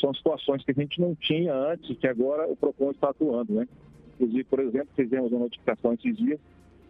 são 0.00 0.14
situações 0.14 0.64
que 0.64 0.70
a 0.70 0.74
gente 0.74 0.98
não 0.98 1.14
tinha 1.14 1.54
antes, 1.54 1.98
que 1.98 2.06
agora 2.06 2.50
o 2.50 2.56
PROCON 2.56 2.90
está 2.90 3.10
atuando, 3.10 3.52
né? 3.52 3.68
Inclusive, 4.14 4.44
por 4.44 4.60
exemplo, 4.60 4.88
fizemos 4.96 5.30
uma 5.30 5.40
notificação 5.40 5.92
esses 5.92 6.16
dias 6.16 6.40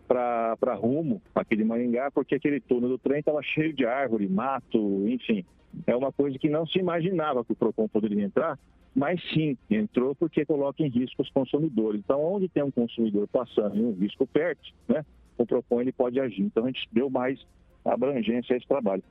para 0.06 0.74
rumo 0.74 1.20
aqui 1.34 1.56
de 1.56 1.64
Maringá, 1.64 2.10
porque 2.10 2.34
aquele 2.34 2.60
túnel 2.60 2.90
do 2.90 2.98
trem 2.98 3.20
estava 3.20 3.42
cheio 3.42 3.72
de 3.72 3.86
árvore, 3.86 4.28
mato, 4.28 4.78
enfim. 5.08 5.44
É 5.86 5.96
uma 5.96 6.12
coisa 6.12 6.38
que 6.38 6.48
não 6.48 6.66
se 6.66 6.78
imaginava 6.78 7.44
que 7.44 7.52
o 7.52 7.56
PROCON 7.56 7.88
poderia 7.88 8.22
entrar, 8.22 8.58
mas 8.94 9.20
sim, 9.32 9.56
entrou 9.68 10.14
porque 10.14 10.44
coloca 10.44 10.82
em 10.82 10.88
risco 10.88 11.22
os 11.22 11.30
consumidores. 11.30 12.00
Então, 12.04 12.22
onde 12.22 12.48
tem 12.48 12.62
um 12.62 12.70
consumidor 12.70 13.26
passando 13.26 13.76
e 13.76 13.84
um 13.84 13.92
risco 13.92 14.26
perto, 14.26 14.72
né, 14.86 15.04
o 15.36 15.44
PROCON 15.44 15.80
ele 15.80 15.92
pode 15.92 16.20
agir. 16.20 16.42
Então, 16.42 16.64
a 16.64 16.66
gente 16.68 16.88
deu 16.92 17.10
mais 17.10 17.44
abrangência 17.84 18.54
a 18.54 18.56
esse 18.56 18.68
trabalho. 18.68 19.02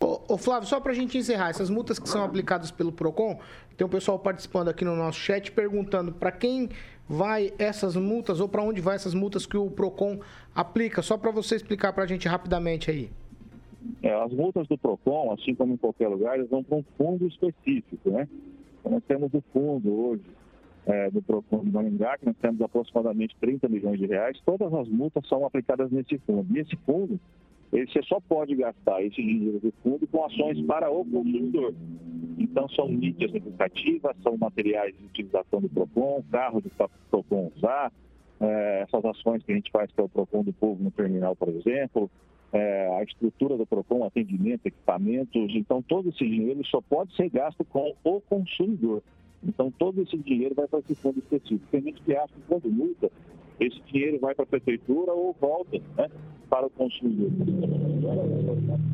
Ô 0.00 0.38
Flávio, 0.38 0.66
só 0.66 0.80
para 0.80 0.92
a 0.92 0.94
gente 0.94 1.18
encerrar, 1.18 1.50
essas 1.50 1.68
multas 1.68 1.98
que 1.98 2.08
são 2.08 2.24
aplicadas 2.24 2.70
pelo 2.70 2.90
PROCON, 2.90 3.38
tem 3.76 3.86
um 3.86 3.90
pessoal 3.90 4.18
participando 4.18 4.68
aqui 4.68 4.82
no 4.82 4.96
nosso 4.96 5.18
chat 5.18 5.52
perguntando 5.52 6.10
para 6.10 6.32
quem 6.32 6.70
vai 7.10 7.52
essas 7.58 7.96
multas 7.96 8.38
ou 8.38 8.48
para 8.48 8.62
onde 8.62 8.80
vai 8.80 8.94
essas 8.94 9.14
multas 9.14 9.44
que 9.44 9.56
o 9.56 9.68
PROCON 9.68 10.20
aplica, 10.54 11.02
só 11.02 11.18
para 11.18 11.32
você 11.32 11.56
explicar 11.56 11.92
para 11.92 12.04
a 12.04 12.06
gente 12.06 12.28
rapidamente 12.28 12.88
aí. 12.88 13.10
É, 14.00 14.14
as 14.14 14.32
multas 14.32 14.68
do 14.68 14.78
PROCON, 14.78 15.32
assim 15.32 15.52
como 15.56 15.74
em 15.74 15.76
qualquer 15.76 16.06
lugar, 16.06 16.36
elas 16.36 16.48
vão 16.48 16.62
para 16.62 16.76
um 16.76 16.84
fundo 16.96 17.26
específico, 17.26 18.10
né? 18.10 18.28
Então, 18.78 18.92
nós 18.92 19.02
temos 19.08 19.34
o 19.34 19.42
fundo 19.52 19.92
hoje 19.92 20.22
é, 20.86 21.10
do 21.10 21.20
PROCON 21.20 21.64
de 21.64 21.72
Maringá, 21.72 22.16
que 22.16 22.26
nós 22.26 22.36
temos 22.40 22.60
aproximadamente 22.60 23.34
30 23.40 23.68
milhões 23.68 23.98
de 23.98 24.06
reais, 24.06 24.38
todas 24.46 24.72
as 24.72 24.88
multas 24.88 25.26
são 25.26 25.44
aplicadas 25.44 25.90
nesse 25.90 26.16
fundo. 26.18 26.46
E 26.56 26.60
esse 26.60 26.76
fundo, 26.86 27.18
você 27.70 28.02
só 28.02 28.20
pode 28.20 28.54
gastar 28.56 29.02
esse 29.02 29.22
dinheiro 29.22 29.60
do 29.60 29.72
fundo 29.82 30.06
com 30.08 30.24
ações 30.24 30.60
para 30.66 30.90
o 30.90 31.04
consumidor. 31.04 31.74
Então, 32.38 32.68
são 32.70 32.88
mídias 32.88 33.34
educativas, 33.34 34.16
são 34.22 34.36
materiais 34.36 34.96
de 34.96 35.04
utilização 35.04 35.60
do 35.60 35.68
PROCON, 35.68 36.24
carro 36.32 36.60
do 36.60 36.70
PROCON 37.10 37.52
usar, 37.56 37.92
é, 38.40 38.82
essas 38.82 39.04
ações 39.04 39.42
que 39.44 39.52
a 39.52 39.54
gente 39.54 39.70
faz 39.70 39.92
para 39.92 40.04
o 40.04 40.08
PROCON 40.08 40.42
do 40.42 40.52
povo 40.52 40.82
no 40.82 40.90
terminal, 40.90 41.36
por 41.36 41.48
exemplo, 41.48 42.10
é, 42.52 42.88
a 42.98 43.02
estrutura 43.04 43.56
do 43.56 43.66
PROCON, 43.66 44.04
atendimento, 44.04 44.66
equipamentos. 44.66 45.54
Então, 45.54 45.82
todo 45.82 46.08
esse 46.08 46.26
dinheiro 46.26 46.64
só 46.66 46.80
pode 46.80 47.14
ser 47.14 47.28
gasto 47.28 47.64
com 47.64 47.94
o 48.02 48.20
consumidor. 48.22 49.02
Então, 49.42 49.70
todo 49.70 50.02
esse 50.02 50.16
dinheiro 50.18 50.54
vai 50.54 50.66
para 50.66 50.80
esse 50.80 50.94
fundo 50.96 51.18
específico. 51.18 51.66
Tem 51.70 51.82
gente 51.82 52.02
que 52.02 52.14
acha 52.14 52.32
que 52.34 52.42
quando 52.48 52.70
multa, 52.70 53.10
esse 53.60 53.80
dinheiro 53.82 54.18
vai 54.18 54.34
para 54.34 54.44
a 54.44 54.48
prefeitura 54.48 55.12
ou 55.12 55.36
volta 55.38 55.78
né, 55.96 56.10
para 56.48 56.66
o 56.66 56.70
consumidor. 56.70 57.30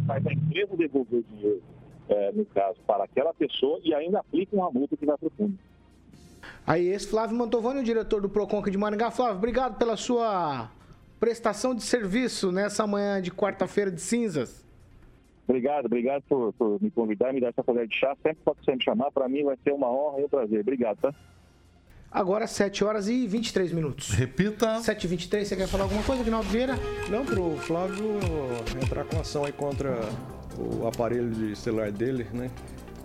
Mas 0.06 0.26
a 0.26 0.32
empresa 0.32 0.76
devolver 0.76 1.20
o 1.20 1.24
dinheiro, 1.34 1.62
é, 2.08 2.32
no 2.32 2.44
caso, 2.46 2.78
para 2.86 3.04
aquela 3.04 3.32
pessoa 3.32 3.80
e 3.82 3.94
ainda 3.94 4.20
aplica 4.20 4.54
uma 4.54 4.70
multa 4.70 4.96
que 4.96 5.06
vai 5.06 5.16
para 5.16 5.28
o 5.28 5.30
fundo. 5.30 5.58
Aí, 6.66 6.88
esse 6.88 7.08
Flávio 7.08 7.36
Mantovani, 7.36 7.80
o 7.80 7.84
diretor 7.84 8.20
do 8.20 8.28
Proconca 8.28 8.70
de 8.70 8.76
Maringá. 8.76 9.10
Flávio, 9.10 9.36
obrigado 9.36 9.78
pela 9.78 9.96
sua 9.96 10.70
prestação 11.18 11.74
de 11.74 11.82
serviço 11.82 12.52
nessa 12.52 12.86
manhã 12.86 13.22
de 13.22 13.30
quarta-feira 13.30 13.90
de 13.90 14.00
cinzas. 14.00 14.64
Obrigado, 15.48 15.86
obrigado 15.86 16.24
por, 16.28 16.52
por, 16.54 16.82
me 16.82 16.90
convidar 16.90 17.30
e 17.30 17.34
me 17.34 17.40
dar 17.40 17.48
essa 17.48 17.62
colher 17.62 17.86
de 17.86 17.94
chá. 17.94 18.16
Sempre 18.20 18.38
pode 18.44 18.58
me 18.66 18.82
chamar, 18.82 19.12
para 19.12 19.28
mim 19.28 19.44
vai 19.44 19.56
ser 19.62 19.72
uma 19.72 19.88
honra 19.88 20.20
e 20.20 20.24
um 20.24 20.28
prazer. 20.28 20.60
Obrigado, 20.60 20.98
tá? 21.00 21.14
Agora 22.16 22.46
7 22.46 22.82
horas 22.82 23.08
e 23.08 23.26
23 23.26 23.72
minutos. 23.72 24.08
Repita. 24.08 24.80
7 24.80 25.04
e 25.04 25.06
23 25.06 25.46
você 25.46 25.54
quer 25.54 25.68
falar 25.68 25.84
alguma 25.84 26.02
coisa, 26.02 26.24
Ginaldo 26.24 26.48
Vieira? 26.48 26.74
Não, 27.10 27.26
pro 27.26 27.58
Flávio 27.58 28.18
entrar 28.82 29.04
com 29.04 29.20
ação 29.20 29.44
aí 29.44 29.52
contra 29.52 30.00
o 30.56 30.88
aparelho 30.88 31.28
de 31.28 31.54
celular 31.54 31.92
dele, 31.92 32.26
né? 32.32 32.50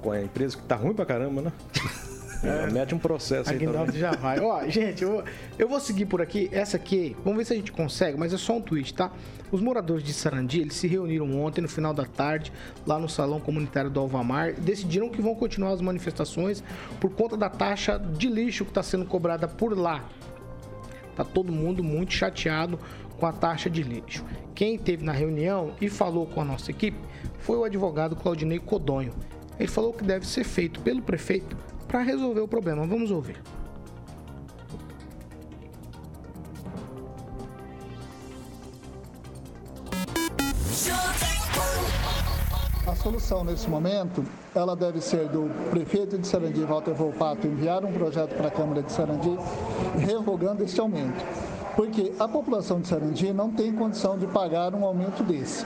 Com 0.02 0.12
a 0.14 0.22
empresa 0.22 0.56
que 0.56 0.64
tá 0.64 0.78
ruim 0.78 0.94
pra 0.94 1.06
caramba, 1.06 1.42
né? 1.42 1.52
É, 2.44 2.72
mete 2.72 2.96
um 2.96 2.98
processo 2.98 3.50
aí 3.52 3.56
Aguinaldo 3.56 3.92
já 3.92 4.12
vai. 4.12 4.40
Ó, 4.40 4.68
gente, 4.68 5.04
eu, 5.04 5.24
eu 5.60 5.68
vou 5.68 5.80
seguir 5.80 6.06
por 6.06 6.22
aqui. 6.22 6.50
Essa 6.52 6.78
aqui, 6.78 7.16
vamos 7.24 7.38
ver 7.38 7.46
se 7.46 7.54
a 7.54 7.56
gente 7.56 7.72
consegue, 7.72 8.18
mas 8.18 8.34
é 8.34 8.38
só 8.38 8.54
um 8.54 8.62
tweet, 8.62 8.94
tá? 8.94 9.12
Os 9.52 9.62
moradores 9.62 10.04
de 10.04 10.12
Sarandi, 10.12 10.62
eles 10.62 10.74
se 10.74 10.88
reuniram 10.88 11.40
ontem, 11.40 11.62
no 11.62 11.68
final 11.68 11.94
da 11.94 12.06
tarde, 12.06 12.52
lá 12.86 12.98
no 12.98 13.08
Salão 13.08 13.40
Comunitário 13.40 13.92
do 13.92 14.00
Alvamar, 14.00 14.54
decidiram 14.60 15.10
que 15.10 15.22
vão 15.22 15.36
continuar 15.36 15.72
as 15.72 15.82
manifestações 15.82 16.64
por 17.00 17.12
conta 17.12 17.38
da 17.38 17.50
taxa 17.50 18.00
de 18.00 18.28
lixo 18.28 18.66
que 18.66 18.72
está 18.72 18.82
sendo 18.82 19.06
cobrada 19.06 19.48
por 19.48 19.78
lá. 19.78 20.04
Tá 21.16 21.24
todo 21.24 21.52
mundo 21.52 21.84
muito 21.84 22.14
chateado 22.14 22.80
com 23.20 23.28
a 23.28 23.34
taxa 23.34 23.70
de 23.70 23.84
lixo. 23.84 24.26
Quem 24.56 24.76
esteve 24.76 25.04
na 25.04 25.12
reunião 25.12 25.76
e 25.80 25.90
falou 25.90 26.26
com 26.26 26.42
a 26.42 26.46
nossa 26.46 26.72
equipe 26.72 26.98
foi 27.40 27.58
o 27.58 27.64
advogado 27.64 28.16
Claudinei 28.16 28.58
Codonho. 28.58 29.14
Ele 29.60 29.68
falou 29.68 29.94
que 29.94 30.04
deve 30.04 30.26
ser 30.26 30.44
feito 30.44 30.80
pelo 30.80 31.04
prefeito 31.04 31.56
para 31.92 32.02
resolver 32.04 32.40
o 32.40 32.48
problema. 32.48 32.88
Vamos 32.88 33.12
ouvir. 33.12 33.36
A 42.88 42.96
solução 42.96 43.44
nesse 43.44 43.70
momento, 43.70 44.24
ela 44.56 44.76
deve 44.76 45.02
ser 45.02 45.28
do 45.28 45.50
prefeito 45.70 46.18
de 46.18 46.26
Sarandi, 46.26 46.64
Walter 46.64 46.94
Volpato, 46.94 47.46
enviar 47.46 47.84
um 47.84 47.92
projeto 47.92 48.36
para 48.36 48.48
a 48.48 48.52
Câmara 48.52 48.82
de 48.82 48.92
Sarandi 48.92 49.38
revogando 49.98 50.64
este 50.64 50.80
aumento. 50.80 51.26
Porque 51.76 52.14
a 52.20 52.28
população 52.28 52.80
de 52.80 52.88
Sarandi 52.88 53.34
não 53.34 53.52
tem 53.52 53.74
condição 53.74 54.18
de 54.18 54.28
pagar 54.28 54.74
um 54.74 54.86
aumento 54.86 55.24
desse. 55.24 55.66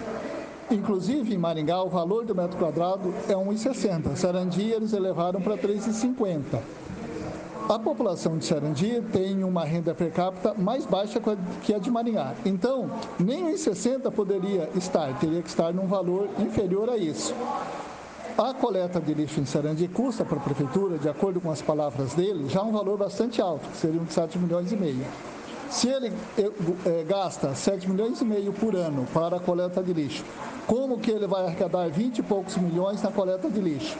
Inclusive, 0.69 1.33
em 1.33 1.37
Maringá, 1.37 1.81
o 1.83 1.89
valor 1.89 2.25
do 2.25 2.33
metro 2.33 2.57
quadrado 2.57 3.13
é 3.29 3.33
1,60. 3.33 4.15
Sarandi, 4.15 4.63
eles 4.63 4.93
elevaram 4.93 5.39
para 5.39 5.57
3,50. 5.57 6.59
A 7.69 7.79
população 7.79 8.37
de 8.37 8.45
Sarandi 8.45 9.01
tem 9.11 9.43
uma 9.43 9.63
renda 9.65 9.93
per 9.93 10.11
capita 10.11 10.53
mais 10.55 10.85
baixa 10.85 11.19
que 11.63 11.73
a 11.73 11.79
de 11.79 11.89
Maringá. 11.89 12.33
Então, 12.45 12.91
nem 13.19 13.45
1,60 13.53 14.11
poderia 14.11 14.69
estar, 14.75 15.17
teria 15.19 15.41
que 15.41 15.49
estar 15.49 15.73
num 15.73 15.87
valor 15.87 16.29
inferior 16.39 16.89
a 16.89 16.97
isso. 16.97 17.33
A 18.37 18.53
coleta 18.53 18.99
de 18.99 19.13
lixo 19.13 19.39
em 19.39 19.45
Sarandi 19.45 19.87
custa 19.87 20.25
para 20.25 20.37
a 20.37 20.41
prefeitura, 20.41 20.97
de 20.97 21.07
acordo 21.07 21.39
com 21.39 21.49
as 21.49 21.61
palavras 21.61 22.13
dele, 22.13 22.49
já 22.49 22.61
um 22.61 22.71
valor 22.71 22.97
bastante 22.97 23.41
alto, 23.41 23.67
que 23.69 23.77
seriam 23.77 24.03
de 24.03 24.13
7 24.13 24.37
milhões 24.37 24.71
e 24.71 24.75
meio. 24.75 25.05
Se 25.69 25.87
ele 25.87 26.11
é, 26.85 27.03
gasta 27.03 27.55
7 27.55 27.89
milhões 27.89 28.21
e 28.21 28.25
meio 28.25 28.53
por 28.53 28.75
ano 28.75 29.07
para 29.13 29.37
a 29.37 29.39
coleta 29.39 29.81
de 29.81 29.93
lixo, 29.93 30.23
como 30.67 30.99
que 30.99 31.11
ele 31.11 31.27
vai 31.27 31.45
arrecadar 31.45 31.89
20 31.89 32.19
e 32.19 32.23
poucos 32.23 32.57
milhões 32.57 33.01
na 33.01 33.11
coleta 33.11 33.49
de 33.49 33.59
lixo? 33.59 33.97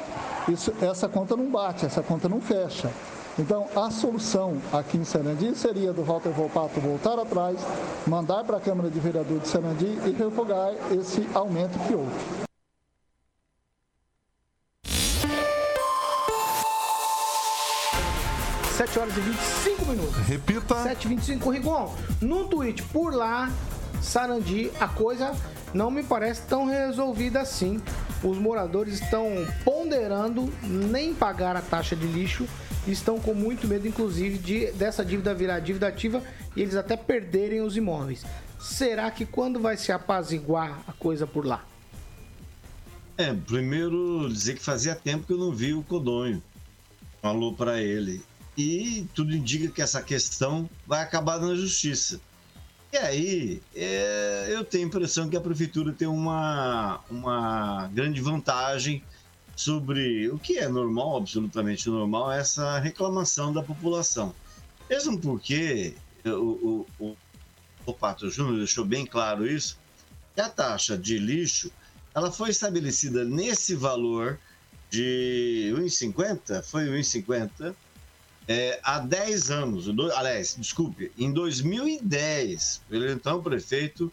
Isso, 0.47 0.73
essa 0.81 1.07
conta 1.07 1.35
não 1.35 1.49
bate, 1.49 1.85
essa 1.85 2.01
conta 2.01 2.27
não 2.27 2.41
fecha. 2.41 2.91
Então, 3.37 3.67
a 3.75 3.91
solução 3.91 4.57
aqui 4.71 4.97
em 4.97 5.03
Sarandi 5.03 5.53
seria 5.55 5.91
do 5.91 6.03
Walter 6.03 6.29
Volpato 6.29 6.79
voltar 6.79 7.19
atrás, 7.19 7.59
mandar 8.07 8.43
para 8.45 8.57
a 8.57 8.61
Câmara 8.61 8.89
de 8.89 8.99
Vereadores 8.99 9.43
de 9.43 9.49
Sarandi 9.49 9.99
e 10.05 10.11
revogar 10.11 10.71
esse 10.91 11.27
aumento 11.33 11.77
que 11.85 11.93
houve. 11.93 12.45
Sete 18.77 18.99
horas 18.99 19.17
e 19.17 19.21
25 19.21 19.85
minutos. 19.85 20.15
Repita. 20.27 20.75
7h25. 20.75 21.51
Rigon, 21.51 21.93
num 22.21 22.47
tweet 22.47 22.83
por 22.83 23.13
lá, 23.13 23.51
Sarandi, 24.01 24.71
a 24.79 24.87
coisa 24.87 25.33
não 25.75 25.91
me 25.91 26.01
parece 26.01 26.43
tão 26.43 26.65
resolvida 26.65 27.41
assim. 27.41 27.81
Os 28.23 28.37
moradores 28.37 29.01
estão 29.01 29.29
ponderando 29.65 30.51
nem 30.63 31.13
pagar 31.13 31.55
a 31.57 31.61
taxa 31.61 31.95
de 31.95 32.07
lixo 32.07 32.47
estão 32.87 33.19
com 33.19 33.33
muito 33.33 33.67
medo, 33.67 33.87
inclusive, 33.87 34.37
de, 34.37 34.71
dessa 34.73 35.03
dívida 35.03 35.33
virar 35.33 35.59
dívida 35.59 35.87
ativa 35.87 36.23
e 36.55 36.61
eles 36.61 36.75
até 36.75 36.95
perderem 36.95 37.61
os 37.61 37.75
imóveis. 37.75 38.23
Será 38.59 39.09
que 39.11 39.25
quando 39.25 39.59
vai 39.59 39.75
se 39.75 39.91
apaziguar 39.91 40.83
a 40.87 40.93
coisa 40.93 41.25
por 41.25 41.45
lá? 41.45 41.65
É, 43.17 43.33
primeiro 43.33 44.29
dizer 44.31 44.55
que 44.55 44.63
fazia 44.63 44.95
tempo 44.95 45.25
que 45.25 45.33
eu 45.33 45.37
não 45.37 45.51
vi 45.51 45.73
o 45.73 45.81
Codonho. 45.81 46.43
Falou 47.21 47.53
para 47.53 47.81
ele. 47.81 48.21
E 48.57 49.07
tudo 49.13 49.35
indica 49.35 49.71
que 49.71 49.81
essa 49.81 50.01
questão 50.01 50.69
vai 50.85 51.01
acabar 51.01 51.39
na 51.39 51.55
justiça. 51.55 52.21
E 52.95 52.97
aí, 52.97 53.61
é, 53.75 54.45
eu 54.51 54.63
tenho 54.63 54.85
a 54.85 54.87
impressão 54.87 55.29
que 55.29 55.35
a 55.35 55.41
prefeitura 55.41 55.91
tem 55.91 56.07
uma, 56.07 57.01
uma 57.09 57.89
grande 57.89 58.21
vantagem 58.21 59.03
sobre 59.53 60.29
o 60.29 60.39
que 60.39 60.59
é 60.59 60.69
normal, 60.69 61.17
absolutamente 61.17 61.89
normal, 61.89 62.31
essa 62.31 62.79
reclamação 62.79 63.51
da 63.51 63.61
população. 63.61 64.33
Mesmo 64.89 65.19
porque 65.19 65.93
o, 66.23 66.29
o, 66.29 67.07
o, 67.09 67.17
o 67.85 67.93
Pato 67.93 68.29
Júnior 68.29 68.59
deixou 68.59 68.85
bem 68.85 69.05
claro 69.05 69.45
isso, 69.45 69.77
que 70.33 70.39
a 70.39 70.47
taxa 70.47 70.97
de 70.97 71.17
lixo 71.17 71.69
ela 72.13 72.31
foi 72.31 72.49
estabelecida 72.49 73.25
nesse 73.25 73.75
valor 73.75 74.39
de 74.89 75.73
1,50, 75.75 76.63
foi 76.63 76.85
1,50 76.85 77.75
é, 78.47 78.79
há 78.83 78.99
10 78.99 79.51
anos, 79.51 79.85
do, 79.85 80.11
aliás, 80.13 80.55
desculpe, 80.57 81.11
em 81.17 81.31
2010, 81.31 82.81
pelo 82.89 83.09
então 83.09 83.41
prefeito 83.41 84.11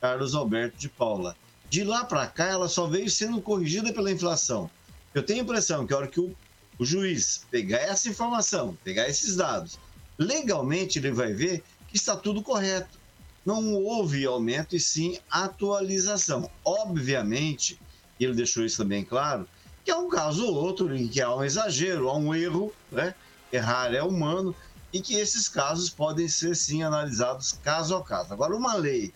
Carlos 0.00 0.34
Alberto 0.34 0.78
de 0.78 0.88
Paula. 0.88 1.36
De 1.68 1.84
lá 1.84 2.04
para 2.04 2.26
cá, 2.26 2.46
ela 2.46 2.68
só 2.68 2.86
veio 2.86 3.10
sendo 3.10 3.40
corrigida 3.42 3.92
pela 3.92 4.10
inflação. 4.10 4.70
Eu 5.12 5.22
tenho 5.22 5.40
a 5.40 5.42
impressão 5.42 5.86
que 5.86 5.92
a 5.92 5.98
hora 5.98 6.08
que 6.08 6.20
o, 6.20 6.34
o 6.78 6.84
juiz 6.84 7.44
pegar 7.50 7.78
essa 7.78 8.08
informação, 8.08 8.76
pegar 8.82 9.08
esses 9.08 9.36
dados, 9.36 9.78
legalmente 10.18 10.98
ele 10.98 11.10
vai 11.10 11.32
ver 11.32 11.62
que 11.88 11.96
está 11.96 12.16
tudo 12.16 12.42
correto. 12.42 12.98
Não 13.44 13.74
houve 13.74 14.24
aumento 14.24 14.74
e 14.74 14.80
sim 14.80 15.18
atualização. 15.30 16.50
Obviamente, 16.64 17.78
ele 18.18 18.34
deixou 18.34 18.64
isso 18.64 18.78
também 18.82 19.04
claro, 19.04 19.46
que 19.84 19.90
é 19.90 19.96
um 19.96 20.08
caso 20.08 20.46
ou 20.46 20.54
outro 20.54 20.96
em 20.96 21.06
que 21.06 21.20
há 21.20 21.34
um 21.34 21.44
exagero, 21.44 22.08
há 22.08 22.16
um 22.16 22.34
erro, 22.34 22.72
né? 22.90 23.14
Errar 23.54 23.94
é 23.94 24.02
humano 24.02 24.54
e 24.92 25.00
que 25.00 25.14
esses 25.14 25.48
casos 25.48 25.90
podem 25.90 26.28
ser 26.28 26.54
sim 26.54 26.82
analisados 26.82 27.52
caso 27.62 27.96
a 27.96 28.02
caso. 28.02 28.32
Agora, 28.32 28.54
uma 28.54 28.74
lei 28.74 29.12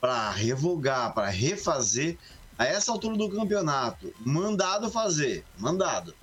para 0.00 0.30
revogar, 0.30 1.14
para 1.14 1.28
refazer, 1.28 2.18
a 2.58 2.66
essa 2.66 2.92
altura 2.92 3.16
do 3.16 3.30
campeonato, 3.30 4.12
mandado 4.20 4.90
fazer, 4.90 5.44
mandado 5.58 6.14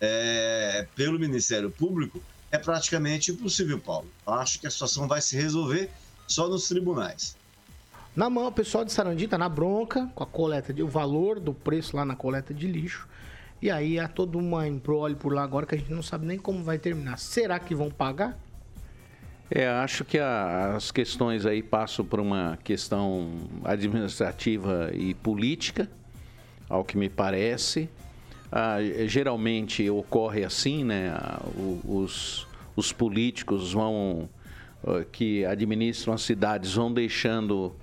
é, 0.00 0.86
pelo 0.94 1.18
Ministério 1.18 1.70
Público, 1.70 2.22
é 2.50 2.58
praticamente 2.58 3.30
impossível, 3.30 3.78
Paulo. 3.78 4.08
Acho 4.26 4.60
que 4.60 4.66
a 4.66 4.70
situação 4.70 5.06
vai 5.06 5.20
se 5.20 5.36
resolver 5.36 5.90
só 6.26 6.48
nos 6.48 6.68
tribunais. 6.68 7.36
Na 8.16 8.30
mão, 8.30 8.46
o 8.46 8.52
pessoal 8.52 8.84
de 8.84 8.92
Sarandi 8.92 9.26
está 9.26 9.38
na 9.38 9.48
bronca 9.48 10.10
com 10.14 10.24
a 10.24 10.26
coleta 10.26 10.72
de 10.72 10.82
o 10.82 10.88
valor 10.88 11.38
do 11.38 11.52
preço 11.52 11.96
lá 11.96 12.04
na 12.04 12.16
coleta 12.16 12.54
de 12.54 12.66
lixo. 12.66 13.06
E 13.60 13.70
aí 13.70 13.98
há 13.98 14.06
todo 14.06 14.38
uma 14.38 14.68
embrolho 14.68 15.16
por 15.16 15.32
lá 15.32 15.42
agora 15.42 15.66
que 15.66 15.74
a 15.74 15.78
gente 15.78 15.92
não 15.92 16.02
sabe 16.02 16.26
nem 16.26 16.38
como 16.38 16.62
vai 16.62 16.78
terminar. 16.78 17.18
Será 17.18 17.58
que 17.58 17.74
vão 17.74 17.90
pagar? 17.90 18.38
É, 19.50 19.66
acho 19.66 20.04
que 20.04 20.18
a, 20.18 20.76
as 20.76 20.90
questões 20.90 21.46
aí 21.46 21.62
passam 21.62 22.04
por 22.04 22.20
uma 22.20 22.58
questão 22.62 23.30
administrativa 23.64 24.90
e 24.94 25.14
política, 25.14 25.88
ao 26.68 26.84
que 26.84 26.96
me 26.96 27.08
parece. 27.08 27.88
Ah, 28.52 28.76
geralmente 29.06 29.88
ocorre 29.90 30.44
assim, 30.44 30.84
né? 30.84 31.12
Os, 31.84 32.46
os 32.76 32.92
políticos 32.92 33.72
vão 33.72 34.28
ah, 34.86 35.04
que 35.10 35.44
administram 35.44 36.14
as 36.14 36.22
cidades 36.22 36.74
vão 36.74 36.92
deixando 36.92 37.74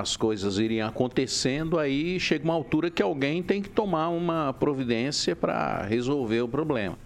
as 0.00 0.16
coisas 0.16 0.58
irem 0.58 0.82
acontecendo, 0.82 1.78
aí 1.78 2.18
chega 2.20 2.44
uma 2.44 2.54
altura 2.54 2.90
que 2.90 3.02
alguém 3.02 3.42
tem 3.42 3.62
que 3.62 3.68
tomar 3.68 4.08
uma 4.08 4.52
providência 4.52 5.34
para 5.34 5.82
resolver 5.82 6.40
o 6.40 6.48
problema. 6.48 6.98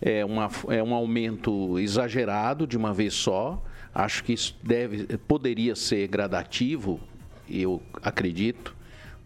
É, 0.00 0.24
uma, 0.24 0.48
é 0.68 0.82
um 0.82 0.94
aumento 0.94 1.78
exagerado 1.78 2.66
de 2.66 2.76
uma 2.76 2.92
vez 2.92 3.14
só. 3.14 3.62
Acho 3.94 4.24
que 4.24 4.32
isso 4.32 4.56
deve, 4.62 5.18
poderia 5.18 5.74
ser 5.74 6.06
gradativo, 6.08 7.00
eu 7.48 7.82
acredito, 8.02 8.74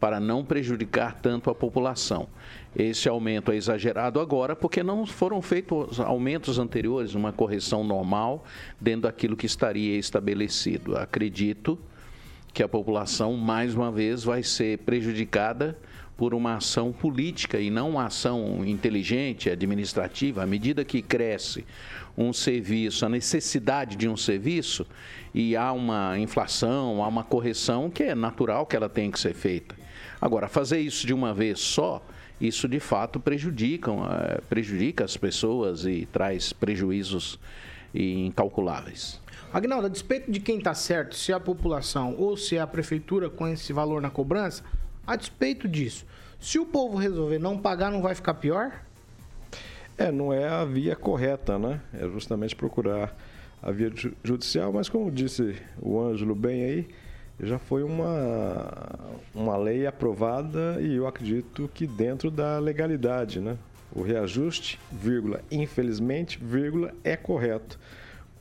para 0.00 0.18
não 0.18 0.44
prejudicar 0.44 1.20
tanto 1.20 1.48
a 1.48 1.54
população. 1.54 2.28
Esse 2.76 3.09
aumento 3.09 3.52
é 3.52 3.57
exagerado 3.57 4.18
agora 4.18 4.57
porque 4.57 4.83
não 4.83 5.07
foram 5.07 5.40
feitos 5.40 6.00
aumentos 6.00 6.59
anteriores, 6.59 7.14
uma 7.14 7.33
correção 7.33 7.85
normal 7.85 8.44
dentro 8.80 9.02
daquilo 9.02 9.37
que 9.37 9.46
estaria 9.46 9.96
estabelecido. 9.96 10.96
Acredito 10.96 11.78
que 12.54 12.62
a 12.62 12.68
população, 12.68 13.36
mais 13.36 13.74
uma 13.74 13.90
vez, 13.90 14.22
vai 14.22 14.44
ser 14.44 14.78
prejudicada 14.78 15.76
por 16.16 16.32
uma 16.32 16.54
ação 16.54 16.92
política 16.92 17.58
e 17.58 17.68
não 17.68 17.90
uma 17.90 18.06
ação 18.06 18.64
inteligente, 18.64 19.50
administrativa. 19.50 20.44
À 20.44 20.46
medida 20.46 20.84
que 20.84 21.02
cresce 21.02 21.66
um 22.16 22.32
serviço, 22.32 23.04
a 23.04 23.08
necessidade 23.08 23.96
de 23.96 24.08
um 24.08 24.16
serviço, 24.16 24.86
e 25.34 25.56
há 25.56 25.72
uma 25.72 26.16
inflação, 26.16 27.02
há 27.02 27.08
uma 27.08 27.24
correção 27.24 27.90
que 27.90 28.04
é 28.04 28.14
natural 28.14 28.64
que 28.64 28.76
ela 28.76 28.88
tenha 28.88 29.10
que 29.10 29.18
ser 29.18 29.34
feita. 29.34 29.74
Agora, 30.20 30.46
fazer 30.46 30.78
isso 30.78 31.04
de 31.04 31.12
uma 31.12 31.34
vez 31.34 31.58
só, 31.58 32.00
isso 32.40 32.68
de 32.68 32.78
fato 32.78 33.18
prejudica, 33.18 33.90
eh, 33.90 34.40
prejudica 34.48 35.04
as 35.04 35.16
pessoas 35.16 35.84
e 35.84 36.06
traz 36.06 36.52
prejuízos 36.52 37.38
incalculáveis. 37.92 39.20
Agnaldo, 39.54 39.86
a 39.86 39.88
despeito 39.88 40.32
de 40.32 40.40
quem 40.40 40.58
está 40.58 40.74
certo, 40.74 41.14
se 41.14 41.30
é 41.30 41.34
a 41.36 41.38
população 41.38 42.16
ou 42.18 42.36
se 42.36 42.56
é 42.56 42.60
a 42.60 42.66
prefeitura 42.66 43.30
com 43.30 43.46
esse 43.46 43.72
valor 43.72 44.02
na 44.02 44.10
cobrança, 44.10 44.64
a 45.06 45.14
despeito 45.14 45.68
disso, 45.68 46.04
se 46.40 46.58
o 46.58 46.66
povo 46.66 46.96
resolver 46.98 47.38
não 47.38 47.56
pagar, 47.56 47.92
não 47.92 48.02
vai 48.02 48.16
ficar 48.16 48.34
pior? 48.34 48.72
É, 49.96 50.10
não 50.10 50.32
é 50.32 50.48
a 50.48 50.64
via 50.64 50.96
correta, 50.96 51.56
né? 51.56 51.80
É 51.92 52.00
justamente 52.08 52.56
procurar 52.56 53.16
a 53.62 53.70
via 53.70 53.92
judicial, 54.24 54.72
mas 54.72 54.88
como 54.88 55.08
disse 55.08 55.54
o 55.80 56.00
Ângelo 56.00 56.34
bem 56.34 56.64
aí, 56.64 56.88
já 57.38 57.56
foi 57.56 57.84
uma, 57.84 58.98
uma 59.32 59.56
lei 59.56 59.86
aprovada 59.86 60.78
e 60.80 60.96
eu 60.96 61.06
acredito 61.06 61.70
que 61.72 61.86
dentro 61.86 62.28
da 62.28 62.58
legalidade, 62.58 63.38
né? 63.38 63.56
O 63.94 64.02
reajuste, 64.02 64.80
vírgula, 64.90 65.42
infelizmente, 65.48 66.40
vírgula, 66.42 66.92
é 67.04 67.16
correto 67.16 67.78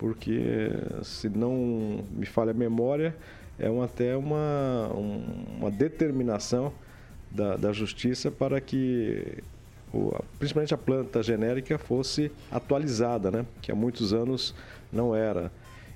porque 0.03 0.69
se 1.01 1.29
não 1.29 2.03
me 2.11 2.25
falha 2.25 2.51
a 2.51 2.53
memória, 2.53 3.15
é 3.57 3.69
uma, 3.69 3.85
até 3.85 4.17
uma, 4.17 4.91
uma 5.57 5.71
determinação 5.71 6.73
da, 7.31 7.55
da 7.55 7.71
justiça 7.71 8.29
para 8.29 8.59
que 8.59 9.41
principalmente 10.37 10.73
a 10.73 10.77
planta 10.77 11.23
genérica 11.23 11.77
fosse 11.77 12.29
atualizada, 12.51 13.31
né? 13.31 13.45
que 13.61 13.71
há 13.71 13.75
muitos 13.75 14.11
anos 14.11 14.53
não 14.91 15.15
era. 15.15 15.49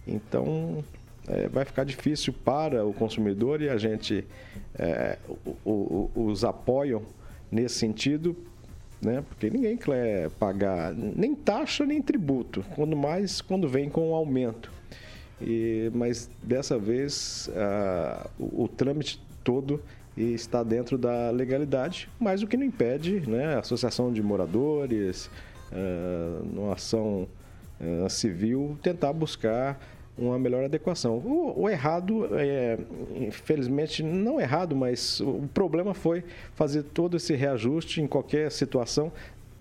Então 0.07 0.85
é, 1.27 1.49
vai 1.49 1.65
ficar 1.65 1.83
difícil 1.83 2.31
para 2.31 2.85
o 2.85 2.93
consumidor 2.93 3.61
e 3.61 3.67
a 3.67 3.77
gente 3.77 4.23
é, 4.79 5.17
o, 5.65 5.69
o, 6.15 6.27
os 6.27 6.45
apoiam 6.45 7.01
nesse 7.51 7.75
sentido 7.75 8.37
né? 9.01 9.23
Porque 9.27 9.49
ninguém 9.49 9.77
quer 9.77 10.29
pagar 10.31 10.93
nem 10.93 11.35
taxa 11.35 11.85
nem 11.85 12.01
tributo, 12.01 12.63
quando 12.75 12.95
mais 12.95 13.41
quando 13.41 13.67
vem 13.67 13.89
com 13.89 14.11
o 14.11 14.15
aumento. 14.15 14.71
E, 15.41 15.91
mas 15.93 16.29
dessa 16.41 16.79
vez 16.79 17.49
o, 18.39 18.63
o, 18.63 18.67
trâmite 18.67 19.21
todo 19.43 19.81
está 20.17 20.63
dentro 20.63 20.97
da 20.97 21.29
legalidade, 21.29 22.09
mas 22.19 22.41
o 22.41 22.47
que 22.47 22.57
não 22.57 22.65
impede 22.65 23.21
né, 23.29 23.55
a 23.55 23.59
associação 23.59 24.11
de 24.11 24.23
moradores, 24.23 25.29
uh, 25.71 26.43
numa 26.43 26.73
ação 26.73 27.27
uh, 27.79 28.09
civil, 28.09 28.77
tentar 28.81 29.13
buscar 29.13 29.79
uma 30.17 30.39
melhor 30.39 30.63
adequação. 30.63 31.17
O, 31.17 31.61
o 31.61 31.69
errado, 31.69 32.27
é, 32.33 32.77
infelizmente, 33.15 34.01
não 34.01 34.41
errado, 34.41 34.75
mas 34.75 35.19
o 35.21 35.47
problema 35.53 35.93
foi 35.93 36.23
fazer 36.55 36.83
todo 36.83 37.17
esse 37.17 37.35
reajuste 37.35 38.01
em 38.01 38.07
qualquer 38.07 38.51
situação 38.51 39.11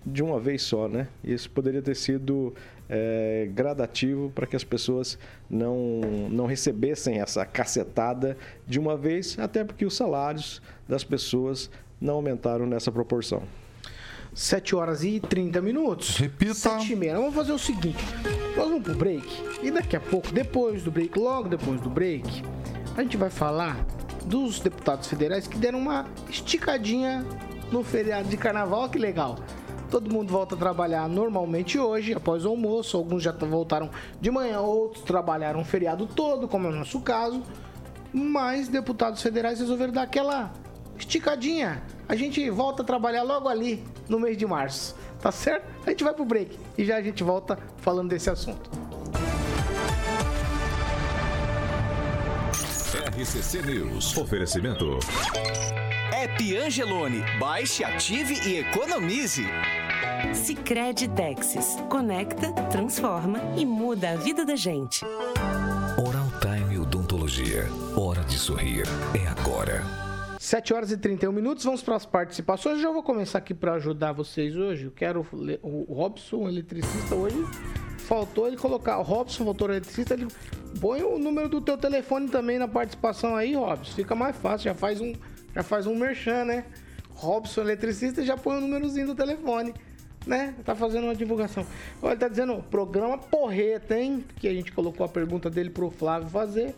de 0.04 0.22
uma 0.22 0.38
vez 0.38 0.62
só, 0.62 0.88
né? 0.88 1.08
Isso 1.22 1.50
poderia 1.50 1.82
ter 1.82 1.96
sido 1.96 2.54
é, 2.88 3.48
gradativo 3.52 4.30
para 4.34 4.46
que 4.46 4.54
as 4.54 4.62
pessoas 4.62 5.18
não, 5.50 6.00
não 6.30 6.46
recebessem 6.46 7.20
essa 7.20 7.44
cacetada 7.44 8.36
de 8.66 8.78
uma 8.78 8.96
vez, 8.96 9.36
até 9.38 9.64
porque 9.64 9.84
os 9.84 9.96
salários 9.96 10.62
das 10.88 11.02
pessoas 11.02 11.68
não 12.00 12.14
aumentaram 12.14 12.66
nessa 12.66 12.92
proporção. 12.92 13.42
7 14.32 14.76
horas 14.76 15.02
e 15.02 15.18
30 15.18 15.60
minutos. 15.62 16.16
Repita. 16.18 16.54
7 16.54 16.92
e 16.92 16.96
meia. 16.96 17.16
Vamos 17.16 17.34
fazer 17.34 17.52
o 17.52 17.58
seguinte: 17.58 18.04
nós 18.56 18.68
vamos 18.68 18.82
pro 18.82 18.94
break. 18.94 19.26
E 19.62 19.70
daqui 19.70 19.94
a 19.96 20.00
pouco, 20.00 20.32
depois 20.32 20.82
do 20.82 20.90
break, 20.90 21.18
logo 21.18 21.48
depois 21.48 21.80
do 21.80 21.90
break, 21.90 22.42
a 22.96 23.02
gente 23.02 23.16
vai 23.16 23.28
falar 23.28 23.84
dos 24.24 24.58
deputados 24.58 25.06
federais 25.06 25.46
que 25.46 25.58
deram 25.58 25.78
uma 25.78 26.06
esticadinha 26.28 27.24
no 27.70 27.84
feriado 27.84 28.28
de 28.28 28.36
carnaval. 28.36 28.88
Que 28.88 28.98
legal. 28.98 29.36
Todo 29.90 30.12
mundo 30.12 30.32
volta 30.32 30.54
a 30.54 30.58
trabalhar 30.58 31.06
normalmente 31.08 31.78
hoje, 31.78 32.14
após 32.14 32.44
o 32.44 32.48
almoço. 32.48 32.96
Alguns 32.96 33.22
já 33.22 33.30
voltaram 33.32 33.90
de 34.20 34.30
manhã, 34.30 34.60
outros 34.60 35.04
trabalharam 35.04 35.60
o 35.60 35.64
feriado 35.64 36.06
todo, 36.06 36.48
como 36.48 36.66
é 36.66 36.70
o 36.70 36.74
nosso 36.74 37.00
caso. 37.00 37.42
Mas 38.12 38.68
deputados 38.68 39.22
federais 39.22 39.60
resolveram 39.60 39.92
dar 39.92 40.02
aquela 40.02 40.52
esticadinha. 40.98 41.82
A 42.08 42.16
gente 42.16 42.48
volta 42.50 42.82
a 42.82 42.84
trabalhar 42.84 43.22
logo 43.22 43.48
ali 43.48 43.84
no 44.08 44.18
mês 44.18 44.36
de 44.36 44.46
março. 44.46 44.96
Tá 45.26 45.32
certo? 45.32 45.66
A 45.84 45.90
gente 45.90 46.04
vai 46.04 46.14
pro 46.14 46.24
break 46.24 46.56
e 46.78 46.84
já 46.84 46.98
a 46.98 47.02
gente 47.02 47.24
volta 47.24 47.58
falando 47.78 48.10
desse 48.10 48.30
assunto. 48.30 48.70
RCC 53.20 53.62
News. 53.62 54.16
Oferecimento. 54.16 55.00
App 56.12 56.56
Angelone. 56.56 57.24
Baixe, 57.40 57.82
ative 57.82 58.34
e 58.48 58.60
economize. 58.60 59.44
Sicredi 60.32 61.08
Texas. 61.08 61.76
Conecta, 61.88 62.52
transforma 62.70 63.40
e 63.56 63.66
muda 63.66 64.12
a 64.12 64.16
vida 64.16 64.44
da 64.44 64.54
gente. 64.54 65.04
Oral 65.98 66.30
Time 66.40 66.78
Odontologia. 66.78 67.66
Hora 67.96 68.22
de 68.22 68.38
sorrir. 68.38 68.84
É 69.12 69.26
agora. 69.26 70.05
7 70.46 70.72
horas 70.72 70.92
e 70.92 70.96
31 70.96 71.32
minutos, 71.32 71.64
vamos 71.64 71.82
para 71.82 71.96
as 71.96 72.06
participações. 72.06 72.80
Já 72.80 72.88
vou 72.88 73.02
começar 73.02 73.38
aqui 73.38 73.52
para 73.52 73.72
ajudar 73.72 74.12
vocês 74.12 74.54
hoje. 74.54 74.84
Eu 74.84 74.92
quero 74.92 75.26
o 75.60 75.92
Robson, 75.92 76.36
o 76.36 76.48
eletricista, 76.48 77.16
hoje 77.16 77.36
faltou 77.98 78.46
ele 78.46 78.56
colocar. 78.56 78.96
O 78.98 79.02
Robson, 79.02 79.42
voltou 79.42 79.68
eletricista, 79.68 80.14
ele 80.14 80.28
põe 80.80 81.02
o 81.02 81.18
número 81.18 81.48
do 81.48 81.60
teu 81.60 81.76
telefone 81.76 82.28
também 82.28 82.60
na 82.60 82.68
participação 82.68 83.34
aí, 83.34 83.56
Robson. 83.56 83.92
Fica 83.92 84.14
mais 84.14 84.36
fácil, 84.36 84.66
já 84.66 84.74
faz 84.74 85.00
um, 85.00 85.14
já 85.52 85.64
faz 85.64 85.84
um 85.84 85.96
merchan, 85.96 86.44
né? 86.44 86.64
Robson, 87.10 87.62
eletricista, 87.62 88.24
já 88.24 88.36
põe 88.36 88.58
o 88.58 88.60
númerozinho 88.60 89.08
do 89.08 89.16
telefone. 89.16 89.74
Né? 90.24 90.54
Tá 90.64 90.76
fazendo 90.76 91.04
uma 91.04 91.14
divulgação. 91.16 91.66
Olha, 92.00 92.12
ele 92.12 92.20
tá 92.20 92.28
dizendo, 92.28 92.62
programa 92.70 93.18
porreta, 93.18 93.98
hein? 93.98 94.24
Que 94.36 94.46
a 94.46 94.52
gente 94.52 94.70
colocou 94.70 95.04
a 95.04 95.08
pergunta 95.08 95.50
dele 95.50 95.70
pro 95.70 95.90
Flávio 95.90 96.28
fazer. 96.28 96.72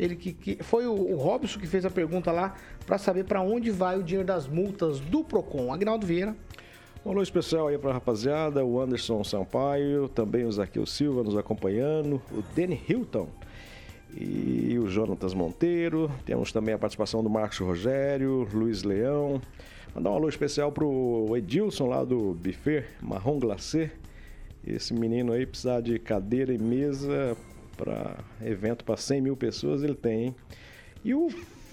Ele 0.00 0.16
que, 0.16 0.32
que- 0.32 0.62
foi 0.62 0.86
o, 0.86 0.92
o 0.92 1.16
Robson 1.16 1.60
que 1.60 1.66
fez 1.66 1.84
a 1.84 1.90
pergunta 1.90 2.32
lá 2.32 2.54
para 2.86 2.96
saber 2.96 3.24
para 3.24 3.42
onde 3.42 3.70
vai 3.70 3.98
o 3.98 4.02
dinheiro 4.02 4.26
das 4.26 4.48
multas 4.48 4.98
do 4.98 5.22
Procon. 5.22 5.72
Agnaldo 5.72 6.06
Vieira. 6.06 6.34
Um 7.04 7.10
alô 7.10 7.22
especial 7.22 7.68
aí 7.68 7.76
pra 7.78 7.92
rapaziada, 7.92 8.64
o 8.64 8.80
Anderson 8.80 9.22
Sampaio, 9.24 10.08
também 10.08 10.44
o 10.44 10.52
Zaqueu 10.52 10.84
Silva 10.86 11.22
nos 11.22 11.36
acompanhando, 11.36 12.20
o 12.30 12.42
Danny 12.54 12.80
Hilton 12.88 13.28
e 14.14 14.78
o 14.78 14.86
Jonatas 14.88 15.34
Monteiro. 15.34 16.10
Temos 16.24 16.50
também 16.52 16.74
a 16.74 16.78
participação 16.78 17.22
do 17.22 17.30
Marcos 17.30 17.58
Rogério, 17.58 18.46
Luiz 18.52 18.82
Leão. 18.82 19.40
Mandar 19.94 20.10
um 20.10 20.14
alô 20.14 20.28
especial 20.28 20.70
pro 20.72 21.26
Edilson 21.36 21.86
lá 21.86 22.04
do 22.04 22.34
Buffet 22.34 22.84
Marrom 23.02 23.38
Glacé. 23.38 23.90
Esse 24.66 24.92
menino 24.92 25.32
aí 25.32 25.46
precisar 25.46 25.80
de 25.80 25.98
cadeira 25.98 26.52
e 26.52 26.58
mesa 26.58 27.36
para 27.76 28.18
evento 28.42 28.84
para 28.84 28.96
100 28.96 29.20
mil 29.20 29.36
pessoas, 29.36 29.82
ele 29.82 29.94
tem, 29.94 30.26
hein? 30.26 30.34
E 31.04 31.14
o 31.14 31.28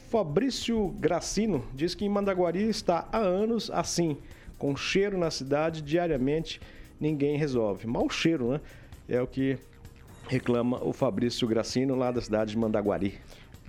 Fabrício 0.10 0.88
Gracino 0.99 1.65
diz 1.73 1.93
que 1.93 2.05
em 2.05 2.10
Mandaguari 2.10 2.63
está 2.69 3.07
há 3.12 3.17
anos 3.17 3.69
assim, 3.69 4.17
com 4.57 4.75
cheiro 4.75 5.17
na 5.17 5.29
cidade 5.29 5.81
diariamente, 5.81 6.62
ninguém 6.99 7.38
resolve. 7.38 7.86
Mau 7.88 8.10
cheiro, 8.10 8.51
né? 8.51 8.62
É 9.07 9.21
o 9.21 9.27
que 9.27 9.57
reclama 10.27 10.83
o 10.83 10.93
Fabrício 10.93 11.47
Gracino 11.47 11.95
lá 11.95 12.12
da 12.12 12.21
cidade 12.21 12.51
de 12.51 12.57
Mandaguari. 12.57 13.19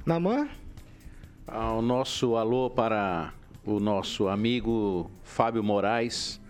Namã? 0.06 0.48
Ah, 1.46 1.72
O 1.72 1.82
nosso 1.82 2.36
alô 2.36 2.70
para 2.70 3.32
o 3.64 3.78
nosso 3.78 4.28
amigo 4.28 5.10
Fábio 5.22 5.62
Moraes, 5.62 6.40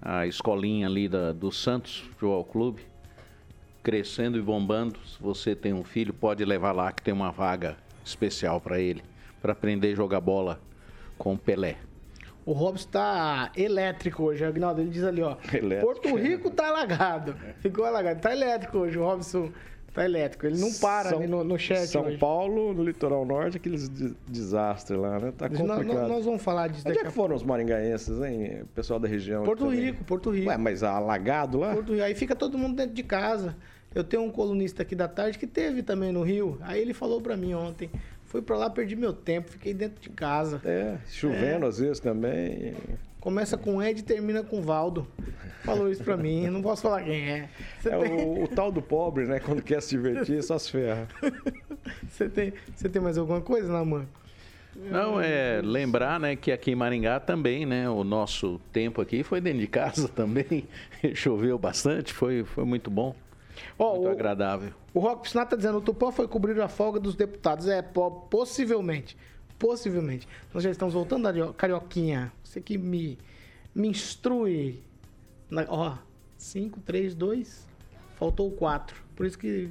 a 0.00 0.26
escolinha 0.26 0.86
ali 0.86 1.08
da, 1.08 1.32
do 1.32 1.52
Santos 1.52 1.98
Futebol 2.12 2.44
Clube, 2.44 2.82
crescendo 3.82 4.38
e 4.38 4.42
bombando. 4.42 4.98
Se 5.06 5.20
você 5.20 5.54
tem 5.54 5.72
um 5.72 5.84
filho, 5.84 6.12
pode 6.12 6.44
levar 6.44 6.72
lá 6.72 6.92
que 6.92 7.02
tem 7.02 7.12
uma 7.12 7.30
vaga 7.30 7.76
especial 8.04 8.60
para 8.60 8.80
ele, 8.80 9.02
para 9.40 9.52
aprender 9.52 9.92
a 9.92 9.96
jogar 9.96 10.20
bola 10.20 10.60
com 11.18 11.34
o 11.34 11.38
Pelé. 11.38 11.76
O 12.44 12.52
Robson 12.52 12.88
tá 12.90 13.52
elétrico 13.56 14.24
hoje, 14.24 14.44
Agnaldo. 14.44 14.80
Ele 14.80 14.90
diz 14.90 15.04
ali, 15.04 15.22
ó. 15.22 15.36
Elétrico. 15.54 15.80
Porto 15.86 16.16
Rico 16.16 16.50
tá 16.50 16.66
alagado. 16.68 17.36
Ficou 17.60 17.84
alagado. 17.84 18.20
Tá 18.20 18.32
elétrico 18.32 18.78
hoje, 18.78 18.98
o 18.98 19.04
Robson 19.04 19.48
tá 19.94 20.04
elétrico. 20.04 20.46
Ele 20.46 20.58
não 20.58 20.72
para 20.72 21.10
São- 21.10 21.18
ali 21.18 21.28
no, 21.28 21.44
no 21.44 21.56
chat 21.56 21.86
São 21.86 22.02
hoje. 22.06 22.18
Paulo, 22.18 22.74
no 22.74 22.82
litoral 22.82 23.24
norte, 23.24 23.58
aqueles 23.58 23.88
de- 23.88 24.12
desastres 24.26 24.98
lá, 24.98 25.20
né? 25.20 25.32
Tá 25.38 25.48
Nós- 25.48 25.58
complicado. 25.58 25.86
nós, 26.00 26.08
nós 26.08 26.24
vamos 26.24 26.42
falar 26.42 26.66
disso 26.66 26.80
Onde 26.80 26.88
daqui 26.94 26.98
é 26.98 27.08
a 27.08 27.10
que 27.10 27.14
foram 27.14 27.36
os 27.36 27.44
maringaenses, 27.44 28.20
hein? 28.20 28.62
O 28.62 28.66
pessoal 28.74 28.98
da 28.98 29.06
região. 29.06 29.44
Porto 29.44 29.66
também. 29.66 29.78
Rico, 29.78 30.02
Porto 30.02 30.30
Rico. 30.30 30.48
Ué, 30.48 30.56
mas 30.56 30.82
alagado 30.82 31.60
lá? 31.60 31.74
Porto 31.74 31.92
Rico. 31.92 32.02
Aí 32.04 32.16
fica 32.16 32.34
todo 32.34 32.58
mundo 32.58 32.74
dentro 32.74 32.94
de 32.94 33.04
casa. 33.04 33.54
Eu 33.94 34.02
tenho 34.04 34.22
um 34.22 34.30
colunista 34.30 34.82
aqui 34.82 34.94
da 34.94 35.08
tarde 35.08 35.38
que 35.38 35.46
teve 35.46 35.82
também 35.82 36.12
no 36.12 36.22
Rio. 36.22 36.58
Aí 36.62 36.80
ele 36.80 36.94
falou 36.94 37.20
pra 37.20 37.36
mim 37.36 37.54
ontem. 37.54 37.90
Fui 38.26 38.40
pra 38.40 38.56
lá, 38.56 38.70
perdi 38.70 38.96
meu 38.96 39.12
tempo, 39.12 39.50
fiquei 39.50 39.74
dentro 39.74 40.00
de 40.00 40.08
casa. 40.08 40.60
É, 40.64 40.96
chovendo 41.08 41.66
às 41.66 41.78
vezes 41.78 42.00
também. 42.00 42.74
Começa 43.20 43.56
com 43.58 43.82
Ed 43.82 44.00
e 44.00 44.02
termina 44.02 44.42
com 44.42 44.62
Valdo. 44.62 45.06
Falou 45.62 45.90
isso 45.90 46.02
pra 46.02 46.16
mim, 46.16 46.48
não 46.48 46.62
posso 46.62 46.82
falar 46.82 47.02
quem 47.02 47.30
é. 47.30 47.48
Você 47.78 47.90
É 47.90 47.98
tem, 47.98 48.12
o, 48.12 48.42
o 48.44 48.48
tal 48.48 48.72
do 48.72 48.82
pobre, 48.82 49.26
né? 49.26 49.38
Quando 49.38 49.62
quer 49.62 49.80
se 49.80 49.90
divertir, 49.90 50.42
só 50.42 50.58
se 50.58 50.70
ferra. 50.72 51.06
você 52.08 52.28
tem, 52.28 52.52
você 52.74 52.88
tem 52.88 53.00
mais 53.00 53.16
alguma 53.18 53.40
coisa, 53.40 53.70
Naman? 53.70 54.06
Não, 54.74 55.20
é 55.20 55.60
lembrar, 55.62 56.18
né, 56.18 56.34
que 56.34 56.50
aqui 56.50 56.70
em 56.70 56.74
Maringá 56.74 57.20
também, 57.20 57.66
né, 57.66 57.88
o 57.90 58.02
nosso 58.02 58.58
tempo 58.72 59.02
aqui 59.02 59.22
foi 59.22 59.38
dentro 59.40 59.60
de 59.60 59.66
casa 59.66 60.08
também. 60.16 60.64
Choveu 61.14 61.58
bastante, 61.58 62.12
foi, 62.12 62.42
foi 62.42 62.64
muito 62.64 62.90
bom, 62.90 63.14
Ó, 63.78 63.94
muito 63.96 64.08
o, 64.08 64.10
agradável. 64.10 64.72
o 64.94 65.00
Rock 65.00 65.22
Piscinato 65.22 65.50
tá 65.50 65.56
dizendo, 65.56 65.78
o 65.78 65.80
Tupã 65.80 66.10
foi 66.12 66.26
cobrir 66.28 66.60
a 66.60 66.68
folga 66.68 66.98
dos 67.00 67.14
deputados. 67.14 67.66
É, 67.68 67.82
po- 67.82 68.10
possivelmente. 68.30 69.16
Possivelmente. 69.58 70.26
Nós 70.52 70.62
já 70.64 70.70
estamos 70.70 70.94
voltando 70.94 71.24
da 71.32 71.52
Carioquinha. 71.52 72.32
Você 72.42 72.60
que 72.60 72.76
me, 72.78 73.18
me 73.74 73.88
instrui. 73.88 74.82
Na- 75.50 75.66
ó, 75.68 75.96
5, 76.36 76.80
3, 76.80 77.14
2. 77.14 77.68
Faltou 78.16 78.50
4. 78.50 78.96
Por 79.14 79.26
isso 79.26 79.38
que. 79.38 79.70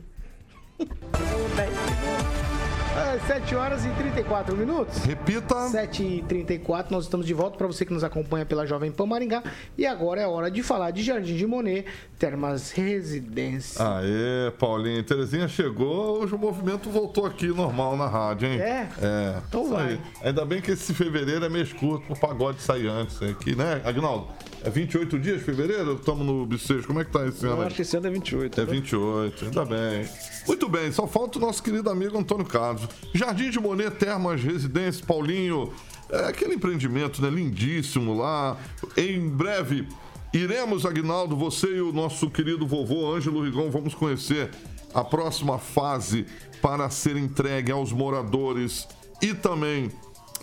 Faltou 2.91 3.01
10 3.01 3.01
segundos. 3.01 3.01
Ah, 3.01 3.19
7 3.27 3.56
horas 3.56 3.86
e 3.86 3.89
34 3.89 4.56
minutos. 4.56 4.97
Repita. 4.99 5.67
7 5.69 6.04
e 6.04 6.21
34 6.23 6.93
nós 6.93 7.06
estamos 7.06 7.25
de 7.25 7.34
volta 7.34 7.58
para 7.58 7.67
você 7.67 7.86
que 7.86 7.93
nos 7.93 8.04
acompanha 8.04 8.45
pela 8.45 8.65
Jovem 8.65 8.91
Pan 8.91 9.06
Maringá. 9.06 9.43
E 9.77 9.86
agora 9.86 10.21
é 10.21 10.27
hora 10.27 10.49
de 10.49 10.62
falar 10.62 10.91
de 10.91 11.04
Jardim 11.04 11.36
de 11.36 11.47
Monet, 11.47 11.86
Termas 12.19 12.71
Residência. 12.71 13.84
Aê, 13.84 14.51
Paulinho. 14.51 15.04
Terezinha 15.04 15.47
chegou, 15.47 16.21
hoje 16.21 16.36
o 16.36 16.38
movimento 16.38 16.89
voltou 16.89 17.25
aqui 17.25 17.47
normal 17.47 17.97
na 17.97 18.08
rádio, 18.08 18.47
hein? 18.47 18.60
É? 18.60 18.88
É. 19.01 19.36
Então 19.47 19.69
vai. 19.69 19.91
aí. 19.91 19.99
Ainda 20.23 20.45
bem 20.45 20.62
que 20.62 20.71
esse 20.71 20.93
fevereiro 20.93 21.45
é 21.45 21.49
mês 21.49 21.73
curto 21.73 22.06
pro 22.06 22.15
pagode 22.15 22.62
sair 22.62 22.88
antes 22.88 23.21
aqui, 23.21 23.56
né, 23.56 23.82
Agnaldo? 23.84 24.27
É 24.63 24.69
28 24.69 25.17
dias 25.17 25.39
de 25.39 25.43
fevereiro? 25.43 25.95
Estamos 25.95 26.25
no 26.25 26.45
bicejo. 26.45 26.86
Como 26.86 27.01
é 27.01 27.04
que 27.04 27.12
tá 27.12 27.25
esse 27.25 27.45
ano 27.45 27.58
Eu 27.58 27.62
acho 27.63 27.75
que 27.75 27.82
esse 27.82 27.97
ano 27.97 28.08
é 28.08 28.12
28. 28.12 28.62
É 28.62 28.65
né? 28.65 28.71
28, 28.71 29.45
ainda 29.45 29.65
bem. 29.65 30.08
Muito 30.47 30.69
bem, 30.69 30.91
só 30.91 31.08
falta 31.08 31.39
o 31.39 31.41
nosso 31.41 31.63
querido 31.63 31.89
amigo 31.89 32.17
Antônio 32.17 32.45
Carlos. 32.45 32.81
Jardim 33.13 33.50
de 33.50 33.60
Monet, 33.60 33.91
Termas, 33.91 34.41
Residência, 34.41 35.06
Paulinho. 35.06 35.72
É 36.10 36.26
aquele 36.26 36.56
empreendimento, 36.56 37.22
né? 37.22 37.30
Lindíssimo 37.30 38.17
lá. 38.17 38.58
Em 38.98 39.30
breve, 39.30 39.88
iremos, 40.34 40.86
Agnaldo, 40.86 41.36
você 41.36 41.67
e 41.67 41.82
o 41.82 41.94
nosso 41.94 42.30
querido 42.30 42.67
vovô 42.67 43.13
Ângelo 43.13 43.44
Rigon, 43.44 43.70
vamos 43.70 43.94
conhecer 43.94 44.52
a 44.94 45.04
próxima 45.04 45.58
fase 45.58 46.26
para 46.62 46.89
ser 46.89 47.15
entregue 47.15 47.72
aos 47.72 47.91
moradores 47.91 48.88
e 49.22 49.34
também 49.34 49.89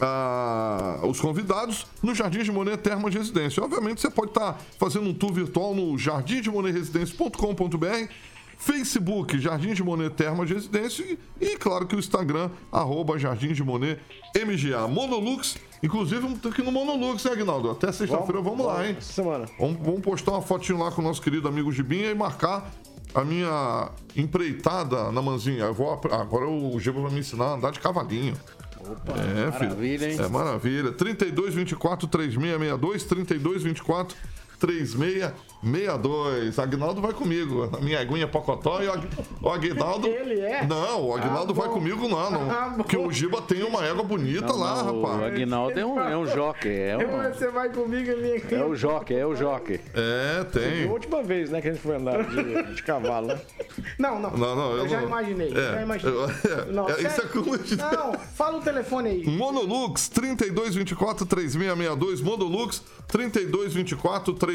ah, 0.00 1.00
os 1.02 1.20
convidados 1.20 1.86
no 2.02 2.14
Jardim 2.14 2.42
de 2.42 2.52
Monet 2.52 2.78
Termas 2.78 3.14
Residência. 3.14 3.62
Obviamente, 3.62 4.00
você 4.00 4.10
pode 4.10 4.30
estar 4.30 4.58
fazendo 4.78 5.08
um 5.08 5.14
tour 5.14 5.32
virtual 5.32 5.74
no 5.74 5.98
jardimdemonetresidencia.com.br, 5.98 8.12
Facebook 8.58 9.38
Jardim 9.38 9.72
de 9.72 9.82
Monet 9.82 10.10
Termas 10.10 10.50
Residência 10.50 11.04
e, 11.04 11.18
e, 11.40 11.56
claro, 11.56 11.86
que 11.86 11.94
o 11.94 11.98
Instagram, 11.98 12.50
arroba 12.72 13.18
Jardim 13.18 13.52
de 13.52 13.62
Monet 13.62 13.98
MGA. 14.36 14.86
Monolux, 14.88 15.56
inclusive, 15.82 16.20
vamos 16.20 16.40
ter 16.40 16.52
que 16.52 16.60
ir 16.60 16.64
no 16.64 16.72
Monolux, 16.72 17.24
né, 17.24 17.30
Aguinaldo? 17.30 17.70
Até 17.70 17.92
sexta-feira 17.92 18.42
vamos, 18.42 18.66
lá, 18.66 18.86
hein? 18.86 18.96
Semana. 19.00 19.46
Vamos, 19.58 19.78
vamos 19.80 20.00
postar 20.00 20.32
uma 20.32 20.42
fotinho 20.42 20.78
lá 20.78 20.90
com 20.90 21.00
o 21.00 21.04
nosso 21.04 21.22
querido 21.22 21.46
amigo 21.46 21.70
Gibinha 21.72 22.10
e 22.10 22.14
marcar 22.14 22.70
a 23.14 23.24
minha 23.24 23.90
empreitada 24.16 25.10
na 25.12 25.22
manzinha. 25.22 25.64
Eu 25.64 25.74
vou, 25.74 25.92
agora 26.10 26.48
o 26.48 26.78
Giba 26.80 27.00
vai 27.00 27.12
me 27.12 27.20
ensinar 27.20 27.46
a 27.46 27.54
andar 27.54 27.70
de 27.70 27.80
cavalinho. 27.80 28.34
é, 28.34 29.52
filho. 29.52 29.68
maravilha, 29.68 30.10
hein? 30.10 30.18
É 30.20 30.28
maravilha. 30.28 30.92
32 30.92 31.54
24 31.54 32.08
3662, 32.08 33.04
32 33.04 33.62
24 33.62 34.16
3662. 34.58 36.58
Agnaldo 36.58 37.00
vai 37.00 37.12
comigo. 37.12 37.68
A 37.76 37.80
minha 37.80 38.00
aguinha 38.00 38.26
pocotó 38.28 38.82
e 38.82 38.86
o, 38.88 38.92
Ag... 38.92 39.08
o 39.42 39.48
Aguinaldo. 39.50 40.06
Ele 40.06 40.40
é? 40.40 40.64
Não, 40.66 41.08
o 41.08 41.14
Agnaldo 41.16 41.52
Ah, 41.52 41.56
vai 41.56 41.68
bom. 41.68 41.74
comigo, 41.74 42.08
não. 42.08 42.30
não. 42.30 42.50
Ah, 42.50 42.72
porque 42.76 42.96
o 42.96 43.10
Giba 43.12 43.42
tem 43.42 43.62
uma 43.62 43.84
égua 43.84 44.02
bonita 44.02 44.46
Não, 44.46 44.58
lá, 44.58 44.82
não, 44.82 45.00
rapaz. 45.02 45.20
O 45.20 45.24
Aguinaldo 45.24 45.78
é 45.80 45.86
um, 45.86 46.00
é 46.00 46.16
um 46.16 46.26
jockey, 46.26 46.68
é, 46.68 46.96
um, 46.96 47.32
Você 47.32 47.48
vai 47.50 47.68
comigo 47.70 48.10
ali. 48.10 48.42
é 48.50 48.64
o 48.64 48.74
jockey, 48.74 49.14
é 49.14 49.26
o 49.26 49.34
jockey. 49.34 49.80
É, 49.94 50.40
A 50.40 50.44
tem. 50.44 50.86
última 50.86 51.22
vez, 51.22 51.50
né, 51.50 51.60
que 51.60 51.68
a 51.68 51.72
gente 51.72 51.82
foi 51.82 51.96
andar 51.96 52.22
de, 52.24 52.74
de 52.74 52.82
cavalo, 52.82 53.28
né? 53.28 53.38
Não, 53.98 54.18
não. 54.20 54.30
Não, 54.30 54.56
não, 54.56 54.70
eu, 54.72 54.78
eu 54.78 54.88
já 54.88 55.00
não- 55.00 55.08
imaginei. 55.08 55.50
É, 55.50 55.54
já 55.72 55.82
imaginei. 55.82 56.14
eu- 56.14 56.24
é, 56.24 56.72
Não, 56.72 56.88
é, 56.88 56.92
isso 57.02 57.20
é 57.20 57.24
como 57.26 57.52
Não, 57.56 58.12
fala 58.34 58.58
o 58.58 58.60
telefone 58.60 59.08
aí. 59.10 59.26
Monolux 59.26 60.08
3224 60.08 61.26
3662 61.26 62.20
Monolux 62.20 62.82
3224 63.08 64.32
3662 64.34 64.47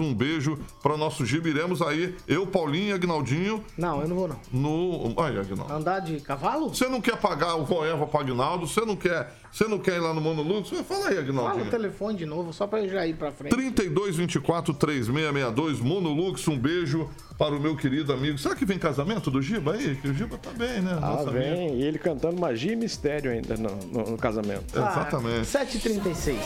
um 0.00 0.14
beijo 0.14 0.58
para 0.82 0.96
nosso 0.96 1.24
Giba 1.26 1.48
iremos 1.48 1.82
aí 1.82 2.14
eu 2.26 2.46
Paulinho 2.46 2.88
e 2.88 2.92
Agnaldinho 2.92 3.64
Não, 3.76 4.00
eu 4.00 4.08
não 4.08 4.16
vou 4.16 4.28
não. 4.28 4.36
no 4.52 5.20
aí 5.22 5.38
Agnaldo 5.38 5.72
Andar 5.72 6.00
de 6.00 6.20
cavalo? 6.20 6.68
você 6.68 6.88
não 6.88 7.00
quer 7.00 7.16
pagar 7.16 7.56
o 7.56 7.64
Voeva 7.64 8.06
para 8.06 8.20
Agnaldo 8.20 8.66
você 8.66 8.80
não 8.84 8.96
quer 8.96 9.39
você 9.52 9.66
não 9.66 9.78
quer 9.78 9.96
ir 9.96 10.00
lá 10.00 10.14
no 10.14 10.20
Monolux 10.20 10.70
fala 10.86 11.08
aí 11.08 11.16
Fala 11.26 11.62
o 11.62 11.66
telefone 11.66 12.18
de 12.18 12.24
novo, 12.26 12.52
só 12.52 12.66
pra 12.66 12.80
eu 12.80 12.88
já 12.88 13.06
ir 13.06 13.14
pra 13.14 13.32
frente. 13.32 13.50
3224 13.52 14.72
3662 14.74 15.80
Monolux 15.80 16.46
um 16.48 16.56
beijo 16.58 17.10
para 17.36 17.54
o 17.54 17.60
meu 17.60 17.76
querido 17.76 18.12
amigo 18.12 18.38
será 18.38 18.54
que 18.54 18.64
vem 18.64 18.78
casamento 18.78 19.30
do 19.30 19.40
Giba 19.42 19.72
aí 19.74 19.96
que 19.96 20.08
o 20.08 20.14
Giba 20.14 20.36
tá 20.38 20.50
bem 20.50 20.80
né 20.80 20.92
Ah, 20.96 21.00
Nosso 21.00 21.28
amigo. 21.30 21.44
vem. 21.44 21.74
E 21.76 21.82
ele 21.82 21.98
cantando 21.98 22.38
magia 22.40 22.72
e 22.72 22.76
mistério 22.76 23.30
ainda 23.30 23.56
no, 23.56 23.74
no- 23.86 24.10
no 24.12 24.16
casamento. 24.18 24.64
Ah, 24.78 24.90
exatamente 24.92 25.46
7h36. 25.46 26.36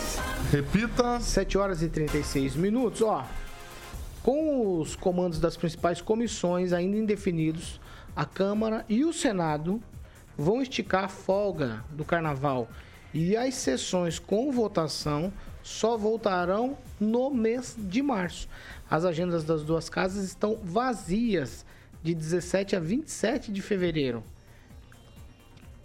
repita 0.50 1.20
7 1.20 1.58
horas 1.58 1.82
e 1.82 1.88
36 1.88 2.56
minutos. 2.56 3.02
Ó, 3.02 3.24
com 4.22 4.80
os 4.80 4.96
comandos 4.96 5.38
das 5.38 5.56
principais 5.56 6.00
comissões 6.00 6.72
ainda 6.72 6.96
indefinidos, 6.96 7.80
a 8.16 8.24
Câmara 8.24 8.84
e 8.88 9.04
o 9.04 9.12
Senado 9.12 9.82
vão 10.36 10.62
esticar 10.62 11.04
a 11.04 11.08
folga 11.08 11.84
do 11.90 12.04
carnaval 12.04 12.68
e 13.14 13.36
as 13.36 13.54
sessões 13.54 14.18
com 14.18 14.50
votação 14.50 15.32
só 15.62 15.96
voltarão 15.96 16.76
no 17.00 17.30
mês 17.30 17.76
de 17.78 18.02
março. 18.02 18.48
As 18.90 19.04
agendas 19.04 19.44
das 19.44 19.62
duas 19.62 19.88
casas 19.88 20.24
estão 20.24 20.58
vazias 20.62 21.64
de 22.02 22.12
17 22.12 22.76
a 22.76 22.80
27 22.80 23.50
de 23.50 23.62
fevereiro 23.62 24.22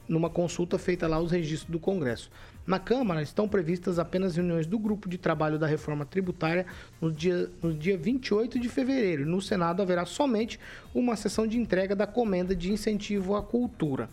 numa 0.09 0.30
consulta 0.30 0.80
feita 0.80 1.07
lá 1.07 1.17
aos 1.17 1.32
registros 1.32 1.71
do 1.71 1.80
Congresso. 1.80 2.32
Na 2.65 2.80
Câmara 2.80 3.21
estão 3.21 3.47
previstas 3.47 3.99
apenas 3.99 4.36
reuniões 4.36 4.65
do 4.65 4.77
grupo 4.77 5.07
de 5.07 5.17
trabalho 5.17 5.59
da 5.59 5.67
reforma 5.67 6.03
tributária 6.03 6.65
no 6.99 7.11
dia, 7.11 7.49
no 7.61 7.73
dia 7.73 7.97
28 7.97 8.59
de 8.59 8.67
fevereiro. 8.67 9.25
No 9.25 9.39
Senado 9.41 9.82
haverá 9.82 10.05
somente 10.05 10.59
uma 10.93 11.15
sessão 11.15 11.47
de 11.47 11.59
entrega 11.59 11.95
da 11.95 12.07
comenda 12.07 12.55
de 12.55 12.71
incentivo 12.71 13.36
à 13.36 13.43
cultura. 13.43 14.09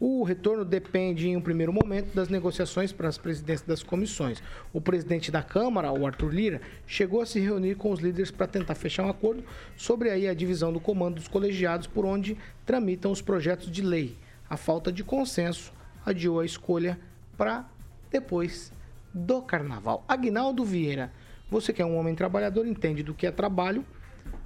O 0.00 0.24
retorno 0.24 0.64
depende, 0.64 1.28
em 1.28 1.36
um 1.36 1.40
primeiro 1.40 1.72
momento, 1.72 2.14
das 2.14 2.28
negociações 2.28 2.92
para 2.92 3.08
as 3.08 3.16
presidências 3.16 3.66
das 3.66 3.82
comissões. 3.82 4.42
O 4.72 4.80
presidente 4.80 5.30
da 5.30 5.42
Câmara, 5.42 5.92
o 5.92 6.06
Arthur 6.06 6.34
Lira, 6.34 6.60
chegou 6.86 7.20
a 7.20 7.26
se 7.26 7.38
reunir 7.38 7.76
com 7.76 7.92
os 7.92 8.00
líderes 8.00 8.30
para 8.30 8.46
tentar 8.46 8.74
fechar 8.74 9.04
um 9.04 9.10
acordo 9.10 9.44
sobre 9.76 10.10
aí 10.10 10.26
a 10.26 10.34
divisão 10.34 10.72
do 10.72 10.80
comando 10.80 11.14
dos 11.14 11.28
colegiados 11.28 11.86
por 11.86 12.04
onde 12.04 12.36
tramitam 12.66 13.12
os 13.12 13.22
projetos 13.22 13.70
de 13.70 13.82
lei. 13.82 14.16
A 14.50 14.56
falta 14.56 14.90
de 14.90 15.04
consenso 15.04 15.72
adiou 16.04 16.40
a 16.40 16.44
escolha 16.44 16.98
para 17.36 17.68
depois 18.10 18.72
do 19.12 19.40
carnaval. 19.42 20.04
Agnaldo 20.08 20.64
Vieira, 20.64 21.12
você 21.48 21.72
que 21.72 21.80
é 21.80 21.86
um 21.86 21.96
homem 21.96 22.14
trabalhador, 22.14 22.66
entende 22.66 23.02
do 23.02 23.14
que 23.14 23.26
é 23.26 23.30
trabalho, 23.30 23.84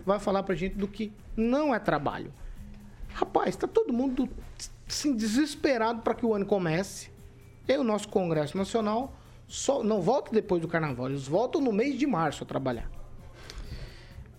vai 0.04 0.18
falar 0.18 0.42
pra 0.42 0.54
gente 0.54 0.76
do 0.76 0.86
que 0.86 1.10
não 1.36 1.74
é 1.74 1.78
trabalho. 1.78 2.32
Rapaz, 3.14 3.56
tá 3.56 3.66
todo 3.66 3.92
mundo 3.92 4.28
assim, 4.88 5.14
desesperado 5.14 6.02
para 6.02 6.14
que 6.14 6.24
o 6.24 6.34
ano 6.34 6.46
comece. 6.46 7.10
E 7.66 7.76
o 7.76 7.84
nosso 7.84 8.08
Congresso 8.08 8.56
Nacional 8.56 9.14
só 9.46 9.82
não 9.82 10.00
volta 10.00 10.30
depois 10.32 10.60
do 10.60 10.68
carnaval, 10.68 11.08
eles 11.08 11.26
voltam 11.26 11.60
no 11.60 11.72
mês 11.72 11.98
de 11.98 12.06
março 12.06 12.44
a 12.44 12.46
trabalhar. 12.46 12.90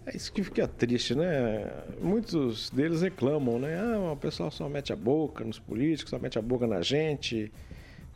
É 0.05 0.15
isso 0.15 0.31
que 0.31 0.41
fica 0.43 0.67
triste, 0.67 1.13
né? 1.13 1.71
Muitos 2.01 2.71
deles 2.71 3.03
reclamam, 3.03 3.59
né? 3.59 3.79
Ah, 3.79 4.13
o 4.13 4.17
pessoal 4.17 4.49
só 4.49 4.67
mete 4.67 4.91
a 4.91 4.95
boca 4.95 5.43
nos 5.43 5.59
políticos, 5.59 6.09
só 6.09 6.17
mete 6.17 6.39
a 6.39 6.41
boca 6.41 6.65
na 6.65 6.81
gente, 6.81 7.51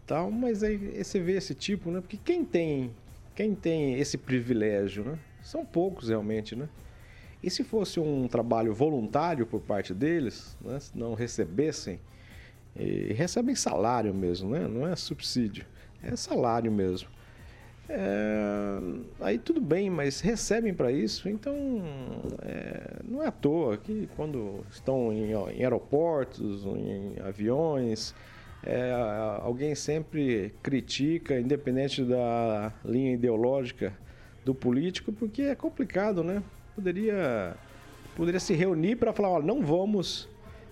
tal. 0.08 0.32
Mas 0.32 0.64
aí 0.64 1.04
você 1.04 1.20
vê 1.20 1.34
esse 1.34 1.54
tipo, 1.54 1.92
né? 1.92 2.02
Porque 2.02 2.18
quem 2.18 2.44
tem, 2.44 2.92
quem 3.36 3.54
tem 3.54 4.00
esse 4.00 4.18
privilégio, 4.18 5.04
né? 5.04 5.20
São 5.44 5.64
poucos 5.64 6.10
realmente, 6.10 6.56
né? 6.56 6.68
E 7.44 7.50
se 7.52 7.64
fosse 7.64 8.00
um 8.00 8.28
trabalho 8.28 8.74
voluntário 8.74 9.46
por 9.46 9.62
parte 9.62 9.94
deles, 9.94 10.58
né? 10.62 10.80
Se 10.80 10.98
não 10.98 11.14
recebessem, 11.14 12.00
e 12.76 13.14
recebem 13.14 13.56
salário 13.56 14.14
mesmo, 14.14 14.50
né? 14.50 14.68
Não 14.68 14.88
é 14.88 14.96
subsídio, 14.96 15.66
é 16.02 16.16
salário 16.16 16.72
mesmo. 16.72 17.10
É, 17.90 18.80
aí 19.20 19.38
tudo 19.38 19.60
bem, 19.60 19.90
mas 19.90 20.22
recebem 20.22 20.74
para 20.74 20.92
isso, 20.92 21.28
então 21.28 21.54
é, 22.42 23.02
não 23.04 23.22
é 23.22 23.28
à 23.28 23.32
toa 23.32 23.78
que 23.78 24.08
quando 24.16 24.66
estão 24.72 25.12
em, 25.12 25.32
em 25.32 25.64
aeroportos, 25.64 26.66
em 26.66 27.20
aviões, 27.22 28.16
é, 28.66 28.92
alguém 29.42 29.76
sempre 29.76 30.54
critica, 30.64 31.38
independente 31.38 32.04
da 32.04 32.72
linha 32.86 33.14
ideológica 33.14 33.94
do 34.46 34.56
político, 34.56 35.12
porque 35.12 35.42
é 35.44 35.56
complicado, 35.56 36.24
né? 36.24 36.42
Poderia, 36.74 37.56
poderia 38.16 38.40
se 38.40 38.54
reunir 38.54 38.96
para 38.96 39.12
falar, 39.12 39.30
ó, 39.30 39.42
não 39.42 39.62
vamos, 39.62 40.30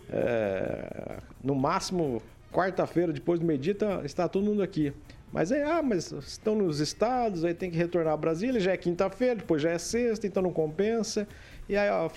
é, 0.10 1.18
no 1.44 1.56
máximo 1.56 2.22
quarta-feira, 2.52 3.14
depois 3.14 3.40
do 3.40 3.46
meio-dia, 3.46 3.76
tá- 3.76 4.02
está 4.04 4.28
todo 4.28 4.46
mundo 4.46 4.62
aqui. 4.62 4.94
Mas 5.32 5.52
aí, 5.52 5.62
ah, 5.62 5.82
mas 5.82 6.12
estão 6.12 6.56
nos 6.56 6.80
estados, 6.82 7.46
aí 7.46 7.54
tem 7.54 7.72
que 7.72 7.78
retornar 7.78 8.14
a 8.14 8.18
Brasília, 8.18 8.60
já 8.60 8.72
é 8.74 8.78
quinta-feira, 8.78 9.36
depois 9.36 9.62
já 9.62 9.72
é 9.72 9.78
sexta, 9.78 10.28
então 10.28 10.44
não 10.44 10.52
compensa. 10.52 11.26
E 11.70 11.78
aí, 11.78 11.90
ó, 11.90 12.10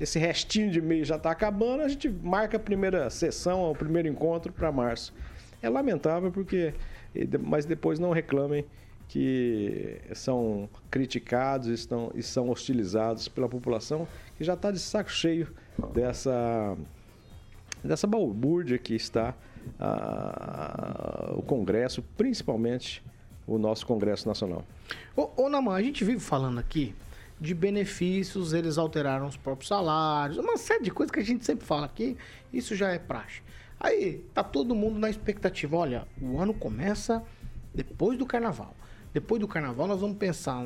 esse 0.00 0.18
restinho 0.18 0.68
de 0.70 0.80
mês 0.80 1.06
já 1.06 1.14
está 1.16 1.30
acabando, 1.30 1.82
a 1.82 1.88
gente 1.88 2.08
marca 2.08 2.56
a 2.56 2.60
primeira 2.60 3.08
sessão, 3.10 3.70
o 3.70 3.74
primeiro 3.74 4.08
encontro 4.08 4.52
para 4.52 4.72
março. 4.72 5.14
É 5.62 5.68
lamentável 5.68 6.32
porque, 6.32 6.74
mas 7.40 7.64
depois 7.64 8.00
não 8.00 8.10
reclamem 8.10 8.64
que 9.06 10.00
são 10.14 10.68
criticados 10.90 11.68
estão, 11.68 12.10
e 12.14 12.22
são 12.22 12.48
hostilizados 12.48 13.28
pela 13.28 13.48
população 13.48 14.08
que 14.36 14.42
já 14.42 14.54
está 14.54 14.70
de 14.70 14.78
saco 14.80 15.10
cheio 15.12 15.48
dessa 15.92 16.76
dessa 17.82 18.06
balbúrdia 18.06 18.78
que 18.78 18.94
está 18.94 19.34
ah, 19.78 21.32
o 21.36 21.42
Congresso, 21.42 22.02
principalmente 22.16 23.02
o 23.46 23.58
nosso 23.58 23.86
Congresso 23.86 24.26
Nacional. 24.26 24.64
Ô, 25.16 25.30
ô 25.36 25.70
a 25.70 25.82
gente 25.82 26.04
vive 26.04 26.20
falando 26.20 26.58
aqui 26.58 26.94
de 27.40 27.54
benefícios, 27.54 28.52
eles 28.52 28.78
alteraram 28.78 29.26
os 29.26 29.36
próprios 29.36 29.68
salários, 29.68 30.38
uma 30.38 30.56
série 30.56 30.84
de 30.84 30.90
coisas 30.92 31.10
que 31.10 31.18
a 31.18 31.24
gente 31.24 31.44
sempre 31.44 31.66
fala 31.66 31.86
aqui, 31.86 32.16
isso 32.52 32.76
já 32.76 32.90
é 32.90 32.98
praxe. 32.98 33.42
Aí, 33.80 34.24
tá 34.32 34.44
todo 34.44 34.76
mundo 34.76 34.96
na 35.00 35.10
expectativa, 35.10 35.76
olha, 35.76 36.06
o 36.20 36.38
ano 36.38 36.54
começa 36.54 37.20
depois 37.74 38.16
do 38.16 38.24
carnaval. 38.24 38.76
Depois 39.12 39.40
do 39.40 39.46
carnaval 39.46 39.86
nós 39.86 40.00
vamos 40.00 40.16
pensar 40.16 40.64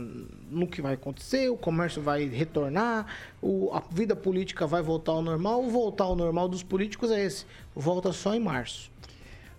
no 0.51 0.67
que 0.67 0.81
vai 0.81 0.95
acontecer, 0.95 1.49
o 1.51 1.57
comércio 1.57 2.01
vai 2.01 2.27
retornar, 2.27 3.07
o- 3.43 3.71
a 3.75 3.83
vida 3.91 4.15
política 4.15 4.67
vai 4.67 4.83
voltar 4.83 5.13
ao 5.13 5.23
normal. 5.23 5.65
O 5.65 5.69
voltar 5.71 6.05
ao 6.05 6.15
normal 6.15 6.49
dos 6.49 6.63
políticos 6.63 7.11
é 7.11 7.25
esse, 7.25 7.45
volta 7.75 8.13
só 8.13 8.35
em 8.35 8.41
março. 8.41 8.91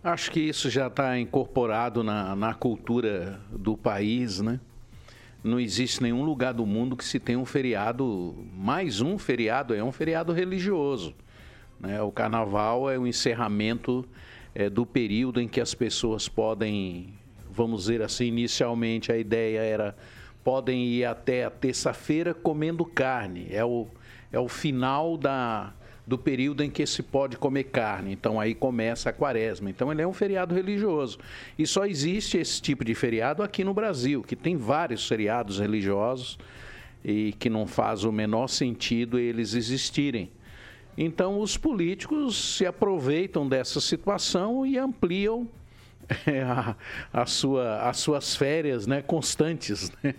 Acho 0.04 0.32
que 0.32 0.40
isso 0.40 0.70
já 0.70 0.88
está 0.88 1.20
incorporado 1.20 2.02
na, 2.04 2.36
na 2.36 2.54
cultura 2.54 3.42
do 3.52 3.76
país, 3.76 4.40
né? 4.40 4.60
Não 5.44 5.60
existe 5.60 6.02
nenhum 6.02 6.24
lugar 6.24 6.54
do 6.54 6.66
mundo 6.66 6.96
que 6.96 7.04
se 7.04 7.20
tenha 7.20 7.38
um 7.40 7.46
feriado, 7.46 8.36
mais 8.54 9.02
um 9.02 9.18
feriado, 9.18 9.74
é 9.74 9.84
um 9.84 9.92
feriado 9.92 10.32
religioso. 10.34 11.14
Né? 11.80 12.02
O 12.02 12.12
carnaval 12.12 12.90
é 12.90 12.98
o 12.98 13.06
encerramento 13.06 14.06
é, 14.56 14.70
do 14.70 14.86
período 14.86 15.40
em 15.40 15.48
que 15.48 15.62
as 15.62 15.74
pessoas 15.74 16.28
podem, 16.28 17.14
vamos 17.58 17.82
dizer 17.82 18.03
assim, 18.03 18.26
inicialmente 18.26 19.12
a 19.12 19.18
ideia 19.18 19.60
era 19.60 19.95
podem 20.43 20.86
ir 20.86 21.03
até 21.03 21.43
a 21.43 21.49
terça-feira 21.49 22.34
comendo 22.34 22.86
carne. 22.86 23.47
É 23.49 23.66
o, 23.66 23.88
é 24.32 24.39
o 24.39 24.47
final 24.47 25.18
da, 25.18 25.74
do 26.05 26.18
período 26.18 26.64
em 26.64 26.70
que 26.70 26.86
se 26.86 27.03
pode 27.03 27.36
comer 27.36 27.66
carne. 27.66 28.14
Então 28.14 28.39
aí 28.39 28.53
começa 28.55 29.10
a 29.10 29.14
quaresma. 29.14 29.70
Então 29.70 29.91
ele 29.91 30.03
é 30.03 30.08
um 30.08 30.14
feriado 30.14 30.55
religioso. 30.55 31.18
E 31.58 31.68
só 31.68 31.86
existe 31.86 32.38
esse 32.38 32.62
tipo 32.62 32.86
de 32.86 32.95
feriado 32.95 33.43
aqui 33.43 33.64
no 33.64 33.74
Brasil, 33.74 34.22
que 34.22 34.36
tem 34.36 34.55
vários 34.55 35.05
feriados 35.05 35.60
religiosos 35.60 36.38
e 37.03 37.34
que 37.34 37.49
não 37.49 37.68
faz 37.68 38.05
o 38.05 38.12
menor 38.12 38.47
sentido 38.47 39.20
eles 39.20 39.53
existirem. 39.53 40.32
Então 40.97 41.41
os 41.41 41.58
políticos 41.58 42.55
se 42.55 42.66
aproveitam 42.66 43.49
dessa 43.49 43.82
situação 43.82 44.66
e 44.66 44.78
ampliam 44.78 45.49
a, 46.45 46.76
a 47.22 47.26
sua, 47.26 47.82
as 47.82 47.97
suas 47.97 48.36
férias 48.36 48.88
né, 48.88 49.01
constantes. 49.01 49.91
né? 50.03 50.14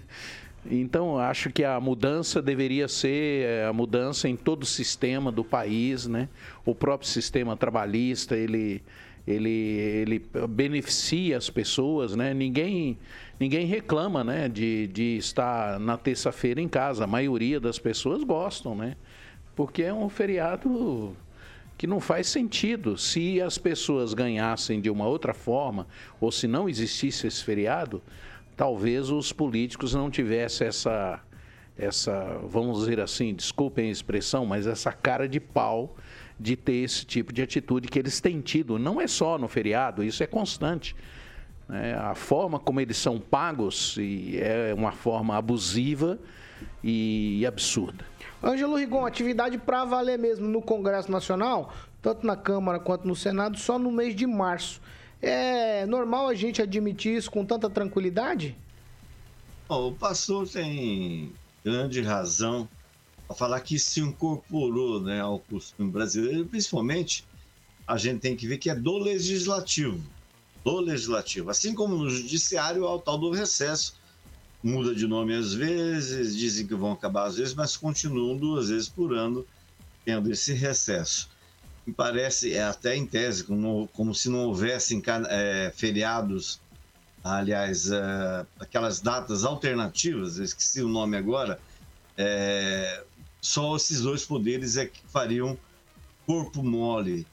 Então, 0.70 1.18
acho 1.18 1.50
que 1.50 1.64
a 1.64 1.80
mudança 1.80 2.42
deveria 2.42 2.88
ser 2.88 3.44
é, 3.44 3.64
a 3.66 3.72
mudança 3.72 4.28
em 4.28 4.36
todo 4.36 4.64
o 4.64 4.66
sistema 4.66 5.32
do 5.32 5.44
país, 5.44 6.06
né? 6.06 6.28
O 6.64 6.74
próprio 6.74 7.08
sistema 7.08 7.56
trabalhista, 7.56 8.36
ele, 8.36 8.82
ele, 9.26 9.50
ele 9.50 10.22
beneficia 10.48 11.38
as 11.38 11.48
pessoas, 11.48 12.14
né? 12.14 12.34
Ninguém, 12.34 12.98
ninguém 13.40 13.66
reclama, 13.66 14.22
né? 14.22 14.48
De, 14.48 14.88
de 14.88 15.16
estar 15.16 15.78
na 15.80 15.96
terça-feira 15.96 16.60
em 16.60 16.68
casa. 16.68 17.04
A 17.04 17.06
maioria 17.06 17.58
das 17.58 17.78
pessoas 17.78 18.22
gostam, 18.22 18.74
né? 18.74 18.96
Porque 19.56 19.82
é 19.82 19.94
um 19.94 20.08
feriado 20.08 21.16
que 21.78 21.86
não 21.86 22.00
faz 22.00 22.26
sentido. 22.26 22.98
Se 22.98 23.40
as 23.40 23.56
pessoas 23.56 24.12
ganhassem 24.12 24.80
de 24.80 24.90
uma 24.90 25.06
outra 25.06 25.32
forma, 25.32 25.86
ou 26.20 26.32
se 26.32 26.48
não 26.48 26.68
existisse 26.68 27.28
esse 27.28 27.42
feriado, 27.42 28.02
talvez 28.56 29.08
os 29.08 29.32
políticos 29.32 29.94
não 29.94 30.10
tivessem 30.10 30.66
essa, 30.66 31.20
essa, 31.78 32.40
vamos 32.42 32.80
dizer 32.80 32.98
assim, 32.98 33.32
desculpem 33.32 33.88
a 33.88 33.92
expressão, 33.92 34.44
mas 34.44 34.66
essa 34.66 34.90
cara 34.90 35.28
de 35.28 35.38
pau 35.38 35.96
de 36.38 36.56
ter 36.56 36.84
esse 36.84 37.06
tipo 37.06 37.32
de 37.32 37.42
atitude 37.42 37.86
que 37.86 37.98
eles 37.98 38.20
têm 38.20 38.40
tido. 38.40 38.76
Não 38.76 39.00
é 39.00 39.06
só 39.06 39.38
no 39.38 39.46
feriado, 39.46 40.02
isso 40.02 40.22
é 40.22 40.26
constante. 40.26 40.96
É, 41.70 41.92
a 41.94 42.14
forma 42.14 42.58
como 42.58 42.80
eles 42.80 42.96
são 42.96 43.20
pagos 43.20 43.96
é 44.34 44.74
uma 44.74 44.90
forma 44.90 45.36
abusiva 45.36 46.18
e 46.82 47.44
absurda. 47.46 48.04
Ângelo 48.42 48.76
Rigon, 48.76 49.04
atividade 49.04 49.58
para 49.58 49.84
valer 49.84 50.18
mesmo 50.18 50.46
no 50.46 50.62
Congresso 50.62 51.10
Nacional, 51.10 51.72
tanto 52.00 52.26
na 52.26 52.36
Câmara 52.36 52.78
quanto 52.78 53.06
no 53.06 53.16
Senado, 53.16 53.58
só 53.58 53.78
no 53.78 53.90
mês 53.90 54.14
de 54.14 54.26
março. 54.26 54.80
É 55.20 55.84
normal 55.86 56.28
a 56.28 56.34
gente 56.34 56.62
admitir 56.62 57.16
isso 57.16 57.30
com 57.30 57.44
tanta 57.44 57.68
tranquilidade? 57.68 58.56
o 59.68 59.92
pastor 59.92 60.48
tem 60.48 61.30
grande 61.62 62.00
razão 62.00 62.66
a 63.28 63.34
falar 63.34 63.60
que 63.60 63.78
se 63.78 64.00
incorporou 64.00 65.00
né, 65.00 65.20
ao 65.20 65.38
costume 65.40 65.90
brasileiro, 65.90 66.46
principalmente 66.46 67.26
a 67.86 67.98
gente 67.98 68.20
tem 68.20 68.34
que 68.34 68.46
ver 68.46 68.58
que 68.58 68.70
é 68.70 68.74
do 68.74 68.96
legislativo. 68.96 70.02
Do 70.64 70.80
legislativo. 70.80 71.50
Assim 71.50 71.74
como 71.74 71.96
no 71.96 72.08
judiciário, 72.08 72.86
ao 72.86 72.98
tal 72.98 73.18
do 73.18 73.30
recesso. 73.30 73.97
Muda 74.62 74.94
de 74.94 75.06
nome 75.06 75.34
às 75.34 75.54
vezes, 75.54 76.36
dizem 76.36 76.66
que 76.66 76.74
vão 76.74 76.92
acabar 76.92 77.26
às 77.26 77.36
vezes, 77.36 77.54
mas 77.54 77.76
continuam 77.76 78.36
duas 78.36 78.68
vezes 78.68 78.88
por 78.88 79.12
ano 79.12 79.46
tendo 80.04 80.30
esse 80.32 80.52
recesso 80.52 81.28
me 81.88 81.94
parece, 81.94 82.52
é 82.52 82.62
até 82.62 82.94
em 82.94 83.06
tese, 83.06 83.44
como, 83.44 83.88
como 83.94 84.14
se 84.14 84.28
não 84.28 84.40
houvessem 84.40 85.02
é, 85.30 85.72
feriados, 85.74 86.60
aliás, 87.24 87.90
é, 87.90 88.46
aquelas 88.60 89.00
datas 89.00 89.42
alternativas, 89.42 90.36
eu 90.36 90.44
esqueci 90.44 90.82
o 90.82 90.88
nome 90.88 91.16
agora, 91.16 91.58
é, 92.14 93.02
só 93.40 93.74
esses 93.74 94.02
dois 94.02 94.22
poderes 94.26 94.76
é 94.76 94.84
que 94.84 95.00
fariam 95.08 95.56
corpo 96.26 96.62
mole. 96.62 97.26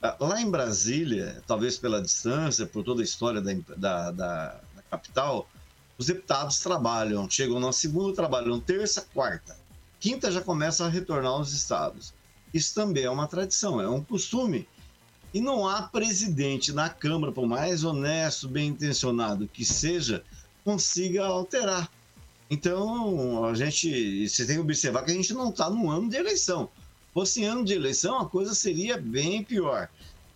Ah, 0.00 0.16
lá 0.18 0.40
em 0.40 0.50
Brasília, 0.50 1.42
talvez 1.46 1.76
pela 1.76 2.00
distância, 2.00 2.64
por 2.64 2.82
toda 2.82 3.02
a 3.02 3.04
história 3.04 3.42
da, 3.42 3.52
da, 3.76 4.10
da, 4.10 4.60
da 4.74 4.82
capital, 4.90 5.46
os 5.98 6.06
deputados 6.06 6.60
trabalham, 6.60 7.28
chegam 7.28 7.58
na 7.58 7.72
segunda, 7.72 8.14
trabalham 8.14 8.60
terça, 8.60 9.06
quarta. 9.12 9.58
Quinta 9.98 10.30
já 10.30 10.40
começam 10.40 10.86
a 10.86 10.88
retornar 10.88 11.32
aos 11.32 11.52
estados. 11.52 12.14
Isso 12.54 12.72
também 12.72 13.02
é 13.02 13.10
uma 13.10 13.26
tradição, 13.26 13.80
é 13.80 13.88
um 13.88 14.02
costume. 14.02 14.66
E 15.34 15.40
não 15.40 15.66
há 15.66 15.82
presidente 15.82 16.72
na 16.72 16.88
Câmara, 16.88 17.32
por 17.32 17.46
mais 17.46 17.82
honesto, 17.82 18.48
bem 18.48 18.68
intencionado 18.68 19.48
que 19.48 19.64
seja, 19.64 20.24
consiga 20.64 21.26
alterar. 21.26 21.90
Então, 22.48 23.44
a 23.44 23.54
gente, 23.54 24.26
você 24.26 24.46
tem 24.46 24.54
que 24.54 24.62
observar 24.62 25.04
que 25.04 25.10
a 25.10 25.14
gente 25.14 25.34
não 25.34 25.50
está 25.50 25.68
no 25.68 25.90
ano 25.90 26.08
de 26.08 26.16
eleição. 26.16 26.70
Fosse 27.12 27.44
ano 27.44 27.64
de 27.64 27.74
eleição, 27.74 28.20
a 28.20 28.28
coisa 28.28 28.54
seria 28.54 28.96
bem 28.96 29.42
pior. 29.42 29.88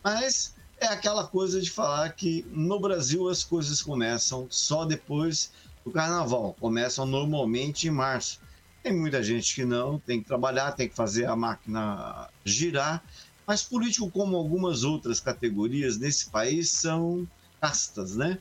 Mas 0.03 0.55
é 0.83 0.89
aquela 0.89 1.27
coisa 1.27 1.61
de 1.61 1.71
falar 1.71 2.11
que 2.11 2.45
no 2.51 2.81
Brasil 2.81 3.29
as 3.29 3.45
coisas 3.45 3.81
começam 3.81 4.49
só 4.51 4.85
depois 4.85 5.53
do 5.85 5.93
carnaval. 5.93 6.57
Começam 6.59 7.07
normalmente 7.07 7.87
em 7.87 7.91
março. 7.91 8.41
Tem 8.83 8.93
muita 8.93 9.23
gente 9.23 9.55
que 9.55 9.65
não, 9.65 9.99
tem 10.01 10.21
que 10.21 10.27
trabalhar, 10.27 10.73
tem 10.73 10.89
que 10.89 10.95
fazer 10.97 11.27
a 11.27 11.37
máquina 11.37 12.29
girar. 12.45 13.03
Mas 13.47 13.63
político, 13.63 14.11
como 14.11 14.37
algumas 14.37 14.83
outras 14.83 15.21
categorias 15.21 15.99
nesse 15.99 16.29
país, 16.29 16.71
são 16.71 17.29
castas, 17.61 18.17
né? 18.17 18.39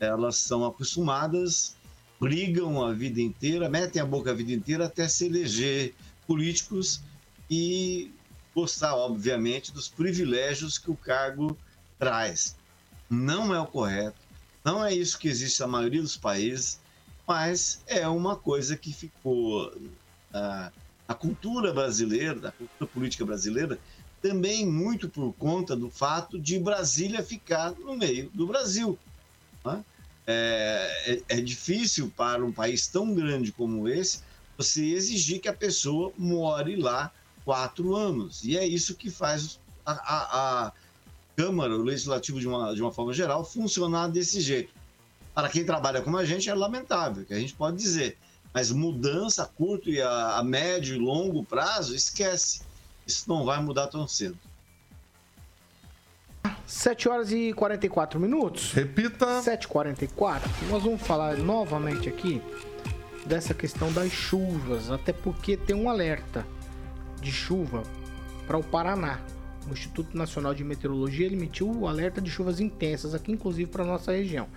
Elas 0.00 0.36
são 0.36 0.64
acostumadas, 0.66 1.76
brigam 2.20 2.84
a 2.84 2.92
vida 2.92 3.20
inteira, 3.20 3.68
metem 3.68 4.02
a 4.02 4.06
boca 4.06 4.32
a 4.32 4.34
vida 4.34 4.52
inteira 4.52 4.86
até 4.86 5.06
se 5.06 5.26
eleger 5.26 5.94
políticos 6.26 7.00
e 7.48 8.12
gostar, 8.52 8.96
obviamente, 8.96 9.72
dos 9.72 9.88
privilégios 9.88 10.76
que 10.76 10.90
o 10.90 10.96
cargo 10.96 11.56
traz. 11.98 12.56
Não 13.10 13.54
é 13.54 13.60
o 13.60 13.66
correto, 13.66 14.20
não 14.64 14.84
é 14.84 14.92
isso 14.92 15.18
que 15.18 15.28
existe 15.28 15.60
na 15.60 15.66
maioria 15.66 16.02
dos 16.02 16.16
países 16.16 16.78
mas 17.28 17.82
é 17.86 18.08
uma 18.08 18.36
coisa 18.36 18.74
que 18.74 18.90
ficou 18.90 19.70
a, 20.32 20.72
a 21.06 21.14
cultura 21.14 21.74
brasileira, 21.74 22.48
a 22.48 22.52
cultura 22.52 22.90
política 22.90 23.26
brasileira, 23.26 23.78
também 24.22 24.66
muito 24.66 25.10
por 25.10 25.34
conta 25.34 25.76
do 25.76 25.90
fato 25.90 26.38
de 26.40 26.58
Brasília 26.58 27.22
ficar 27.22 27.72
no 27.72 27.94
meio 27.94 28.30
do 28.30 28.46
Brasil. 28.46 28.98
Né? 29.62 29.84
É, 30.26 31.22
é, 31.28 31.36
é, 31.36 31.40
difícil 31.42 32.10
para 32.16 32.42
um 32.42 32.50
país 32.50 32.88
tão 32.88 33.14
grande 33.14 33.52
como 33.52 33.86
esse 33.86 34.22
você 34.56 34.84
exigir 34.86 35.40
que 35.40 35.48
a 35.48 35.52
pessoa 35.52 36.12
more 36.16 36.76
lá 36.76 37.12
quatro 37.44 37.94
anos. 37.94 38.42
E 38.42 38.56
é 38.56 38.66
isso 38.66 38.94
que 38.94 39.10
faz 39.10 39.60
a, 39.84 39.92
a, 39.92 40.66
a 40.66 40.72
Câmara, 41.38 41.72
o 41.72 41.82
Legislativo, 41.84 42.40
de 42.40 42.48
uma, 42.48 42.74
de 42.74 42.82
uma 42.82 42.90
forma 42.90 43.12
geral, 43.12 43.44
funcionar 43.44 44.08
desse 44.08 44.40
jeito 44.40 44.72
para 45.32 45.48
quem 45.48 45.64
trabalha 45.64 46.02
como 46.02 46.16
a 46.16 46.24
gente 46.24 46.50
é 46.50 46.54
lamentável, 46.54 47.24
que 47.24 47.32
a 47.32 47.38
gente 47.38 47.54
pode 47.54 47.76
dizer. 47.76 48.18
Mas 48.52 48.72
mudança 48.72 49.44
a 49.44 49.46
curto 49.46 49.88
e 49.88 50.02
a, 50.02 50.38
a 50.38 50.42
médio 50.42 50.96
e 50.96 50.98
longo 50.98 51.44
prazo, 51.44 51.94
esquece. 51.94 52.62
Isso 53.06 53.28
não 53.28 53.44
vai 53.44 53.62
mudar 53.62 53.86
tão 53.86 54.08
cedo. 54.08 54.36
7 56.66 57.08
horas 57.08 57.30
e 57.30 57.52
44 57.52 58.18
minutos. 58.18 58.72
Repita. 58.72 59.40
7h44. 59.40 60.42
Nós 60.68 60.82
vamos 60.82 61.00
falar 61.02 61.36
novamente 61.36 62.08
aqui 62.08 62.42
dessa 63.24 63.54
questão 63.54 63.92
das 63.92 64.10
chuvas, 64.10 64.90
até 64.90 65.12
porque 65.12 65.56
tem 65.56 65.76
um 65.76 65.88
alerta 65.88 66.44
de 67.20 67.30
chuva 67.30 67.84
para 68.44 68.58
o 68.58 68.64
Paraná. 68.64 69.20
O 69.68 69.72
Instituto 69.72 70.16
Nacional 70.16 70.54
de 70.54 70.64
Meteorologia 70.64 71.26
emitiu 71.26 71.70
o 71.70 71.86
alerta 71.86 72.20
de 72.20 72.30
chuvas 72.30 72.58
intensas 72.58 73.14
aqui, 73.14 73.32
inclusive 73.32 73.70
para 73.70 73.84
nossa 73.84 74.12
região. 74.12 74.48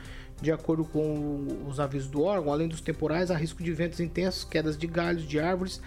De 0.42 0.52
acordo 0.52 0.86
com 0.86 1.66
os 1.68 1.80
avisos 1.80 2.10
do 2.10 2.24
órgão, 2.24 2.52
além 2.52 2.68
dos 2.68 2.82
temporais, 2.82 3.30
há 3.30 3.36
risco 3.36 3.62
de 3.62 3.72
ventos 3.74 4.00
intensos, 4.00 4.44
quedas 4.44 4.78
de 4.78 4.88
galhos 4.88 5.28
de 5.28 5.40
árvores, 5.40 5.82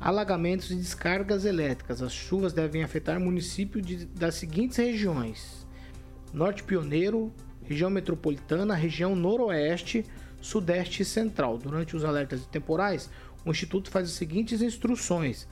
alagamentos 0.00 0.70
e 0.70 0.74
descargas 0.74 1.44
elétricas. 1.44 2.00
As 2.00 2.12
chuvas 2.12 2.52
devem 2.52 2.82
afetar 2.82 3.20
municípios 3.20 4.06
das 4.06 4.36
seguintes 4.36 4.78
regiões: 4.78 5.66
Norte 6.32 6.64
Pioneiro, 6.64 7.32
região 7.62 7.90
metropolitana, 7.90 8.74
região 8.74 9.14
noroeste, 9.14 10.04
sudeste 10.40 11.02
e 11.02 11.04
central. 11.04 11.58
Durante 11.58 11.94
os 11.94 12.04
alertas 12.04 12.46
temporais, 12.46 13.10
o 13.44 13.50
Instituto 13.50 13.90
faz 13.90 14.08
as 14.08 14.14
seguintes 14.14 14.62
instruções. 14.62 15.46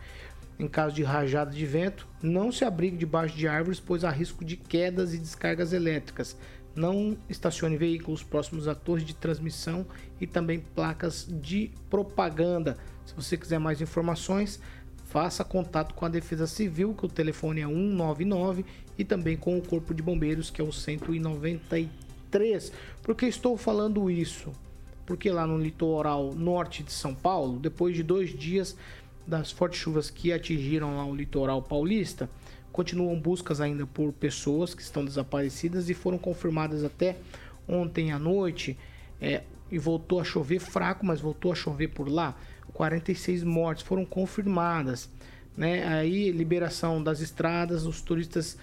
Em 0.58 0.68
caso 0.68 0.94
de 0.94 1.02
rajada 1.02 1.50
de 1.50 1.66
vento, 1.66 2.06
não 2.22 2.52
se 2.52 2.64
abrigue 2.64 2.96
debaixo 2.96 3.36
de 3.36 3.48
árvores, 3.48 3.80
pois 3.80 4.04
há 4.04 4.10
risco 4.10 4.44
de 4.44 4.56
quedas 4.56 5.12
e 5.12 5.18
descargas 5.18 5.72
elétricas. 5.72 6.36
Não 6.76 7.16
estacione 7.28 7.76
veículos 7.76 8.22
próximos 8.22 8.68
a 8.68 8.74
torres 8.74 9.04
de 9.04 9.14
transmissão 9.14 9.86
e 10.20 10.26
também 10.26 10.60
placas 10.60 11.26
de 11.28 11.72
propaganda. 11.90 12.76
Se 13.04 13.14
você 13.14 13.36
quiser 13.36 13.58
mais 13.58 13.80
informações, 13.80 14.60
faça 15.06 15.44
contato 15.44 15.94
com 15.94 16.04
a 16.04 16.08
Defesa 16.08 16.46
Civil, 16.46 16.94
que 16.94 17.06
o 17.06 17.08
telefone 17.08 17.60
é 17.60 17.66
199, 17.66 18.64
e 18.98 19.04
também 19.04 19.36
com 19.36 19.56
o 19.56 19.62
Corpo 19.62 19.94
de 19.94 20.02
Bombeiros, 20.02 20.50
que 20.50 20.60
é 20.60 20.64
o 20.64 20.72
193. 20.72 22.72
Por 23.02 23.14
que 23.14 23.26
estou 23.26 23.56
falando 23.56 24.10
isso? 24.10 24.50
Porque 25.06 25.30
lá 25.30 25.46
no 25.46 25.58
litoral 25.58 26.34
norte 26.34 26.82
de 26.82 26.92
São 26.92 27.14
Paulo, 27.14 27.60
depois 27.60 27.94
de 27.94 28.02
dois 28.02 28.30
dias 28.30 28.76
das 29.26 29.50
fortes 29.50 29.80
chuvas 29.80 30.10
que 30.10 30.32
atingiram 30.32 30.96
lá 30.96 31.04
o 31.04 31.14
litoral 31.14 31.62
paulista, 31.62 32.28
Continuam 32.74 33.16
buscas 33.20 33.60
ainda 33.60 33.86
por 33.86 34.12
pessoas 34.12 34.74
que 34.74 34.82
estão 34.82 35.04
desaparecidas 35.04 35.88
e 35.88 35.94
foram 35.94 36.18
confirmadas 36.18 36.82
até 36.82 37.16
ontem 37.68 38.10
à 38.10 38.18
noite. 38.18 38.76
É, 39.20 39.42
e 39.70 39.78
voltou 39.78 40.18
a 40.18 40.24
chover 40.24 40.58
fraco, 40.58 41.06
mas 41.06 41.20
voltou 41.20 41.52
a 41.52 41.54
chover 41.54 41.90
por 41.90 42.08
lá. 42.08 42.34
46 42.72 43.44
mortes 43.44 43.84
foram 43.84 44.04
confirmadas. 44.04 45.08
Né? 45.56 45.86
Aí, 45.86 46.32
liberação 46.32 47.00
das 47.00 47.20
estradas, 47.20 47.86
os 47.86 48.00
turistas 48.00 48.58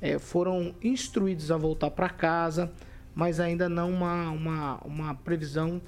é, 0.00 0.18
foram 0.18 0.74
instruídos 0.82 1.50
a 1.50 1.58
voltar 1.58 1.90
para 1.90 2.08
casa, 2.08 2.72
mas 3.14 3.38
ainda 3.38 3.68
não 3.68 3.90
uma, 3.90 4.30
uma, 4.30 4.78
uma 4.86 5.14
previsão 5.16 5.82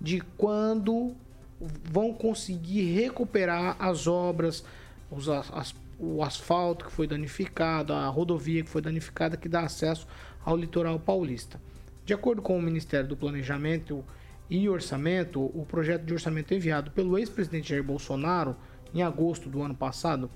de 0.00 0.22
quando 0.38 1.14
vão 1.60 2.12
conseguir 2.12 2.92
recuperar 2.94 3.76
as 3.78 4.06
obras, 4.06 4.64
os, 5.10 5.28
as, 5.28 5.74
o 5.98 6.22
asfalto 6.22 6.84
que 6.86 6.92
foi 6.92 7.06
danificado, 7.06 7.92
a 7.92 8.06
rodovia 8.08 8.62
que 8.62 8.70
foi 8.70 8.80
danificada, 8.80 9.36
que 9.36 9.48
dá 9.48 9.62
acesso 9.62 10.06
ao 10.44 10.56
litoral 10.56 10.98
paulista. 10.98 11.60
De 12.04 12.14
acordo 12.14 12.40
com 12.40 12.56
o 12.56 12.62
Ministério 12.62 13.08
do 13.08 13.16
Planejamento 13.16 14.04
e 14.48 14.68
Orçamento, 14.68 15.40
o 15.42 15.66
projeto 15.68 16.04
de 16.04 16.12
orçamento 16.12 16.54
enviado 16.54 16.90
pelo 16.90 17.18
ex-presidente 17.18 17.68
Jair 17.68 17.82
Bolsonaro 17.82 18.56
em 18.94 19.02
agosto 19.02 19.50
do 19.50 19.62
ano 19.62 19.74
passado 19.74 20.30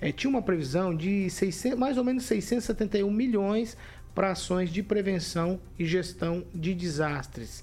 é, 0.00 0.10
tinha 0.10 0.30
uma 0.30 0.40
previsão 0.40 0.96
de 0.96 1.28
600, 1.28 1.78
mais 1.78 1.98
ou 1.98 2.04
menos 2.04 2.24
671 2.24 3.10
milhões 3.10 3.76
para 4.14 4.30
ações 4.30 4.70
de 4.72 4.82
prevenção 4.82 5.60
e 5.78 5.84
gestão 5.84 6.42
de 6.54 6.74
desastres 6.74 7.62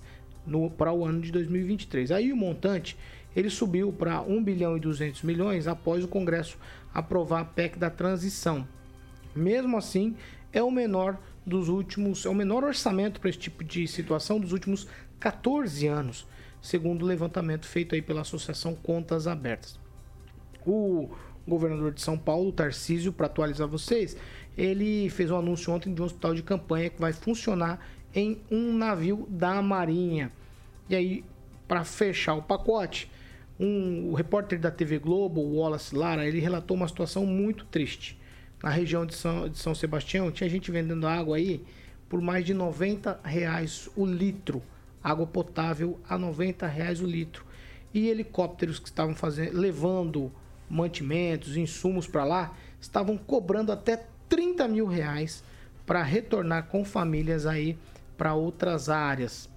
para 0.77 0.93
o 0.93 1.05
ano 1.05 1.21
de 1.21 1.31
2023. 1.31 2.11
Aí 2.11 2.31
o 2.31 2.37
montante 2.37 2.97
ele 3.35 3.49
subiu 3.49 3.93
para 3.93 4.21
1 4.21 4.43
bilhão 4.43 4.75
e 4.75 4.79
200 4.79 5.21
milhões 5.23 5.67
após 5.67 6.03
o 6.03 6.07
Congresso 6.07 6.57
aprovar 6.93 7.41
a 7.41 7.45
PEC 7.45 7.77
da 7.77 7.89
transição. 7.89 8.67
Mesmo 9.35 9.77
assim, 9.77 10.15
é 10.51 10.63
o 10.63 10.71
menor 10.71 11.19
dos 11.45 11.69
últimos, 11.69 12.25
é 12.25 12.29
o 12.29 12.33
menor 12.33 12.63
orçamento 12.63 13.21
para 13.21 13.29
esse 13.29 13.39
tipo 13.39 13.63
de 13.63 13.87
situação 13.87 14.39
dos 14.39 14.51
últimos 14.51 14.87
14 15.19 15.85
anos, 15.87 16.27
segundo 16.61 17.03
o 17.03 17.05
levantamento 17.05 17.67
feito 17.67 17.93
aí 17.93 18.01
pela 18.01 18.21
Associação 18.21 18.73
Contas 18.75 19.27
Abertas. 19.27 19.79
O 20.65 21.09
governador 21.47 21.93
de 21.93 22.01
São 22.01 22.17
Paulo, 22.17 22.51
Tarcísio, 22.51 23.13
para 23.13 23.27
atualizar 23.27 23.67
vocês, 23.67 24.17
ele 24.57 25.09
fez 25.09 25.29
um 25.29 25.37
anúncio 25.37 25.71
ontem 25.71 25.93
de 25.93 26.01
um 26.01 26.05
hospital 26.05 26.33
de 26.33 26.43
campanha 26.43 26.89
que 26.89 26.99
vai 26.99 27.13
funcionar 27.13 27.79
em 28.17 28.41
um 28.49 28.75
navio 28.75 29.27
da 29.29 29.61
Marinha. 29.61 30.31
E 30.89 30.95
aí, 30.95 31.23
para 31.67 31.83
fechar 31.83 32.33
o 32.33 32.41
pacote, 32.41 33.11
um, 33.59 34.09
o 34.09 34.15
repórter 34.15 34.59
da 34.59 34.71
TV 34.71 34.97
Globo, 34.97 35.39
Wallace 35.39 35.95
Lara, 35.95 36.27
ele 36.27 36.39
relatou 36.39 36.75
uma 36.75 36.87
situação 36.87 37.27
muito 37.27 37.65
triste. 37.65 38.19
Na 38.63 38.71
região 38.71 39.05
de 39.05 39.13
São, 39.13 39.47
de 39.47 39.59
São 39.59 39.75
Sebastião, 39.75 40.31
tinha 40.31 40.49
gente 40.49 40.71
vendendo 40.71 41.07
água 41.07 41.37
aí 41.37 41.63
por 42.09 42.19
mais 42.19 42.43
de 42.43 42.55
90 42.55 43.19
reais 43.23 43.87
o 43.95 44.03
litro. 44.03 44.63
Água 45.03 45.27
potável 45.27 45.99
a 46.09 46.17
90 46.17 46.65
reais 46.65 47.01
o 47.01 47.05
litro. 47.05 47.45
E 47.93 48.07
helicópteros 48.07 48.79
que 48.79 48.87
estavam 48.89 49.13
fazendo, 49.13 49.55
levando 49.55 50.31
mantimentos, 50.67 51.55
insumos 51.55 52.07
para 52.07 52.25
lá, 52.25 52.57
estavam 52.81 53.15
cobrando 53.15 53.71
até 53.71 54.07
30 54.27 54.67
mil 54.67 54.87
reais 54.87 55.43
para 55.85 56.01
retornar 56.01 56.65
com 56.65 56.83
famílias 56.83 57.45
aí 57.45 57.77
para 58.17 58.33
outras 58.33 58.89
áreas. 58.89 59.49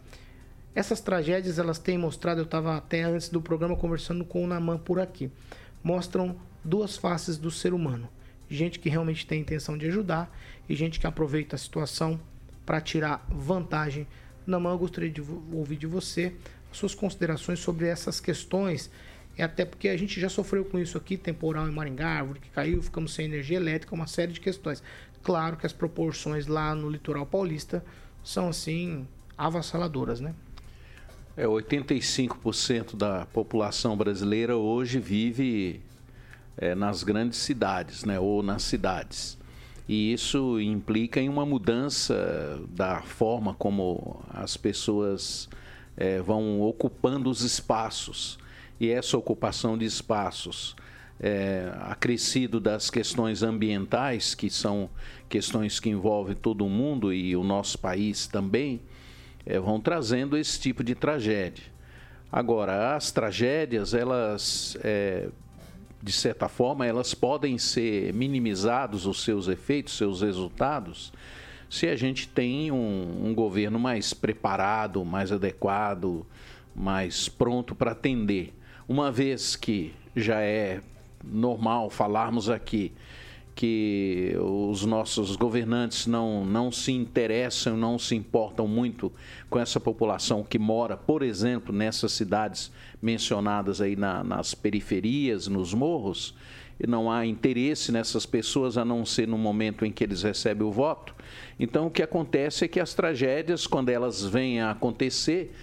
Essas 0.74 1.00
tragédias 1.00 1.58
elas 1.58 1.78
têm 1.78 1.98
mostrado, 1.98 2.40
eu 2.40 2.44
estava 2.44 2.76
até 2.76 3.02
antes 3.02 3.28
do 3.28 3.40
programa 3.40 3.76
conversando 3.76 4.24
com 4.24 4.44
o 4.44 4.46
Naman 4.46 4.78
por 4.78 5.00
aqui, 5.00 5.30
mostram 5.82 6.36
duas 6.64 6.96
faces 6.96 7.36
do 7.36 7.50
ser 7.50 7.72
humano. 7.72 8.08
Gente 8.48 8.78
que 8.78 8.88
realmente 8.88 9.26
tem 9.26 9.40
intenção 9.40 9.78
de 9.78 9.86
ajudar 9.86 10.30
e 10.68 10.74
gente 10.74 11.00
que 11.00 11.06
aproveita 11.06 11.56
a 11.56 11.58
situação 11.58 12.20
para 12.66 12.80
tirar 12.80 13.26
vantagem. 13.28 14.06
Naman, 14.46 14.72
eu 14.72 14.78
gostaria 14.78 15.10
de 15.10 15.20
ouvir 15.52 15.76
de 15.76 15.86
você 15.86 16.34
suas 16.72 16.94
considerações 16.94 17.58
sobre 17.58 17.86
essas 17.86 18.20
questões 18.20 18.90
é 19.36 19.42
até 19.42 19.64
porque 19.64 19.88
a 19.88 19.96
gente 19.96 20.20
já 20.20 20.28
sofreu 20.28 20.64
com 20.64 20.78
isso 20.78 20.98
aqui, 20.98 21.16
temporal 21.16 21.68
em 21.68 21.72
Maringá, 21.72 22.08
árvore 22.08 22.40
que 22.40 22.50
caiu, 22.50 22.82
ficamos 22.82 23.14
sem 23.14 23.24
energia 23.24 23.56
elétrica, 23.56 23.94
uma 23.94 24.06
série 24.06 24.32
de 24.32 24.40
questões. 24.40 24.82
Claro 25.22 25.56
que 25.56 25.66
as 25.66 25.72
proporções 25.72 26.46
lá 26.46 26.74
no 26.74 26.90
litoral 26.90 27.24
paulista 27.24 27.84
são 28.22 28.48
assim 28.48 29.06
avassaladoras, 29.36 30.20
né? 30.20 30.34
É, 31.36 31.44
85% 31.44 32.96
da 32.96 33.26
população 33.26 33.96
brasileira 33.96 34.56
hoje 34.56 34.98
vive 34.98 35.80
é, 36.56 36.74
nas 36.74 37.02
grandes 37.02 37.38
cidades, 37.38 38.04
né, 38.04 38.20
ou 38.20 38.42
nas 38.42 38.62
cidades. 38.62 39.38
E 39.88 40.12
isso 40.12 40.60
implica 40.60 41.20
em 41.20 41.28
uma 41.28 41.44
mudança 41.46 42.60
da 42.68 43.00
forma 43.02 43.54
como 43.54 44.22
as 44.28 44.56
pessoas 44.56 45.48
é, 45.96 46.20
vão 46.20 46.60
ocupando 46.60 47.30
os 47.30 47.42
espaços 47.42 48.38
e 48.78 48.88
essa 48.88 49.16
ocupação 49.16 49.76
de 49.76 49.84
espaços 49.84 50.76
é, 51.20 51.70
acrescido 51.82 52.58
das 52.58 52.88
questões 52.88 53.42
ambientais, 53.42 54.34
que 54.34 54.48
são 54.48 54.88
questões 55.28 55.78
que 55.78 55.90
envolvem 55.90 56.34
todo 56.34 56.64
o 56.64 56.70
mundo 56.70 57.12
e 57.12 57.36
o 57.36 57.44
nosso 57.44 57.78
país 57.78 58.26
também, 58.26 58.80
é, 59.44 59.58
vão 59.58 59.80
trazendo 59.80 60.36
esse 60.36 60.58
tipo 60.58 60.82
de 60.82 60.94
tragédia. 60.94 61.64
Agora, 62.32 62.94
as 62.96 63.10
tragédias, 63.10 63.92
elas, 63.92 64.76
é, 64.82 65.28
de 66.02 66.12
certa 66.12 66.48
forma, 66.48 66.86
elas 66.86 67.12
podem 67.12 67.58
ser 67.58 68.14
minimizados 68.14 69.04
os 69.04 69.22
seus 69.22 69.46
efeitos, 69.46 69.96
seus 69.96 70.22
resultados, 70.22 71.12
se 71.68 71.86
a 71.86 71.94
gente 71.94 72.26
tem 72.26 72.72
um, 72.72 73.26
um 73.26 73.34
governo 73.34 73.78
mais 73.78 74.12
preparado, 74.12 75.04
mais 75.04 75.30
adequado, 75.30 76.26
mais 76.74 77.28
pronto 77.28 77.76
para 77.76 77.92
atender 77.92 78.52
uma 78.88 79.12
vez 79.12 79.54
que 79.54 79.94
já 80.16 80.40
é 80.40 80.80
normal 81.24 81.90
falarmos 81.90 82.48
aqui 82.48 82.92
que 83.54 84.34
os 84.40 84.86
nossos 84.86 85.36
governantes 85.36 86.06
não, 86.06 86.46
não 86.46 86.72
se 86.72 86.92
interessam, 86.92 87.76
não 87.76 87.98
se 87.98 88.14
importam 88.14 88.66
muito 88.66 89.12
com 89.50 89.58
essa 89.58 89.78
população 89.78 90.42
que 90.42 90.58
mora, 90.58 90.96
por 90.96 91.22
exemplo, 91.22 91.70
nessas 91.70 92.12
cidades 92.12 92.72
mencionadas 93.02 93.82
aí 93.82 93.96
na, 93.96 94.24
nas 94.24 94.54
periferias, 94.54 95.46
nos 95.46 95.74
morros, 95.74 96.34
e 96.82 96.86
não 96.86 97.12
há 97.12 97.26
interesse 97.26 97.92
nessas 97.92 98.24
pessoas 98.24 98.78
a 98.78 98.84
não 98.86 99.04
ser 99.04 99.28
no 99.28 99.36
momento 99.36 99.84
em 99.84 99.92
que 99.92 100.02
eles 100.02 100.22
recebem 100.22 100.66
o 100.66 100.72
voto. 100.72 101.14
Então, 101.58 101.88
o 101.88 101.90
que 101.90 102.02
acontece 102.02 102.64
é 102.64 102.68
que 102.68 102.80
as 102.80 102.94
tragédias, 102.94 103.66
quando 103.66 103.90
elas 103.90 104.24
vêm 104.24 104.62
a 104.62 104.70
acontecer, 104.70 105.54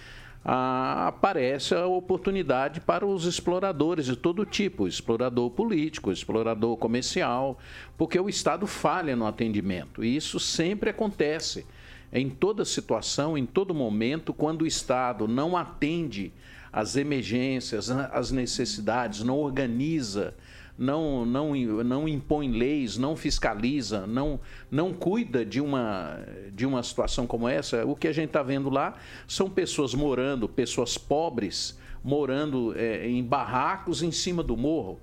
aparece 0.44 1.74
a 1.74 1.86
oportunidade 1.86 2.80
para 2.80 3.04
os 3.04 3.24
exploradores 3.24 4.06
de 4.06 4.16
todo 4.16 4.46
tipo, 4.46 4.86
explorador 4.86 5.50
político, 5.50 6.10
explorador 6.10 6.76
comercial, 6.76 7.58
porque 7.96 8.18
o 8.18 8.28
Estado 8.28 8.66
falha 8.66 9.14
no 9.14 9.26
atendimento. 9.26 10.02
E 10.02 10.16
isso 10.16 10.40
sempre 10.40 10.90
acontece 10.90 11.66
em 12.12 12.30
toda 12.30 12.64
situação, 12.64 13.36
em 13.36 13.44
todo 13.44 13.74
momento, 13.74 14.32
quando 14.32 14.62
o 14.62 14.66
Estado 14.66 15.28
não 15.28 15.56
atende 15.56 16.32
às 16.72 16.96
emergências, 16.96 17.90
às 17.90 18.30
necessidades, 18.30 19.22
não 19.22 19.38
organiza 19.38 20.34
não, 20.78 21.26
não, 21.26 21.54
não 21.56 22.08
impõe 22.08 22.52
leis, 22.52 22.96
não 22.96 23.16
fiscaliza, 23.16 24.06
não, 24.06 24.38
não 24.70 24.94
cuida 24.94 25.44
de 25.44 25.60
uma, 25.60 26.20
de 26.52 26.64
uma 26.64 26.82
situação 26.84 27.26
como 27.26 27.48
essa, 27.48 27.84
o 27.84 27.96
que 27.96 28.06
a 28.06 28.12
gente 28.12 28.28
está 28.28 28.42
vendo 28.44 28.70
lá 28.70 28.94
são 29.26 29.50
pessoas 29.50 29.92
morando, 29.92 30.48
pessoas 30.48 30.96
pobres, 30.96 31.76
morando 32.04 32.72
é, 32.76 33.08
em 33.08 33.24
barracos 33.24 34.02
em 34.02 34.12
cima 34.12 34.40
do 34.42 34.56
morro. 34.56 35.00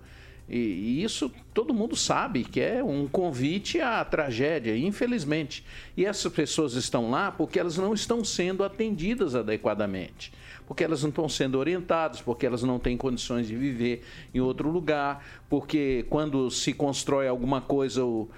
E, 0.47 0.57
e, 0.57 1.03
isso 1.03 1.29
todo 1.53 1.73
mundo 1.73 1.95
sabe 1.95 2.43
que 2.43 2.61
é 2.61 2.81
um 2.81 3.07
convite 3.07 3.81
à 3.81 4.05
tragédia, 4.05 4.77
infelizmente. 4.77 5.65
E 5.97 6.05
essas 6.05 6.31
pessoas 6.31 6.75
estão 6.75 7.09
lá 7.09 7.31
porque 7.31 7.59
elas 7.59 7.77
não 7.77 7.93
estão 7.93 8.23
sendo 8.23 8.63
atendidas 8.63 9.35
adequadamente 9.35 10.31
porque 10.67 10.83
elas 10.83 11.01
não 11.03 11.09
estão 11.09 11.29
sendo 11.29 11.57
orientadas, 11.59 12.21
porque 12.21 12.45
elas 12.45 12.63
não 12.63 12.79
têm 12.79 12.97
condições 12.97 13.47
de 13.47 13.55
viver 13.55 14.03
em 14.33 14.39
outro 14.39 14.69
lugar, 14.69 15.23
porque 15.49 16.05
quando 16.09 16.49
se 16.49 16.73
constrói 16.73 17.27
alguma 17.27 17.61
coisa, 17.61 18.03
o, 18.03 18.29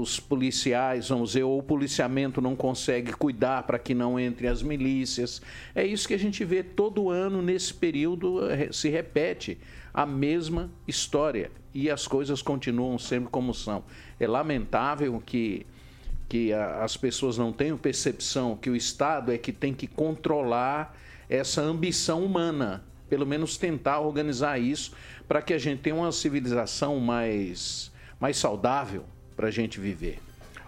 os 0.00 0.20
policiais, 0.20 1.08
vamos 1.08 1.30
dizer, 1.30 1.42
ou 1.42 1.58
o 1.58 1.62
policiamento 1.62 2.40
não 2.40 2.54
consegue 2.54 3.12
cuidar 3.12 3.64
para 3.64 3.78
que 3.78 3.94
não 3.94 4.18
entrem 4.18 4.48
as 4.48 4.62
milícias. 4.62 5.42
É 5.74 5.84
isso 5.84 6.06
que 6.06 6.14
a 6.14 6.18
gente 6.18 6.44
vê 6.44 6.62
todo 6.62 7.10
ano 7.10 7.42
nesse 7.42 7.74
período, 7.74 8.48
eh, 8.50 8.68
se 8.70 8.88
repete 8.88 9.58
a 9.92 10.06
mesma 10.06 10.70
história 10.86 11.50
e 11.74 11.90
as 11.90 12.06
coisas 12.06 12.40
continuam 12.40 12.98
sempre 12.98 13.30
como 13.30 13.52
são. 13.52 13.82
É 14.20 14.26
lamentável 14.26 15.20
que 15.24 15.66
que 16.28 16.52
as 16.52 16.94
pessoas 16.94 17.38
não 17.38 17.52
tenham 17.52 17.78
percepção 17.78 18.54
que 18.54 18.68
o 18.68 18.76
Estado 18.76 19.32
é 19.32 19.38
que 19.38 19.50
tem 19.50 19.72
que 19.72 19.86
controlar 19.86 20.94
essa 21.28 21.60
ambição 21.60 22.24
humana, 22.24 22.84
pelo 23.08 23.26
menos 23.26 23.56
tentar 23.56 24.00
organizar 24.00 24.58
isso 24.58 24.92
para 25.26 25.42
que 25.42 25.52
a 25.52 25.58
gente 25.58 25.82
tenha 25.82 25.96
uma 25.96 26.12
civilização 26.12 26.98
mais, 26.98 27.92
mais 28.18 28.36
saudável 28.36 29.04
para 29.36 29.48
a 29.48 29.50
gente 29.50 29.78
viver. 29.78 30.18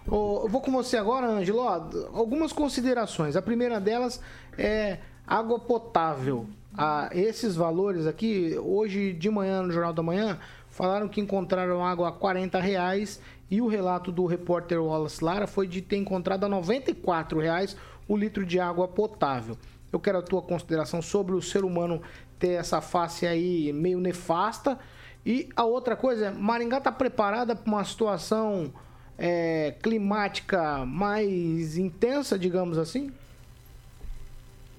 Oh, 0.06 0.48
vou 0.48 0.60
com 0.60 0.70
você 0.72 0.96
agora, 0.96 1.26
Ângelo. 1.26 1.60
Algumas 1.60 2.52
considerações. 2.52 3.36
A 3.36 3.42
primeira 3.42 3.80
delas 3.80 4.20
é 4.56 4.98
água 5.26 5.58
potável. 5.58 6.46
Ah, 6.76 7.10
esses 7.12 7.56
valores 7.56 8.06
aqui, 8.06 8.56
hoje 8.58 9.12
de 9.12 9.28
manhã, 9.28 9.62
no 9.62 9.72
Jornal 9.72 9.92
da 9.92 10.02
Manhã, 10.02 10.38
falaram 10.68 11.08
que 11.08 11.20
encontraram 11.20 11.84
água 11.84 12.08
a 12.08 12.12
40 12.12 12.60
reais 12.60 13.20
e 13.50 13.60
o 13.60 13.66
relato 13.66 14.12
do 14.12 14.26
repórter 14.26 14.80
Wallace 14.80 15.22
Lara 15.22 15.46
foi 15.46 15.66
de 15.66 15.82
ter 15.82 15.96
encontrado 15.96 16.44
a 16.44 16.48
94 16.48 17.40
reais 17.40 17.76
o 18.08 18.16
litro 18.16 18.46
de 18.46 18.60
água 18.60 18.86
potável. 18.86 19.56
Eu 19.92 19.98
quero 19.98 20.18
a 20.18 20.22
tua 20.22 20.42
consideração 20.42 21.02
sobre 21.02 21.34
o 21.34 21.42
ser 21.42 21.64
humano 21.64 22.00
ter 22.38 22.52
essa 22.52 22.80
face 22.80 23.26
aí 23.26 23.72
meio 23.72 24.00
nefasta. 24.00 24.78
E 25.24 25.48
a 25.54 25.64
outra 25.64 25.96
coisa, 25.96 26.30
Maringá 26.30 26.78
está 26.78 26.90
preparada 26.90 27.54
para 27.54 27.70
uma 27.70 27.84
situação 27.84 28.72
é, 29.18 29.74
climática 29.82 30.84
mais 30.86 31.76
intensa, 31.76 32.38
digamos 32.38 32.78
assim? 32.78 33.12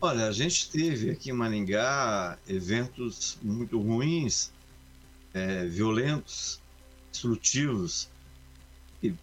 Olha, 0.04 0.28
a 0.28 0.32
gente 0.32 0.72
teve 0.72 1.12
aqui 1.12 1.30
em 1.30 1.34
Maringá 1.34 2.40
eventos 2.50 3.38
muito 3.40 3.80
ruins, 3.80 4.52
é, 5.32 5.66
violentos, 5.66 6.60
destrutivos, 7.12 8.10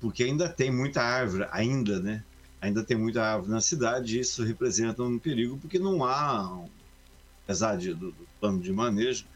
porque 0.00 0.22
ainda 0.22 0.48
tem 0.48 0.70
muita 0.70 1.02
árvore, 1.02 1.48
ainda, 1.50 1.98
né? 1.98 2.22
Ainda 2.60 2.82
tem 2.82 2.96
muita 2.96 3.22
árvore 3.22 3.52
na 3.52 3.60
cidade 3.60 4.16
e 4.16 4.20
isso 4.20 4.42
representa 4.42 5.02
um 5.02 5.18
perigo, 5.18 5.58
porque 5.58 5.78
não 5.78 6.04
há, 6.04 6.64
apesar 7.44 7.76
de, 7.76 7.94
do, 7.94 8.10
do 8.10 8.28
plano 8.40 8.60
de 8.60 8.72
manejo, 8.72 9.26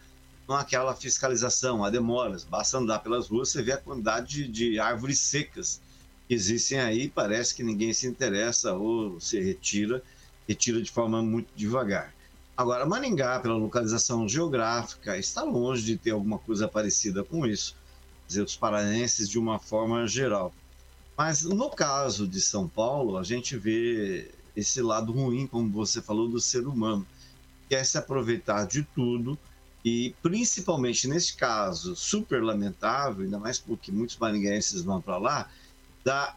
não 0.49 0.57
há 0.57 0.61
aquela 0.61 0.95
fiscalização, 0.95 1.85
há 1.85 1.91
demoras. 1.91 2.45
Basta 2.45 2.79
andar 2.79 2.99
pelas 2.99 3.29
ruas, 3.29 3.51
você 3.51 3.63
vê 3.63 3.73
a 3.73 3.79
quantidade 3.79 4.27
de, 4.27 4.49
de 4.49 4.79
árvores 4.79 5.21
secas 5.21 5.81
que 6.27 6.35
existem 6.35 6.81
aí, 6.81 7.09
parece 7.09 7.55
que 7.55 7.63
ninguém 7.63 7.93
se 7.93 8.07
interessa 8.07 8.75
ou 8.75 9.21
se 9.21 9.41
retira 9.41 10.03
retira 10.47 10.83
de 10.83 10.91
forma 10.91 11.23
muito 11.23 11.49
devagar. 11.55 12.13
Agora, 12.57 12.85
Maringá, 12.85 13.41
pela 13.41 13.57
localização 13.57 14.29
geográfica, 14.29 15.17
está 15.17 15.43
longe 15.43 15.83
de 15.83 15.97
ter 15.97 16.11
alguma 16.11 16.39
coisa 16.39 16.69
parecida 16.69 17.25
com 17.25 17.47
isso. 17.47 17.77
Dizer, 18.27 18.43
os 18.43 18.57
paranenses 18.57 19.29
de 19.29 19.39
uma 19.39 19.59
forma 19.59 20.07
geral. 20.07 20.53
Mas 21.17 21.43
no 21.43 21.71
caso 21.71 22.27
de 22.27 22.41
São 22.41 22.67
Paulo, 22.69 23.19
a 23.19 23.23
gente 23.23 23.57
vê 23.57 24.31
esse 24.57 24.81
lado 24.81 25.13
ruim, 25.13 25.47
como 25.47 25.71
você 25.71 26.01
falou, 26.01 26.29
do 26.29 26.41
ser 26.41 26.67
humano, 26.67 27.07
que 27.69 27.75
é 27.75 27.85
se 27.85 27.99
aproveitar 27.99 28.67
de 28.67 28.83
tudo 28.83 29.39
e, 29.85 30.15
principalmente 30.23 31.09
nesse 31.09 31.35
caso, 31.37 31.97
super 31.97 32.43
lamentável, 32.43 33.25
ainda 33.25 33.39
mais 33.39 33.59
porque 33.59 33.91
muitos 33.91 34.17
maringuenses 34.17 34.83
vão 34.83 35.01
para 35.01 35.19
lá, 35.19 35.51
da 36.05 36.37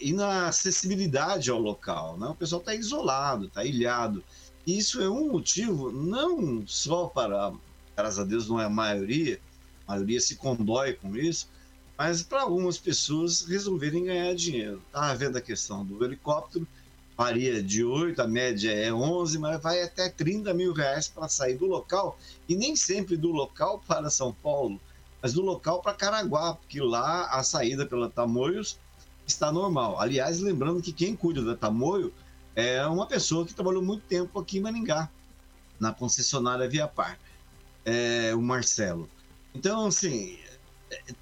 inacessibilidade 0.00 1.50
ao 1.50 1.58
local. 1.58 2.16
Né? 2.18 2.26
O 2.26 2.34
pessoal 2.34 2.60
está 2.60 2.74
isolado, 2.74 3.46
está 3.46 3.64
ilhado. 3.64 4.22
E 4.66 4.76
isso 4.78 5.00
é 5.00 5.08
um 5.08 5.30
motivo 5.32 5.90
não 5.90 6.66
só 6.66 7.06
para, 7.06 7.52
graças 7.96 8.18
a 8.18 8.24
Deus, 8.24 8.48
não 8.48 8.60
é 8.60 8.64
a 8.64 8.70
maioria, 8.70 9.40
a 9.86 9.92
maioria 9.92 10.20
se 10.20 10.36
condói 10.36 10.92
com 10.94 11.16
isso, 11.16 11.48
mas 11.98 12.22
para 12.22 12.42
algumas 12.42 12.78
pessoas 12.78 13.42
resolverem 13.42 14.04
ganhar 14.04 14.34
dinheiro. 14.34 14.80
Estava 14.86 15.14
vendo 15.16 15.36
a 15.36 15.42
questão 15.42 15.84
do 15.84 16.02
helicóptero, 16.04 16.66
varia 17.16 17.60
de 17.60 17.84
8, 17.84 18.22
a 18.22 18.28
média 18.28 18.70
é 18.70 18.92
11, 18.92 19.38
mas 19.38 19.60
vai 19.60 19.82
até 19.82 20.08
30 20.08 20.54
mil 20.54 20.72
reais 20.72 21.08
para 21.08 21.28
sair 21.28 21.58
do 21.58 21.66
local, 21.66 22.16
e 22.48 22.54
nem 22.54 22.76
sempre 22.76 23.16
do 23.16 23.32
local 23.32 23.82
para 23.86 24.08
São 24.08 24.32
Paulo 24.32 24.80
mas 25.20 25.32
do 25.32 25.42
local 25.42 25.82
para 25.82 25.94
Caraguá, 25.94 26.54
porque 26.54 26.80
lá 26.80 27.26
a 27.26 27.42
saída 27.42 27.84
pela 27.84 28.08
Tamoios 28.08 28.78
está 29.26 29.50
normal. 29.52 30.00
Aliás, 30.00 30.40
lembrando 30.40 30.80
que 30.80 30.92
quem 30.92 31.16
cuida 31.16 31.42
da 31.42 31.56
Tamoio 31.56 32.12
é 32.54 32.84
uma 32.86 33.06
pessoa 33.06 33.44
que 33.44 33.54
trabalhou 33.54 33.82
muito 33.82 34.04
tempo 34.04 34.38
aqui 34.38 34.58
em 34.58 34.60
Maringá, 34.60 35.10
na 35.78 35.92
concessionária 35.92 36.68
Via 36.68 36.86
Par, 36.86 37.18
é, 37.84 38.34
o 38.34 38.40
Marcelo. 38.40 39.08
Então, 39.54 39.86
assim, 39.86 40.38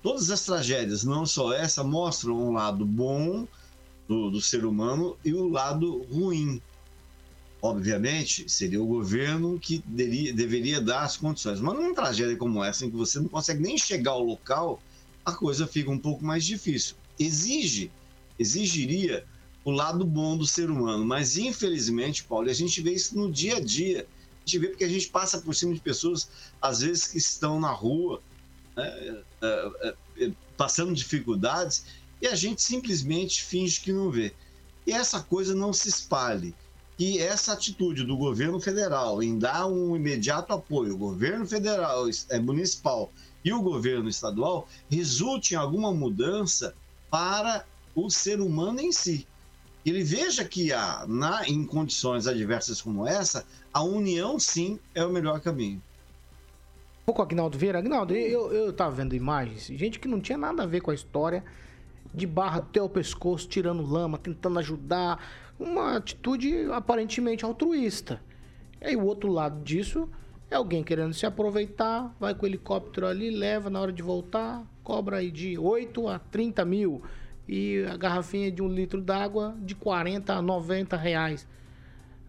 todas 0.03 0.31
as 0.31 0.45
tragédias, 0.45 1.05
não 1.05 1.27
só 1.27 1.53
essa, 1.53 1.83
mostram 1.83 2.37
um 2.37 2.53
lado 2.53 2.85
bom 2.85 3.47
do, 4.09 4.31
do 4.31 4.41
ser 4.41 4.65
humano 4.65 5.17
e 5.25 5.33
o 5.33 5.47
um 5.47 5.53
lado 5.53 6.03
ruim 6.05 6.61
obviamente, 7.63 8.51
seria 8.51 8.81
o 8.81 8.87
governo 8.87 9.59
que 9.59 9.83
deveria, 9.87 10.33
deveria 10.33 10.81
dar 10.81 11.03
as 11.03 11.17
condições. 11.17 11.61
Mas 11.61 11.75
numa 11.75 11.95
tragédia 11.95 12.37
como 12.37 12.63
essa, 12.63 12.85
em 12.85 12.91
que 12.91 12.97
você 12.97 13.19
não 13.19 13.29
consegue 13.29 13.63
nem 13.63 13.77
chegar 13.77 14.13
ao 14.13 14.23
local, 14.23 14.81
a 15.25 15.33
coisa 15.33 15.67
fica 15.67 15.91
um 15.91 15.99
pouco 15.99 16.25
mais 16.25 16.45
difícil. 16.45 16.97
Exige, 17.19 17.91
exigiria 18.39 19.25
o 19.65 19.71
lado 19.71 20.05
bom 20.05 20.37
do 20.37 20.47
ser 20.47 20.71
humano, 20.71 21.05
mas 21.05 21.37
infelizmente, 21.37 22.23
Paulo, 22.23 22.49
a 22.49 22.53
gente 22.53 22.81
vê 22.81 22.93
isso 22.93 23.17
no 23.17 23.31
dia 23.31 23.57
a 23.57 23.61
dia. 23.61 24.07
A 24.37 24.41
gente 24.47 24.59
vê 24.61 24.69
porque 24.69 24.85
a 24.85 24.89
gente 24.89 25.09
passa 25.09 25.41
por 25.41 25.55
cima 25.55 25.75
de 25.75 25.81
pessoas, 25.81 26.29
às 26.63 26.81
vezes, 26.81 27.09
que 27.09 27.19
estão 27.19 27.59
na 27.59 27.73
rua, 27.73 28.23
né, 28.77 29.23
é, 29.43 29.73
é, 29.83 29.95
é, 30.21 30.33
passando 30.57 30.95
dificuldades, 30.95 31.87
e 32.21 32.27
a 32.27 32.35
gente 32.35 32.63
simplesmente 32.63 33.43
finge 33.43 33.81
que 33.81 33.93
não 33.93 34.11
vê. 34.11 34.35
E 34.87 34.93
essa 34.93 35.21
coisa 35.21 35.55
não 35.55 35.73
se 35.73 35.89
espalhe 35.89 36.55
que 36.97 37.19
essa 37.21 37.53
atitude 37.53 38.05
do 38.05 38.17
governo 38.17 38.59
federal 38.59 39.23
em 39.23 39.39
dar 39.39 39.67
um 39.67 39.95
imediato 39.95 40.53
apoio, 40.53 40.95
o 40.95 40.99
governo 40.99 41.47
federal, 41.47 42.05
municipal 42.43 43.13
e 43.45 43.53
o 43.53 43.61
governo 43.61 44.09
estadual, 44.09 44.67
resulte 44.91 45.55
em 45.55 45.57
alguma 45.57 45.93
mudança 45.93 46.75
para 47.11 47.67
o 47.95 48.11
ser 48.11 48.41
humano 48.41 48.81
em 48.81 48.93
si. 48.93 49.27
Ele 49.85 50.03
veja 50.03 50.45
que 50.45 50.73
há, 50.73 51.05
na, 51.07 51.47
em 51.47 51.65
condições 51.65 52.27
adversas 52.27 52.81
como 52.81 53.07
essa, 53.07 53.47
a 53.73 53.83
união 53.83 54.39
sim 54.39 54.81
é 54.95 55.05
o 55.05 55.13
melhor 55.13 55.41
caminho. 55.41 55.81
Pouco, 57.07 57.23
Agnaldo 57.23 57.57
Vieira. 57.57 57.79
Agnaldo, 57.79 58.13
eu, 58.17 58.53
eu 58.53 58.73
tava 58.73 58.97
vendo 58.97 59.15
imagens, 59.15 59.67
gente 59.67 60.01
que 60.01 60.09
não 60.09 60.21
tinha 60.21 60.37
nada 60.37 60.65
a 60.65 60.67
ver 60.67 60.81
com 60.81 60.91
a 60.91 60.95
história, 60.95 61.45
de 62.13 62.27
barra 62.27 62.59
até 62.59 62.83
o 62.83 62.89
pescoço, 62.89 63.49
tirando 63.49 63.81
lama, 63.81 64.19
tentando 64.19 64.59
ajudar, 64.59 65.25
uma 65.57 65.99
atitude 65.99 66.69
aparentemente 66.73 67.45
altruísta. 67.45 68.21
E 68.81 68.89
aí 68.89 68.97
o 68.97 69.05
outro 69.05 69.31
lado 69.31 69.63
disso 69.63 70.09
é 70.51 70.57
alguém 70.57 70.83
querendo 70.83 71.15
se 71.15 71.25
aproveitar, 71.25 72.13
vai 72.19 72.35
com 72.35 72.45
o 72.45 72.49
helicóptero 72.49 73.07
ali, 73.07 73.31
leva 73.31 73.71
na 73.71 73.81
hora 73.81 73.93
de 73.93 74.03
voltar, 74.03 74.65
cobra 74.83 75.19
aí 75.19 75.31
de 75.31 75.57
8 75.57 76.09
a 76.09 76.19
30 76.19 76.65
mil 76.65 77.03
e 77.47 77.87
a 77.89 77.97
garrafinha 77.97 78.51
de 78.51 78.61
um 78.61 78.69
litro 78.69 79.01
d'água 79.01 79.55
de 79.61 79.77
40 79.77 80.35
a 80.35 80.43
90 80.43 80.97
reais. 80.97 81.47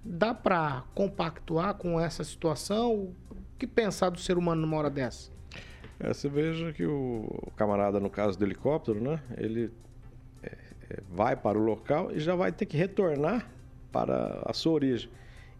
Dá 0.05 0.35
para 0.35 0.83
compactuar 0.93 1.73
com 1.73 1.99
essa 1.99 2.23
situação? 2.23 3.11
Que 3.57 3.65
pensar 3.67 4.09
do 4.09 4.19
ser 4.19 4.37
humano 4.37 4.61
numa 4.61 4.77
hora 4.77 4.89
dessa? 4.89 5.31
É, 5.99 6.13
você 6.13 6.29
veja 6.29 6.71
que 6.73 6.85
o 6.85 7.51
camarada, 7.55 7.99
no 7.99 8.09
caso 8.09 8.37
do 8.37 8.45
helicóptero, 8.45 9.01
né? 9.01 9.19
Ele 9.35 9.71
vai 11.09 11.35
para 11.35 11.57
o 11.57 11.61
local 11.61 12.11
e 12.11 12.19
já 12.19 12.35
vai 12.35 12.51
ter 12.51 12.65
que 12.65 12.77
retornar 12.77 13.49
para 13.91 14.41
a 14.45 14.53
sua 14.53 14.73
origem. 14.73 15.09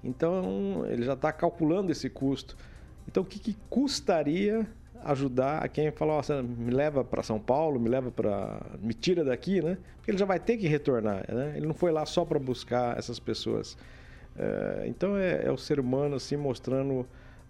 Então 0.04 0.86
ele 0.88 1.04
já 1.04 1.14
está 1.14 1.32
calculando 1.32 1.92
esse 1.92 2.10
custo. 2.10 2.58
Então 3.08 3.24
o 3.24 3.26
que, 3.26 3.40
que 3.40 3.58
custaria 3.70 4.68
ajudar 5.04 5.64
a 5.64 5.68
quem 5.68 5.92
fala, 5.92 6.20
oh, 6.20 6.44
me 6.44 6.72
leva 6.72 7.04
para 7.04 7.24
São 7.24 7.40
Paulo, 7.40 7.80
me 7.80 7.90
leva 7.90 8.12
para, 8.12 8.62
me 8.80 8.94
tira 8.94 9.24
daqui, 9.24 9.62
né? 9.62 9.78
Porque 9.98 10.12
ele 10.12 10.18
já 10.18 10.26
vai 10.26 10.40
ter 10.40 10.58
que 10.58 10.68
retornar, 10.68 11.26
né? 11.30 11.54
Ele 11.56 11.68
não 11.68 11.74
foi 11.74 11.92
lá 11.92 12.06
só 12.06 12.26
para 12.26 12.40
buscar 12.40 12.98
essas 12.98 13.20
pessoas. 13.20 13.78
É, 14.36 14.86
então 14.88 15.18
é, 15.18 15.46
é, 15.46 15.52
o 15.52 15.58
ser 15.58 15.80
humano 15.80 16.16
assim 16.16 16.38
mostrando 16.38 17.08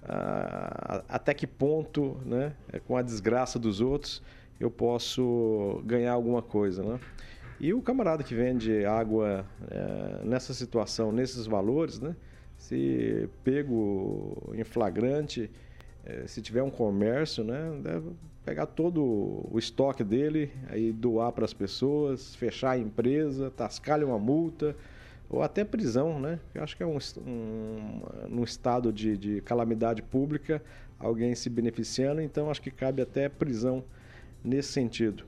ah, 0.07 1.03
até 1.09 1.33
que 1.33 1.45
ponto, 1.45 2.17
né? 2.25 2.53
Com 2.87 2.95
a 2.95 3.01
desgraça 3.01 3.59
dos 3.59 3.81
outros 3.81 4.21
eu 4.59 4.71
posso 4.71 5.81
ganhar 5.85 6.13
alguma 6.13 6.41
coisa, 6.41 6.81
né? 6.81 6.99
E 7.59 7.73
o 7.73 7.81
camarada 7.81 8.23
que 8.23 8.33
vende 8.33 8.85
água 8.85 9.45
é, 9.69 10.21
nessa 10.23 10.53
situação, 10.53 11.11
nesses 11.11 11.45
valores, 11.45 11.99
né? 11.99 12.15
Se 12.57 13.29
pego 13.43 14.53
em 14.53 14.63
flagrante, 14.63 15.49
é, 16.05 16.25
se 16.27 16.41
tiver 16.41 16.63
um 16.63 16.69
comércio, 16.69 17.43
né? 17.43 17.79
Deve 17.83 18.11
pegar 18.45 18.67
todo 18.67 19.03
o 19.51 19.59
estoque 19.59 20.03
dele, 20.03 20.51
aí 20.69 20.91
doar 20.91 21.33
para 21.33 21.45
as 21.45 21.53
pessoas, 21.53 22.33
fechar 22.35 22.71
a 22.71 22.77
empresa, 22.77 23.51
tascar-lhe 23.51 24.05
uma 24.05 24.17
multa 24.17 24.75
ou 25.29 25.41
até 25.41 25.63
prisão, 25.63 26.19
né? 26.19 26.39
Eu 26.53 26.63
acho 26.63 26.75
que 26.77 26.83
é 26.83 26.85
um, 26.85 26.97
um, 27.25 28.01
num 28.29 28.43
estado 28.43 28.91
de, 28.93 29.17
de 29.17 29.41
calamidade 29.41 30.01
pública 30.01 30.61
alguém 30.99 31.35
se 31.35 31.49
beneficiando, 31.49 32.21
então 32.21 32.49
acho 32.49 32.61
que 32.61 32.71
cabe 32.71 33.01
até 33.01 33.29
prisão 33.29 33.83
nesse 34.43 34.71
sentido. 34.71 35.23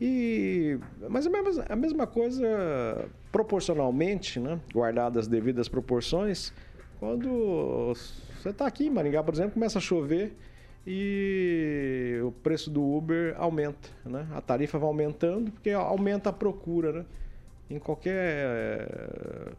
E, 0.00 0.78
mas 1.08 1.26
a 1.26 1.30
mesma, 1.30 1.64
a 1.68 1.76
mesma 1.76 2.06
coisa 2.06 3.08
proporcionalmente, 3.30 4.40
né? 4.40 4.58
guardadas 4.72 5.22
as 5.22 5.28
devidas 5.28 5.68
proporções, 5.68 6.52
quando 6.98 7.94
você 8.36 8.48
está 8.48 8.66
aqui 8.66 8.86
em 8.86 8.90
Maringá, 8.90 9.22
por 9.22 9.34
exemplo, 9.34 9.52
começa 9.52 9.78
a 9.78 9.80
chover 9.80 10.34
e 10.84 12.18
o 12.24 12.32
preço 12.32 12.68
do 12.68 12.82
Uber 12.82 13.34
aumenta, 13.38 13.88
né? 14.04 14.26
A 14.32 14.40
tarifa 14.40 14.78
vai 14.78 14.88
aumentando 14.88 15.52
porque 15.52 15.70
aumenta 15.70 16.30
a 16.30 16.32
procura, 16.32 16.92
né? 16.92 17.04
Em 17.72 17.78
qualquer 17.78 18.46
eh, 18.46 19.52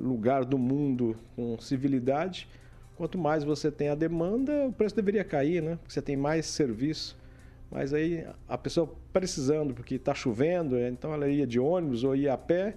lugar 0.00 0.44
do 0.44 0.58
mundo 0.58 1.16
com 1.36 1.56
civilidade, 1.58 2.48
quanto 2.96 3.16
mais 3.16 3.44
você 3.44 3.70
tem 3.70 3.88
a 3.88 3.94
demanda, 3.94 4.66
o 4.66 4.72
preço 4.72 4.96
deveria 4.96 5.22
cair, 5.22 5.62
né? 5.62 5.76
Porque 5.76 5.92
você 5.92 6.02
tem 6.02 6.16
mais 6.16 6.46
serviço. 6.46 7.16
Mas 7.70 7.94
aí 7.94 8.26
a 8.48 8.58
pessoa 8.58 8.92
precisando, 9.12 9.72
porque 9.72 9.94
está 9.94 10.12
chovendo, 10.12 10.76
é, 10.76 10.88
então 10.88 11.14
ela 11.14 11.28
ia 11.28 11.46
de 11.46 11.60
ônibus 11.60 12.02
ou 12.02 12.16
ia 12.16 12.34
a 12.34 12.38
pé, 12.38 12.74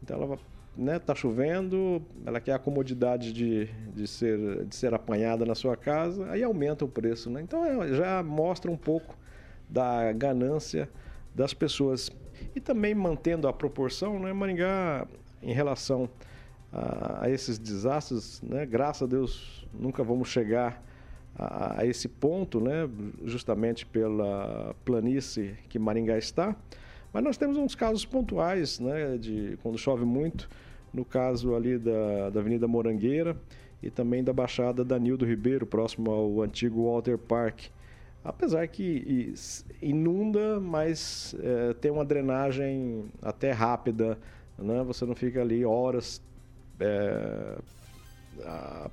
então 0.00 0.22
ela 0.22 0.38
né, 0.76 1.00
tá 1.00 1.14
chovendo, 1.14 2.00
ela 2.24 2.40
quer 2.40 2.52
a 2.52 2.58
comodidade 2.58 3.32
de, 3.32 3.66
de, 3.92 4.06
ser, 4.06 4.64
de 4.66 4.76
ser 4.76 4.94
apanhada 4.94 5.44
na 5.44 5.56
sua 5.56 5.76
casa, 5.76 6.30
aí 6.30 6.44
aumenta 6.44 6.84
o 6.84 6.88
preço, 6.88 7.28
né? 7.28 7.42
Então 7.42 7.64
é, 7.64 7.88
já 7.94 8.22
mostra 8.22 8.70
um 8.70 8.76
pouco 8.76 9.16
da 9.68 10.12
ganância 10.12 10.88
das 11.34 11.52
pessoas. 11.52 12.10
E 12.54 12.60
também 12.60 12.94
mantendo 12.94 13.48
a 13.48 13.52
proporção, 13.52 14.18
né, 14.18 14.32
Maringá, 14.32 15.06
em 15.42 15.52
relação 15.52 16.08
a, 16.72 17.24
a 17.24 17.30
esses 17.30 17.58
desastres, 17.58 18.40
né, 18.42 18.66
graças 18.66 19.02
a 19.02 19.06
Deus 19.06 19.66
nunca 19.72 20.02
vamos 20.02 20.28
chegar 20.28 20.82
a, 21.38 21.80
a, 21.80 21.86
esse 21.86 22.08
ponto, 22.08 22.60
né, 22.60 22.88
justamente 23.24 23.84
pela 23.86 24.74
planície 24.84 25.54
que 25.68 25.78
Maringá 25.78 26.18
está. 26.18 26.56
Mas 27.12 27.22
nós 27.22 27.36
temos 27.36 27.56
uns 27.56 27.74
casos 27.74 28.04
pontuais, 28.04 28.80
né, 28.80 29.16
de 29.16 29.58
quando 29.62 29.78
chove 29.78 30.04
muito, 30.04 30.48
no 30.92 31.04
caso 31.04 31.54
ali 31.54 31.78
da, 31.78 32.30
da 32.30 32.40
Avenida 32.40 32.66
Morangueira 32.66 33.36
e 33.82 33.90
também 33.90 34.24
da 34.24 34.32
Baixada 34.32 34.84
Danildo 34.84 35.24
Ribeiro, 35.24 35.66
próximo 35.66 36.10
ao 36.10 36.42
antigo 36.42 36.84
Walter 36.84 37.18
Park. 37.18 37.66
Apesar 38.26 38.66
que 38.66 39.34
inunda, 39.80 40.58
mas 40.58 41.34
é, 41.40 41.74
tem 41.74 41.90
uma 41.90 42.04
drenagem 42.04 43.04
até 43.22 43.52
rápida, 43.52 44.18
né? 44.58 44.82
Você 44.82 45.04
não 45.04 45.14
fica 45.14 45.40
ali 45.40 45.64
horas 45.64 46.20
é, 46.80 47.56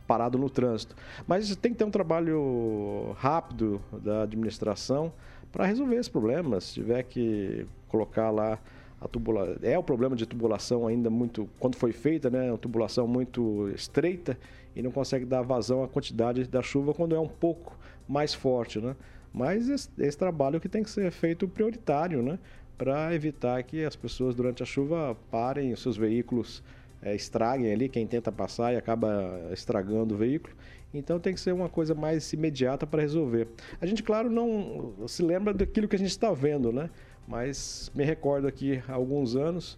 parado 0.07 0.37
no 0.37 0.49
trânsito. 0.49 0.95
Mas 1.27 1.55
tem 1.55 1.71
que 1.71 1.77
ter 1.79 1.83
um 1.83 1.91
trabalho 1.91 3.15
rápido 3.17 3.81
da 3.91 4.21
administração 4.21 5.11
para 5.51 5.65
resolver 5.65 5.95
esse 5.95 6.11
problema. 6.11 6.61
Se 6.61 6.75
tiver 6.75 7.01
que 7.03 7.65
colocar 7.87 8.29
lá 8.29 8.59
a 9.01 9.07
tubulação. 9.07 9.55
É 9.63 9.77
o 9.77 9.83
problema 9.83 10.15
de 10.15 10.25
tubulação 10.25 10.87
ainda 10.87 11.09
muito. 11.09 11.49
Quando 11.59 11.75
foi 11.75 11.91
feita, 11.91 12.29
né? 12.29 12.51
Uma 12.51 12.57
tubulação 12.57 13.07
muito 13.07 13.69
estreita 13.69 14.37
e 14.75 14.81
não 14.81 14.91
consegue 14.91 15.25
dar 15.25 15.41
vazão 15.41 15.83
à 15.83 15.87
quantidade 15.87 16.45
da 16.47 16.61
chuva 16.61 16.93
quando 16.93 17.15
é 17.15 17.19
um 17.19 17.27
pouco 17.27 17.77
mais 18.07 18.33
forte, 18.33 18.79
né? 18.79 18.95
Mas 19.33 19.67
esse, 19.67 19.89
esse 19.97 20.17
trabalho 20.17 20.61
que 20.61 20.69
tem 20.69 20.83
que 20.83 20.89
ser 20.89 21.11
feito 21.11 21.47
prioritário, 21.47 22.21
né? 22.21 22.37
Para 22.77 23.13
evitar 23.15 23.61
que 23.63 23.83
as 23.83 23.95
pessoas 23.95 24.35
durante 24.35 24.61
a 24.61 24.65
chuva 24.65 25.17
parem 25.31 25.73
os 25.73 25.81
seus 25.81 25.97
veículos, 25.97 26.63
é, 27.01 27.15
estraguem 27.15 27.71
ali, 27.71 27.89
quem 27.89 28.05
tenta 28.05 28.31
passar 28.31 28.73
e 28.73 28.77
acaba 28.77 29.49
estragando 29.51 30.13
o 30.13 30.17
veículo. 30.17 30.55
Então 30.93 31.19
tem 31.19 31.33
que 31.33 31.39
ser 31.39 31.51
uma 31.51 31.67
coisa 31.67 31.95
mais 31.95 32.31
imediata 32.33 32.85
para 32.85 33.01
resolver. 33.01 33.47
A 33.81 33.85
gente, 33.85 34.03
claro, 34.03 34.29
não 34.29 34.93
se 35.07 35.23
lembra 35.23 35.53
daquilo 35.53 35.87
que 35.87 35.95
a 35.95 35.99
gente 35.99 36.11
está 36.11 36.31
vendo, 36.31 36.71
né? 36.71 36.89
Mas 37.27 37.91
me 37.95 38.03
recordo 38.03 38.47
aqui 38.47 38.81
há 38.87 38.93
alguns 38.93 39.35
anos, 39.35 39.77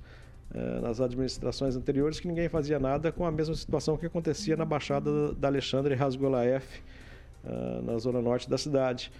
eh, 0.54 0.80
nas 0.82 1.00
administrações 1.00 1.76
anteriores, 1.76 2.20
que 2.20 2.28
ninguém 2.28 2.50
fazia 2.50 2.80
nada 2.80 3.12
com 3.12 3.26
a 3.26 3.32
mesma 3.32 3.56
situação 3.56 3.96
que 3.96 4.06
acontecia 4.06 4.58
na 4.58 4.66
Baixada 4.66 5.34
da 5.34 5.48
Alexandre 5.48 5.96
Rasgolaef, 5.96 6.82
eh, 7.46 7.82
na 7.84 7.98
zona 7.98 8.22
norte 8.22 8.50
da 8.50 8.58
cidade 8.58 9.12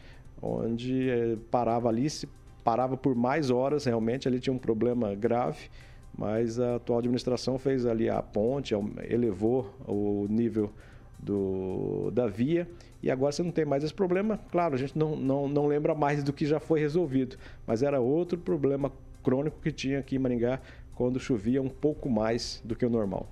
onde 0.42 1.10
eh, 1.10 1.38
parava 1.50 1.90
ali, 1.90 2.10
se 2.10 2.28
parava 2.64 2.98
por 2.98 3.16
mais 3.16 3.50
horas, 3.50 3.86
realmente 3.86 4.28
ali 4.28 4.40
tinha 4.40 4.54
um 4.54 4.58
problema 4.58 5.14
grave, 5.14 5.70
mas 6.18 6.60
a 6.60 6.76
atual 6.76 7.00
administração 7.00 7.58
fez 7.60 7.86
ali 7.86 8.10
a 8.10 8.22
ponte, 8.22 8.74
elevou 9.10 9.74
o 9.88 10.26
nível 10.30 10.72
do, 11.20 12.12
da 12.12 12.28
via 12.28 12.68
e 13.04 13.12
agora 13.12 13.32
você 13.32 13.44
não 13.44 13.52
tem 13.52 13.66
mais 13.66 13.84
esse 13.84 13.94
problema. 13.94 14.40
Claro, 14.52 14.76
a 14.76 14.78
gente 14.78 14.98
não, 14.98 15.16
não, 15.16 15.48
não 15.48 15.68
lembra 15.68 15.94
mais 15.94 16.24
do 16.24 16.34
que 16.34 16.46
já 16.46 16.60
foi 16.60 16.80
resolvido, 16.80 17.38
mas 17.68 17.84
era 17.84 18.00
outro 18.00 18.38
problema 18.38 18.92
crônico 19.24 19.60
que 19.62 19.72
tinha 19.72 20.00
aqui 20.00 20.16
em 20.16 20.20
Maringá 20.20 20.60
quando 20.96 21.20
chovia 21.20 21.62
um 21.62 21.70
pouco 21.70 22.10
mais 22.10 22.62
do 22.64 22.76
que 22.76 22.86
o 22.86 22.90
normal. 22.90 23.30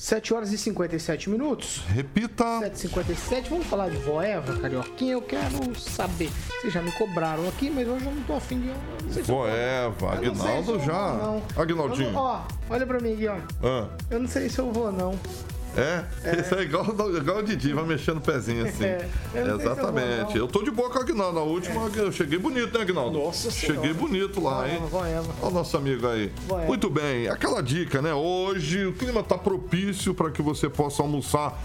7 0.00 0.32
horas 0.32 0.50
e 0.50 0.56
57 0.56 1.28
minutos. 1.28 1.82
Repita. 1.88 2.44
7h57. 2.44 3.50
Vamos 3.50 3.66
falar 3.66 3.90
de 3.90 3.98
Voeva, 3.98 4.58
Carioquinha. 4.58 5.12
Eu 5.12 5.20
quero 5.20 5.78
saber. 5.78 6.30
Vocês 6.48 6.72
já 6.72 6.80
me 6.80 6.90
cobraram 6.92 7.46
aqui, 7.46 7.68
mas 7.68 7.86
hoje 7.86 8.06
eu 8.06 8.12
não 8.12 8.22
tô 8.22 8.32
afim 8.32 8.60
de. 8.60 9.20
Voeva, 9.20 10.14
Agnaldo 10.14 10.80
já. 10.80 11.42
Agnaldinho. 11.54 12.16
Ó, 12.16 12.42
olha 12.70 12.86
pra 12.86 12.98
mim 12.98 13.12
aqui, 13.12 13.28
ó. 13.28 13.36
Ah. 13.62 13.90
Eu 14.10 14.20
não 14.20 14.28
sei 14.28 14.48
se 14.48 14.58
eu 14.58 14.72
vou, 14.72 14.90
não. 14.90 15.14
É, 15.76 16.04
é. 16.24 16.40
isso 16.40 16.54
é 16.54 16.62
igual, 16.62 16.84
igual 17.16 17.38
o 17.38 17.42
Didi, 17.42 17.72
vai 17.72 17.84
mexendo 17.84 18.18
o 18.18 18.20
pezinho 18.20 18.66
assim. 18.66 18.84
É, 19.32 19.54
Exatamente. 19.54 20.36
Eu, 20.36 20.44
eu, 20.44 20.48
tô 20.48 20.62
de 20.62 20.70
boa 20.70 20.90
com 20.90 20.98
o 20.98 21.02
Agnaldo. 21.02 21.34
Na 21.38 21.44
última, 21.44 21.82
é. 21.82 22.00
eu 22.00 22.10
cheguei 22.10 22.38
bonito, 22.38 22.76
né, 22.76 22.82
Agnaldo? 22.82 23.18
Nossa 23.18 23.50
Cheguei 23.50 23.92
bonito 23.92 24.42
lá, 24.42 24.68
hein? 24.68 24.80
Olha 24.92 25.22
o 25.40 25.50
nosso 25.50 25.76
amigo 25.76 26.06
aí. 26.08 26.32
Muito 26.66 26.90
bem, 26.90 27.28
aquela 27.28 27.62
dica, 27.62 28.02
né? 28.02 28.12
Hoje 28.12 28.86
o 28.86 28.92
clima 28.92 29.22
tá 29.22 29.38
propício 29.38 30.14
para 30.14 30.30
que 30.30 30.42
você 30.42 30.68
possa 30.68 31.02
almoçar 31.02 31.56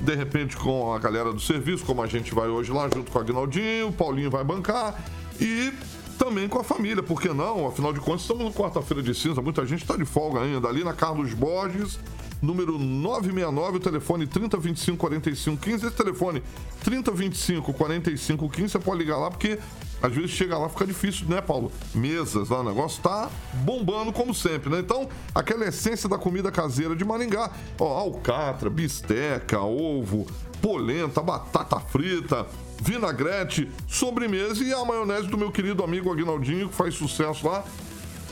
de 0.00 0.14
repente 0.14 0.56
com 0.56 0.92
a 0.92 0.98
galera 0.98 1.32
do 1.32 1.40
serviço, 1.40 1.84
como 1.84 2.02
a 2.02 2.06
gente 2.06 2.34
vai 2.34 2.48
hoje 2.48 2.72
lá 2.72 2.88
junto 2.92 3.10
com 3.10 3.18
o 3.18 3.20
Agnaldinho, 3.20 3.88
o 3.88 3.92
Paulinho 3.92 4.30
vai 4.30 4.42
bancar 4.42 5.00
e 5.40 5.72
também 6.18 6.48
com 6.48 6.58
a 6.58 6.64
família, 6.64 7.02
por 7.02 7.20
que 7.20 7.28
não? 7.28 7.66
Afinal 7.66 7.92
de 7.92 8.00
contas, 8.00 8.22
estamos 8.22 8.44
na 8.44 8.50
quarta-feira 8.50 9.02
de 9.02 9.14
cinza, 9.14 9.42
muita 9.42 9.66
gente 9.66 9.82
está 9.82 9.96
de 9.96 10.04
folga 10.04 10.40
ainda. 10.40 10.68
Ali 10.68 10.84
na 10.84 10.92
Carlos 10.92 11.34
Borges, 11.34 11.98
número 12.42 12.76
969, 12.76 13.76
o 13.76 13.80
telefone 13.80 14.26
3025 14.26 14.98
45 14.98 15.62
15. 15.62 15.86
Esse 15.86 15.96
telefone 15.96 16.42
3025 16.82 17.72
45 17.72 18.48
15, 18.48 18.68
você 18.68 18.78
pode 18.80 18.98
ligar 18.98 19.16
lá 19.16 19.30
porque 19.30 19.58
às 20.02 20.12
vezes 20.12 20.32
chega 20.32 20.58
lá 20.58 20.68
fica 20.68 20.84
difícil, 20.84 21.28
né, 21.28 21.40
Paulo? 21.40 21.70
Mesas 21.94 22.48
lá, 22.48 22.60
o 22.60 22.64
negócio 22.64 23.00
tá 23.00 23.30
bombando 23.64 24.12
como 24.12 24.34
sempre, 24.34 24.68
né? 24.68 24.80
Então, 24.80 25.08
aquela 25.32 25.64
essência 25.64 26.08
da 26.08 26.18
comida 26.18 26.50
caseira 26.50 26.96
de 26.96 27.04
Maringá, 27.04 27.52
ó, 27.78 27.98
alcatra, 28.00 28.68
bisteca, 28.68 29.60
ovo, 29.60 30.26
polenta, 30.60 31.22
batata 31.22 31.78
frita, 31.78 32.46
vinagrete, 32.80 33.70
sobremesa 33.86 34.64
e 34.64 34.72
a 34.72 34.84
maionese 34.84 35.28
do 35.28 35.38
meu 35.38 35.52
querido 35.52 35.84
amigo 35.84 36.10
Aguinaldinho, 36.10 36.68
que 36.68 36.74
faz 36.74 36.94
sucesso 36.94 37.46
lá 37.46 37.64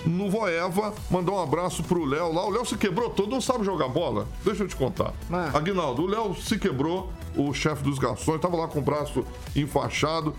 no 0.07 0.31
Voeva. 0.31 0.95
Mandar 1.11 1.33
um 1.33 1.43
abraço 1.43 1.83
pro 1.83 2.05
Léo 2.05 2.33
lá. 2.33 2.47
O 2.47 2.51
Léo 2.51 2.65
se 2.65 2.77
quebrou 2.77 3.11
todo, 3.11 3.31
não 3.31 3.41
sabe 3.41 3.65
jogar 3.65 3.89
bola. 3.89 4.27
Deixa 4.45 4.65
eu 4.65 4.69
te 4.69 4.77
contar. 4.77 5.13
Mas... 5.29 5.55
Aguinaldo, 5.55 6.03
o 6.03 6.07
Léo 6.07 6.35
se 6.35 6.59
quebrou, 6.59 7.13
o 7.37 7.53
chefe 7.53 7.83
dos 7.83 7.99
garçons, 7.99 8.41
tava 8.41 8.57
lá 8.57 8.69
com 8.69 8.79
o 8.79 8.83
braço 8.83 9.25
enfaixado. 9.55 10.35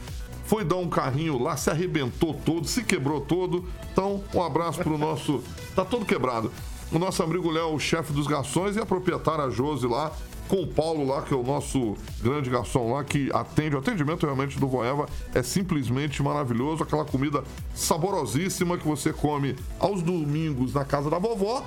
Foi 0.46 0.66
dar 0.66 0.76
um 0.76 0.90
carrinho 0.90 1.42
lá, 1.42 1.56
se 1.56 1.70
arrebentou 1.70 2.34
todo, 2.34 2.68
se 2.68 2.84
quebrou 2.84 3.22
todo. 3.22 3.66
Então, 3.92 4.24
um 4.34 4.44
abraço 4.44 4.80
pro 4.80 4.98
nosso. 4.98 5.42
Tá 5.76 5.86
todo 5.86 6.06
quebrado. 6.06 6.52
O 6.92 7.00
nosso 7.00 7.24
amigo 7.24 7.50
Léo, 7.50 7.74
o 7.74 7.80
chefe 7.80 8.12
dos 8.12 8.28
garçons, 8.28 8.76
e 8.76 8.80
a 8.80 8.86
proprietária 8.86 9.50
Josi 9.50 9.88
lá, 9.88 10.12
com 10.48 10.58
o 10.58 10.68
Paulo 10.68 11.06
lá, 11.06 11.22
que 11.22 11.34
é 11.34 11.38
o 11.38 11.44
nosso 11.44 11.96
grande 12.22 12.50
garçom 12.50 12.94
lá, 12.94 13.04
que 13.04 13.30
atende. 13.34 13.76
O 13.76 13.80
atendimento 13.80 14.26
realmente 14.26 14.60
do 14.60 14.68
Voeva 14.68 15.08
é 15.34 15.42
simplesmente 15.42 16.22
maravilhoso. 16.22 16.84
Aquela 16.84 17.06
comida 17.06 17.44
saborosíssima 17.74 18.78
que 18.78 18.88
você 18.88 19.14
come 19.14 19.56
aos 19.80 20.02
domingos 20.02 20.74
na 20.74 20.86
casa 20.86 21.10
da 21.10 21.20
vovó 21.20 21.64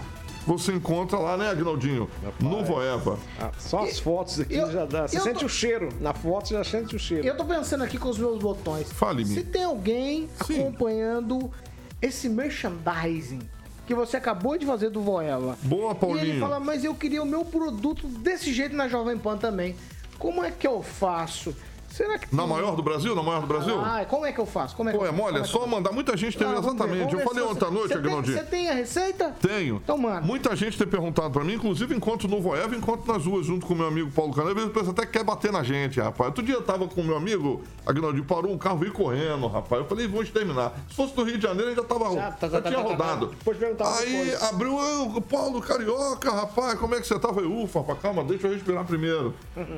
você 0.46 0.72
encontra 0.72 1.18
lá, 1.18 1.36
né, 1.36 1.48
Agnaldinho? 1.48 2.08
No 2.38 2.62
Voeva. 2.64 3.18
Ah, 3.40 3.50
só 3.58 3.84
as 3.84 3.98
fotos 3.98 4.40
aqui 4.40 4.54
eu, 4.54 4.70
já 4.70 4.84
dá. 4.84 5.08
Você 5.08 5.18
sente 5.18 5.40
tô... 5.40 5.46
o 5.46 5.48
cheiro. 5.48 5.88
Na 6.00 6.12
foto 6.12 6.48
você 6.48 6.54
já 6.54 6.64
sente 6.64 6.94
o 6.94 6.98
cheiro. 6.98 7.26
Eu 7.26 7.36
tô 7.36 7.44
pensando 7.44 7.82
aqui 7.82 7.96
com 7.96 8.10
os 8.10 8.18
meus 8.18 8.38
botões. 8.38 8.92
Fale-me. 8.92 9.34
Se 9.34 9.42
tem 9.42 9.64
alguém 9.64 10.28
Sim. 10.46 10.60
acompanhando 10.60 11.50
esse 12.02 12.28
merchandising 12.28 13.40
que 13.86 13.94
você 13.94 14.16
acabou 14.16 14.56
de 14.56 14.66
fazer 14.66 14.90
do 14.90 15.00
Voela. 15.00 15.58
Boa, 15.62 15.94
Paulinho. 15.94 16.24
E 16.24 16.30
ele 16.30 16.40
fala, 16.40 16.58
mas 16.58 16.84
eu 16.84 16.94
queria 16.94 17.22
o 17.22 17.26
meu 17.26 17.44
produto 17.44 18.06
desse 18.06 18.52
jeito 18.52 18.74
na 18.74 18.88
Jovem 18.88 19.18
Pan 19.18 19.36
também. 19.36 19.76
Como 20.18 20.44
é 20.44 20.50
que 20.50 20.66
eu 20.66 20.82
faço? 20.82 21.54
Será 21.94 22.18
que. 22.18 22.34
Na 22.34 22.44
maior 22.44 22.74
do 22.74 22.82
Brasil? 22.82 23.14
Na 23.14 23.22
maior 23.22 23.40
do 23.40 23.46
Brasil? 23.46 23.78
Ah, 23.78 24.04
como 24.04 24.26
é 24.26 24.32
que 24.32 24.40
eu 24.40 24.46
faço? 24.46 24.74
Como 24.74 24.88
é 24.88 24.92
que 24.92 24.98
Pô, 24.98 25.06
é 25.06 25.12
mole, 25.12 25.38
é 25.38 25.44
só 25.44 25.64
mandar. 25.64 25.92
Muita 25.92 26.16
gente 26.16 26.36
tem. 26.36 26.44
Ah, 26.44 26.56
exatamente. 26.58 27.14
eu 27.14 27.20
falei 27.20 27.44
ontem 27.44 27.64
à 27.64 27.70
noite, 27.70 27.94
Agnaldinho. 27.94 28.36
Você 28.36 28.42
tem 28.42 28.68
a 28.68 28.74
receita? 28.74 29.32
Tenho. 29.40 29.76
Então, 29.76 29.96
mano. 29.96 30.26
Muita 30.26 30.56
gente 30.56 30.76
tem 30.76 30.88
perguntado 30.88 31.30
pra 31.30 31.44
mim, 31.44 31.54
inclusive 31.54 31.94
encontro 31.94 32.26
no 32.26 32.40
Voeva, 32.42 32.74
encontro 32.74 33.12
nas 33.12 33.24
ruas 33.24 33.46
junto 33.46 33.64
com 33.64 33.74
o 33.74 33.76
meu 33.76 33.86
amigo 33.86 34.10
Paulo 34.10 34.32
Canela. 34.32 34.50
Às 34.50 34.56
vezes 34.56 34.72
pensa 34.72 34.90
até 34.90 35.06
que 35.06 35.12
quer 35.12 35.22
bater 35.22 35.52
na 35.52 35.62
gente, 35.62 36.00
rapaz. 36.00 36.30
Outro 36.30 36.42
dia 36.42 36.56
eu 36.56 36.62
tava 36.62 36.88
com 36.88 37.00
o 37.00 37.04
meu 37.04 37.16
amigo, 37.16 37.62
Agnaldinho, 37.86 38.24
parou 38.24 38.50
um 38.50 38.58
carro, 38.58 38.78
veio 38.78 38.92
correndo, 38.92 39.46
rapaz. 39.46 39.82
Eu 39.82 39.88
falei, 39.88 40.08
vamos 40.08 40.28
terminar. 40.30 40.72
Se 40.88 40.96
fosse 40.96 41.14
do 41.14 41.22
Rio 41.22 41.36
de 41.38 41.44
Janeiro, 41.44 41.70
ele 41.70 41.76
já 41.76 41.84
tava. 41.84 42.12
Já, 42.12 42.32
tá, 42.32 42.48
já 42.48 42.60
tá, 42.60 42.70
tinha 42.70 42.82
tá, 42.82 42.88
rodado. 42.88 43.32
Aí 44.00 44.34
abriu, 44.50 44.76
o 44.76 45.20
Paulo 45.20 45.60
Carioca, 45.60 46.28
rapaz, 46.32 46.76
como 46.76 46.96
é 46.96 47.00
que 47.00 47.06
você 47.06 47.16
tá? 47.20 47.28
Eu 47.28 47.34
falei, 47.34 47.48
ufa, 47.48 47.78
rapaz, 47.78 48.00
calma, 48.00 48.24
deixa 48.24 48.48
eu 48.48 48.52
respirar 48.52 48.84
primeiro. 48.84 49.32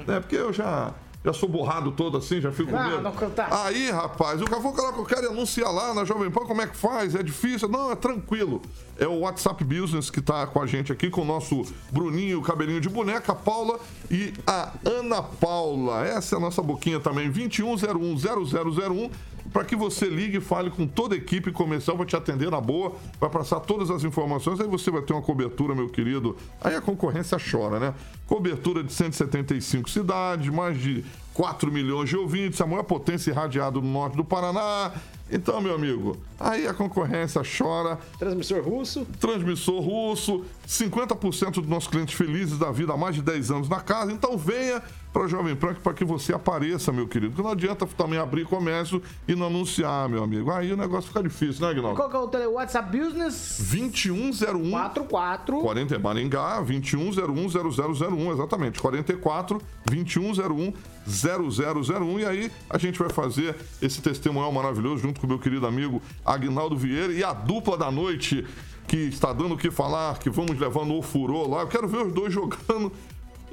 né? 0.07 0.19
Porque 0.27 0.37
eu 0.37 0.51
já 0.51 0.95
já 1.27 1.33
sou 1.33 1.49
borrado 1.49 1.91
todo 1.91 2.17
assim, 2.17 2.41
já 2.41 2.53
fico 2.53 2.71
com 2.71 2.79
medo. 2.81 3.01
Não, 3.01 3.11
cantar. 3.11 3.53
Aí, 3.65 3.91
rapaz, 3.91 4.41
o 4.41 4.47
falou, 4.47 4.73
cara, 4.73 4.97
eu 4.97 5.05
quero 5.05 5.31
anunciar 5.31 5.73
lá 5.73 5.93
na 5.93 6.05
Jovem 6.05 6.31
Pan, 6.31 6.47
como 6.47 6.63
é 6.63 6.69
que 6.69 6.77
faz? 6.77 7.17
É 7.17 7.23
difícil? 7.23 7.69
Não, 7.69 7.91
é 7.91 7.97
tranquilo. 7.97 8.63
É 8.97 9.09
o 9.09 9.19
WhatsApp 9.19 9.65
Business 9.65 10.09
que 10.09 10.21
tá 10.21 10.47
com 10.47 10.63
a 10.63 10.67
gente 10.67 10.93
aqui, 10.93 11.11
com 11.11 11.23
o 11.23 11.25
nosso 11.25 11.65
Bruninho, 11.91 12.41
cabelinho 12.43 12.81
de 12.81 12.89
boneca, 12.89 13.33
a 13.33 13.35
Paula 13.35 13.81
e 14.09 14.33
a 14.47 14.73
Ana 14.85 15.21
Paula. 15.21 16.07
Essa 16.07 16.37
é 16.37 16.39
a 16.39 16.41
nossa 16.41 16.63
boquinha 16.63 17.01
também, 17.01 17.29
21010001 17.33 19.11
para 19.53 19.65
que 19.65 19.77
você 19.77 20.07
ligue 20.07 20.39
e 20.39 20.41
fale 20.41 20.71
com 20.71 20.87
toda 20.87 21.15
a 21.15 21.19
equipe 21.19 21.51
comercial, 21.53 21.97
vai 21.97 22.07
te 22.07 22.17
atender 22.17 22.51
na 22.51 22.61
boa, 22.61 22.95
vai 23.21 23.31
passar 23.31 23.61
todas 23.61 23.91
as 23.91 24.05
informações, 24.05 24.61
aí 24.61 24.67
você 24.67 24.91
vai 24.91 25.03
ter 25.03 25.13
uma 25.13 25.23
cobertura, 25.23 25.75
meu 25.75 25.89
querido. 25.89 26.37
Aí 26.61 26.75
a 26.75 26.81
concorrência 26.81 27.39
chora, 27.39 27.79
né? 27.79 27.95
Cobertura 28.27 28.83
de 28.83 28.93
175 28.93 29.89
cidades, 29.89 30.49
mais 30.49 30.81
de 30.81 31.05
4 31.35 31.71
milhões 31.71 32.09
de 32.09 32.17
ouvintes, 32.17 32.61
a 32.61 32.67
maior 32.67 32.83
potência 32.83 33.31
irradiada 33.31 33.81
no 33.81 33.87
norte 33.87 34.17
do 34.17 34.25
Paraná. 34.25 34.93
Então, 35.31 35.61
meu 35.61 35.75
amigo, 35.75 36.17
aí 36.39 36.69
a 36.69 36.75
concorrência 36.75 37.43
chora. 37.43 37.99
Transmissor 38.19 38.63
russo. 38.63 39.05
Transmissor 39.19 39.81
russo, 39.81 40.45
50% 40.67 41.55
dos 41.55 41.67
nossos 41.67 41.89
clientes 41.89 42.15
felizes 42.15 42.59
da 42.59 42.71
vida 42.71 42.93
há 42.93 42.97
mais 42.97 43.17
de 43.17 43.23
10 43.23 43.51
anos 43.51 43.69
na 43.69 43.81
casa. 43.81 44.13
Então 44.13 44.39
venha 44.39 44.81
para 45.13 45.25
a 45.25 45.29
Jovem 45.29 45.57
Pan 45.57 45.75
para 45.75 45.95
que 45.95 46.05
você 46.05 46.33
apareça, 46.33 46.93
meu 46.93 47.09
querido. 47.09 47.33
Porque 47.33 47.43
não 47.43 47.51
adianta 47.51 47.87
também 47.87 48.19
abrir 48.19 48.45
comércio 48.45 49.03
e 49.27 49.35
não 49.35 49.47
anunciar, 49.47 50.09
meu 50.09 50.23
amigo. 50.23 50.51
Aí 50.53 50.73
o 50.73 50.77
negócio 50.77 51.09
fica 51.09 51.23
difícil, 51.23 51.65
né, 51.65 51.73
Aguinaldo? 51.73 51.97
Qual 51.97 52.09
que 52.09 52.17
é 52.17 52.19
o 52.19 52.29
tele 52.29 52.47
WhatsApp 52.47 52.97
Business? 52.97 53.57
2101 53.59 54.71
44 54.71 55.59
40 55.61 55.99
Maringá, 55.99 56.63
21010001, 56.63 58.33
exatamente. 58.33 58.81
44 58.81 59.61
2101 59.87 60.73
0001 61.07 62.21
e 62.21 62.25
aí 62.25 62.53
a 62.69 62.79
gente 62.79 62.99
vai 62.99 63.09
fazer 63.09 63.57
esse 63.81 64.01
testemunhal 64.03 64.51
maravilhoso 64.53 65.03
junto 65.03 65.21
com 65.21 65.27
o 65.27 65.31
meu 65.31 65.39
querido 65.39 65.67
amigo 65.67 66.03
Agnaldo 66.25 66.77
Vieira 66.77 67.13
e 67.13 67.23
a 67.23 67.33
dupla 67.33 67.77
da 67.77 67.91
noite 67.91 68.45
que 68.87 68.97
está 68.97 69.33
dando 69.33 69.55
o 69.55 69.59
que 69.59 69.71
falar, 69.71 70.19
que 70.19 70.31
vamos 70.31 70.59
levando 70.59 70.95
o 70.95 71.03
furor 71.03 71.49
lá. 71.49 71.63
Eu 71.63 71.69
quero 71.69 71.89
ver 71.89 72.07
os 72.07 72.13
dois 72.13 72.33
jogando 72.33 72.93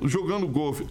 jogando 0.01 0.47
golfe. 0.47 0.85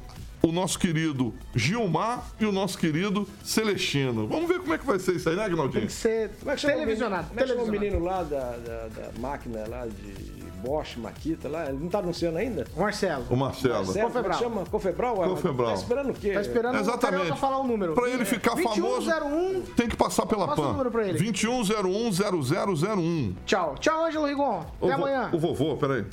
O 0.44 0.50
nosso 0.50 0.76
querido 0.78 1.32
Gilmar 1.54 2.24
e 2.40 2.44
o 2.44 2.50
nosso 2.52 2.76
querido 2.76 3.26
Celestino. 3.44 4.26
Vamos 4.26 4.48
ver 4.48 4.58
como 4.60 4.74
é 4.74 4.78
que 4.78 4.84
vai 4.86 4.98
ser 4.98 5.14
isso 5.16 5.28
aí, 5.28 5.36
né, 5.36 5.44
Agnaldinho? 5.44 5.80
Tem 5.80 5.86
que 5.86 5.92
ser 5.92 6.30
Como 6.40 6.50
é 6.50 6.56
que 6.56 6.66
o 6.66 6.68
televisionado. 6.68 7.28
Como 7.28 7.40
é 7.40 7.44
que 7.44 7.52
o 7.52 7.66
menino 7.66 7.98
lá 8.00 8.22
da, 8.24 8.56
da, 8.56 8.88
da 8.88 9.10
máquina 9.20 9.64
lá 9.68 9.86
de 9.86 10.42
Bosch, 10.62 10.96
Maquita 10.96 11.48
lá? 11.48 11.68
Ele 11.68 11.78
não 11.78 11.88
tá 11.88 11.98
anunciando 11.98 12.38
ainda? 12.38 12.66
Marcelo. 12.76 13.24
O 13.30 13.36
Marcelo. 13.36 13.74
Marcelo, 13.84 13.98
é 13.98 14.02
Confebral. 14.02 14.38
chama? 14.38 14.64
Confebral? 14.66 15.14
Confebral. 15.16 15.68
Tá 15.68 15.74
esperando 15.74 16.10
o 16.10 16.14
quê? 16.14 16.32
Tá 16.32 16.40
esperando 16.40 16.74
o 16.74 16.78
Exatamente. 16.80 17.18
Carioca 17.20 17.40
falar 17.40 17.58
o 17.58 17.66
número. 17.66 17.94
Pra 17.94 18.08
ele 18.10 18.24
ficar 18.24 18.54
2101. 18.54 19.20
famoso, 19.20 19.62
tem 19.76 19.88
que 19.88 19.96
passar 19.96 20.26
pela 20.26 20.48
Passa 20.48 20.60
o 20.60 20.64
PAN. 20.64 20.72
número 20.72 20.90
pra 20.90 21.06
ele. 21.08 21.18
21010001. 21.20 23.34
Tchau. 23.46 23.74
Tchau, 23.78 24.04
Ângelo 24.06 24.26
Rigon. 24.26 24.64
O 24.80 24.86
Até 24.86 24.96
vo- 24.96 25.02
amanhã. 25.06 25.30
O 25.32 25.38
vovô, 25.38 25.76
peraí. 25.76 26.04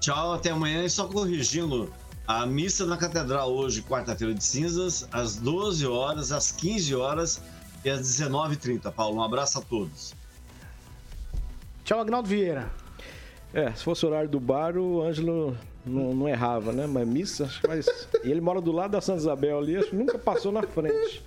Tchau, 0.00 0.32
até 0.34 0.50
amanhã. 0.50 0.84
E 0.84 0.90
só 0.90 1.06
corrigindo, 1.06 1.88
a 2.40 2.46
missa 2.46 2.86
na 2.86 2.96
Catedral 2.96 3.52
hoje, 3.52 3.82
quarta-feira 3.82 4.32
de 4.32 4.42
cinzas, 4.42 5.06
às 5.12 5.36
12 5.36 5.86
horas, 5.86 6.32
às 6.32 6.50
15 6.50 6.94
horas 6.94 7.42
e 7.84 7.90
às 7.90 8.00
19h30. 8.00 8.90
Paulo, 8.90 9.18
um 9.18 9.22
abraço 9.22 9.58
a 9.58 9.62
todos. 9.62 10.14
Tchau, 11.84 12.00
Agnaldo 12.00 12.28
Vieira. 12.28 12.70
É, 13.52 13.70
se 13.72 13.84
fosse 13.84 14.06
o 14.06 14.08
horário 14.08 14.30
do 14.30 14.40
bar, 14.40 14.78
o 14.78 15.02
Ângelo 15.02 15.56
não, 15.84 16.14
não 16.14 16.28
errava, 16.28 16.72
né? 16.72 16.86
Mas 16.86 17.06
missa, 17.06 17.44
acho 17.44 17.60
que 17.60 17.66
faz... 17.66 17.86
E 18.24 18.30
ele 18.30 18.40
mora 18.40 18.60
do 18.60 18.72
lado 18.72 18.92
da 18.92 19.00
Santa 19.00 19.18
Isabel 19.18 19.58
ali, 19.58 19.76
acho 19.76 19.90
que 19.90 19.96
nunca 19.96 20.18
passou 20.18 20.50
na 20.50 20.62
frente. 20.62 21.22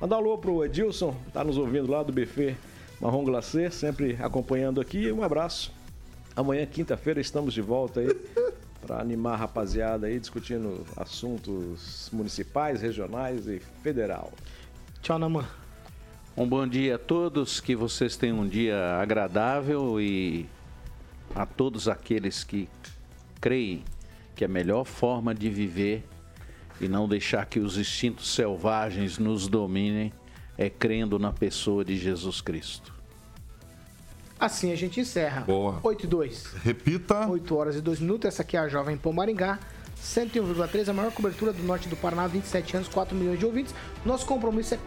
Mandar 0.00 0.16
um 0.16 0.18
alô 0.18 0.38
pro 0.38 0.64
Edilson, 0.64 1.14
tá 1.32 1.44
nos 1.44 1.56
ouvindo 1.56 1.90
lá 1.90 2.02
do 2.02 2.12
buffet 2.12 2.56
Marrom 3.00 3.24
Glacê, 3.24 3.70
sempre 3.70 4.18
acompanhando 4.20 4.80
aqui. 4.80 5.12
Um 5.12 5.22
abraço. 5.22 5.72
Amanhã, 6.34 6.66
quinta-feira, 6.66 7.20
estamos 7.20 7.54
de 7.54 7.60
volta 7.60 8.00
aí 8.00 8.08
para 8.80 9.00
animar 9.00 9.34
a 9.34 9.36
rapaziada 9.36 10.06
aí, 10.06 10.18
discutindo 10.18 10.84
assuntos 10.96 12.08
municipais, 12.12 12.80
regionais 12.80 13.46
e 13.46 13.60
federal. 13.82 14.32
Tchau, 15.02 15.18
Namã. 15.18 15.44
Um 16.36 16.48
bom 16.48 16.66
dia 16.66 16.94
a 16.94 16.98
todos, 16.98 17.60
que 17.60 17.74
vocês 17.74 18.16
tenham 18.16 18.40
um 18.40 18.48
dia 18.48 18.96
agradável 19.00 20.00
e 20.00 20.46
a 21.34 21.44
todos 21.44 21.88
aqueles 21.88 22.44
que 22.44 22.68
creem 23.40 23.84
que 24.36 24.44
a 24.44 24.48
melhor 24.48 24.84
forma 24.84 25.34
de 25.34 25.50
viver 25.50 26.04
e 26.80 26.86
não 26.86 27.08
deixar 27.08 27.46
que 27.46 27.58
os 27.58 27.76
instintos 27.76 28.32
selvagens 28.32 29.18
nos 29.18 29.48
dominem 29.48 30.12
é 30.56 30.70
crendo 30.70 31.18
na 31.18 31.32
pessoa 31.32 31.84
de 31.84 31.96
Jesus 31.96 32.40
Cristo. 32.40 32.97
Assim 34.38 34.72
a 34.72 34.76
gente 34.76 35.00
encerra. 35.00 35.42
Boa. 35.42 35.80
8 35.82 36.04
e 36.04 36.06
2. 36.06 36.44
Repita. 36.62 37.26
8 37.26 37.56
horas 37.56 37.76
e 37.76 37.80
2 37.80 38.00
minutos. 38.00 38.28
Essa 38.28 38.42
aqui 38.42 38.56
é 38.56 38.60
a 38.60 38.68
Jovem 38.68 38.96
Pan 38.96 39.12
Maringá. 39.12 39.58
101,3, 40.02 40.88
a 40.88 40.92
maior 40.92 41.12
cobertura 41.12 41.52
do 41.52 41.62
norte 41.64 41.88
do 41.88 41.96
Paraná, 41.96 42.26
27 42.28 42.76
anos, 42.76 42.88
4 42.88 43.16
milhões 43.16 43.38
de 43.38 43.44
ouvintes. 43.44 43.74
Nosso 44.04 44.24
compromisso 44.26 44.74
é 44.74 44.78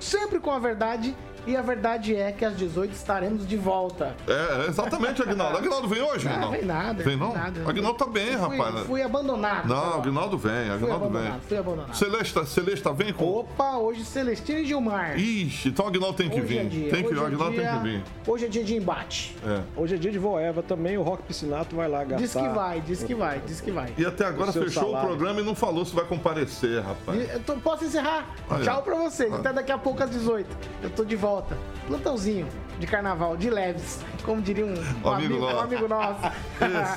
sempre 0.00 0.40
com 0.40 0.50
a 0.50 0.58
verdade. 0.58 1.14
E 1.48 1.56
a 1.56 1.62
verdade 1.62 2.14
é 2.14 2.30
que 2.30 2.44
às 2.44 2.54
18 2.56 2.92
estaremos 2.92 3.46
de 3.48 3.56
volta. 3.56 4.14
É, 4.26 4.66
é 4.66 4.68
exatamente, 4.68 5.22
Aguinaldo. 5.22 5.56
Aguinaldo 5.58 5.88
vem 5.88 6.02
hoje, 6.02 6.28
Ah, 6.28 6.32
Aguinaldo? 6.32 6.56
vem 6.58 6.64
nada. 6.66 7.02
Vem 7.02 7.16
não? 7.16 7.32
nada. 7.32 7.62
Aguinaldo 7.66 7.98
tá 7.98 8.06
bem, 8.06 8.32
Eu 8.34 8.38
fui, 8.46 8.56
rapaz. 8.58 8.86
Fui 8.86 9.02
abandonado. 9.02 9.66
Não, 9.66 9.94
Aguinaldo 9.94 10.36
vem, 10.36 10.52
Fui 10.66 10.70
Aguinaldo 10.74 11.08
vem. 11.18 11.32
fui 11.48 11.56
abandonado. 11.56 11.94
Celeste, 11.96 12.46
Celeste 12.46 12.92
vem 12.92 13.14
com. 13.14 13.24
Opa, 13.24 13.78
hoje 13.78 14.04
Celestino 14.04 14.58
e 14.58 14.66
Gilmar. 14.66 15.18
Ixi, 15.18 15.70
então 15.70 15.86
o 15.86 15.88
Aguinaldo 15.88 16.18
tem 16.18 16.28
que 16.28 16.38
Hoje 16.38 16.58
é 16.58 16.62
vir. 16.64 16.68
dia, 16.68 16.90
tem 16.90 17.02
que 17.02 17.06
hoje 17.08 17.14
vir, 17.14 17.20
o 17.20 17.22
é 17.22 17.26
Aguinaldo 17.26 17.56
tem 17.56 17.64
dia- 17.64 17.72
que 17.78 17.82
vir. 17.88 18.02
Hoje 18.26 18.44
é 18.44 18.48
dia 18.48 18.64
de 18.64 18.76
embate. 18.76 19.36
É. 19.46 19.60
Hoje 19.74 19.94
é 19.94 19.98
dia 19.98 20.10
de 20.12 20.18
Voeva 20.18 20.62
também, 20.62 20.98
o 20.98 21.02
Rock 21.02 21.22
Piscinato 21.22 21.74
vai 21.74 21.88
lá 21.88 22.04
gastar. 22.04 22.16
Diz 22.18 22.32
que 22.34 22.48
vai, 22.48 22.80
diz 22.82 23.02
que 23.02 23.14
vai, 23.14 23.40
diz 23.46 23.60
que 23.62 23.70
vai. 23.70 23.94
E 23.96 24.04
até 24.04 24.26
agora 24.26 24.50
O 24.50 24.52
fechou 24.52 24.82
salário. 24.84 24.98
o 24.98 25.06
programa 25.16 25.40
e 25.40 25.44
não 25.44 25.54
falou 25.54 25.82
se 25.86 25.94
vai 25.94 26.04
comparecer, 26.04 26.82
rapaz. 26.82 27.30
Eu 27.32 27.40
tô- 27.40 27.54
posso 27.54 27.86
encerrar? 27.86 28.34
Olha. 28.50 28.64
Tchau 28.64 28.82
pra 28.82 28.96
vocês. 28.96 29.32
Até 29.32 29.50
daqui 29.50 29.72
a 29.72 29.78
pouco 29.78 30.02
às 30.02 30.10
18. 30.10 30.46
Eu 30.82 30.90
tô 30.90 31.04
de 31.06 31.16
volta. 31.16 31.37
Plantãozinho 31.86 32.46
de 32.78 32.86
carnaval, 32.86 33.36
de 33.36 33.50
leves. 33.50 34.00
Como 34.24 34.40
diria 34.40 34.64
um, 34.64 34.74
um 34.74 35.08
Amigo 35.10 35.34
amigo, 35.34 35.38
nosso. 35.40 35.56
um 35.56 35.60
amigo 35.60 35.88
nosso. 35.88 36.20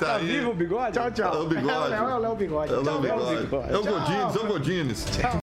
Tá 0.00 0.18
vivo 0.18 0.50
o 0.50 0.54
bigode? 0.54 0.92
Tchau, 0.92 1.10
tchau. 1.10 1.34
É 1.34 1.38
o 1.38 1.46
bigode. 1.46 1.92
É 1.92 2.00
o 2.02 2.18
Léo, 2.18 2.36
Bigode. 2.36 2.72
É 2.72 2.76
o 2.76 2.82
Léo 2.82 3.00
Bigode. 3.00 3.48
É 3.72 3.76
o. 3.76 3.82
Godines, 3.82 4.36
é 4.36 4.38
o 4.38 4.46
Godines. 4.46 5.06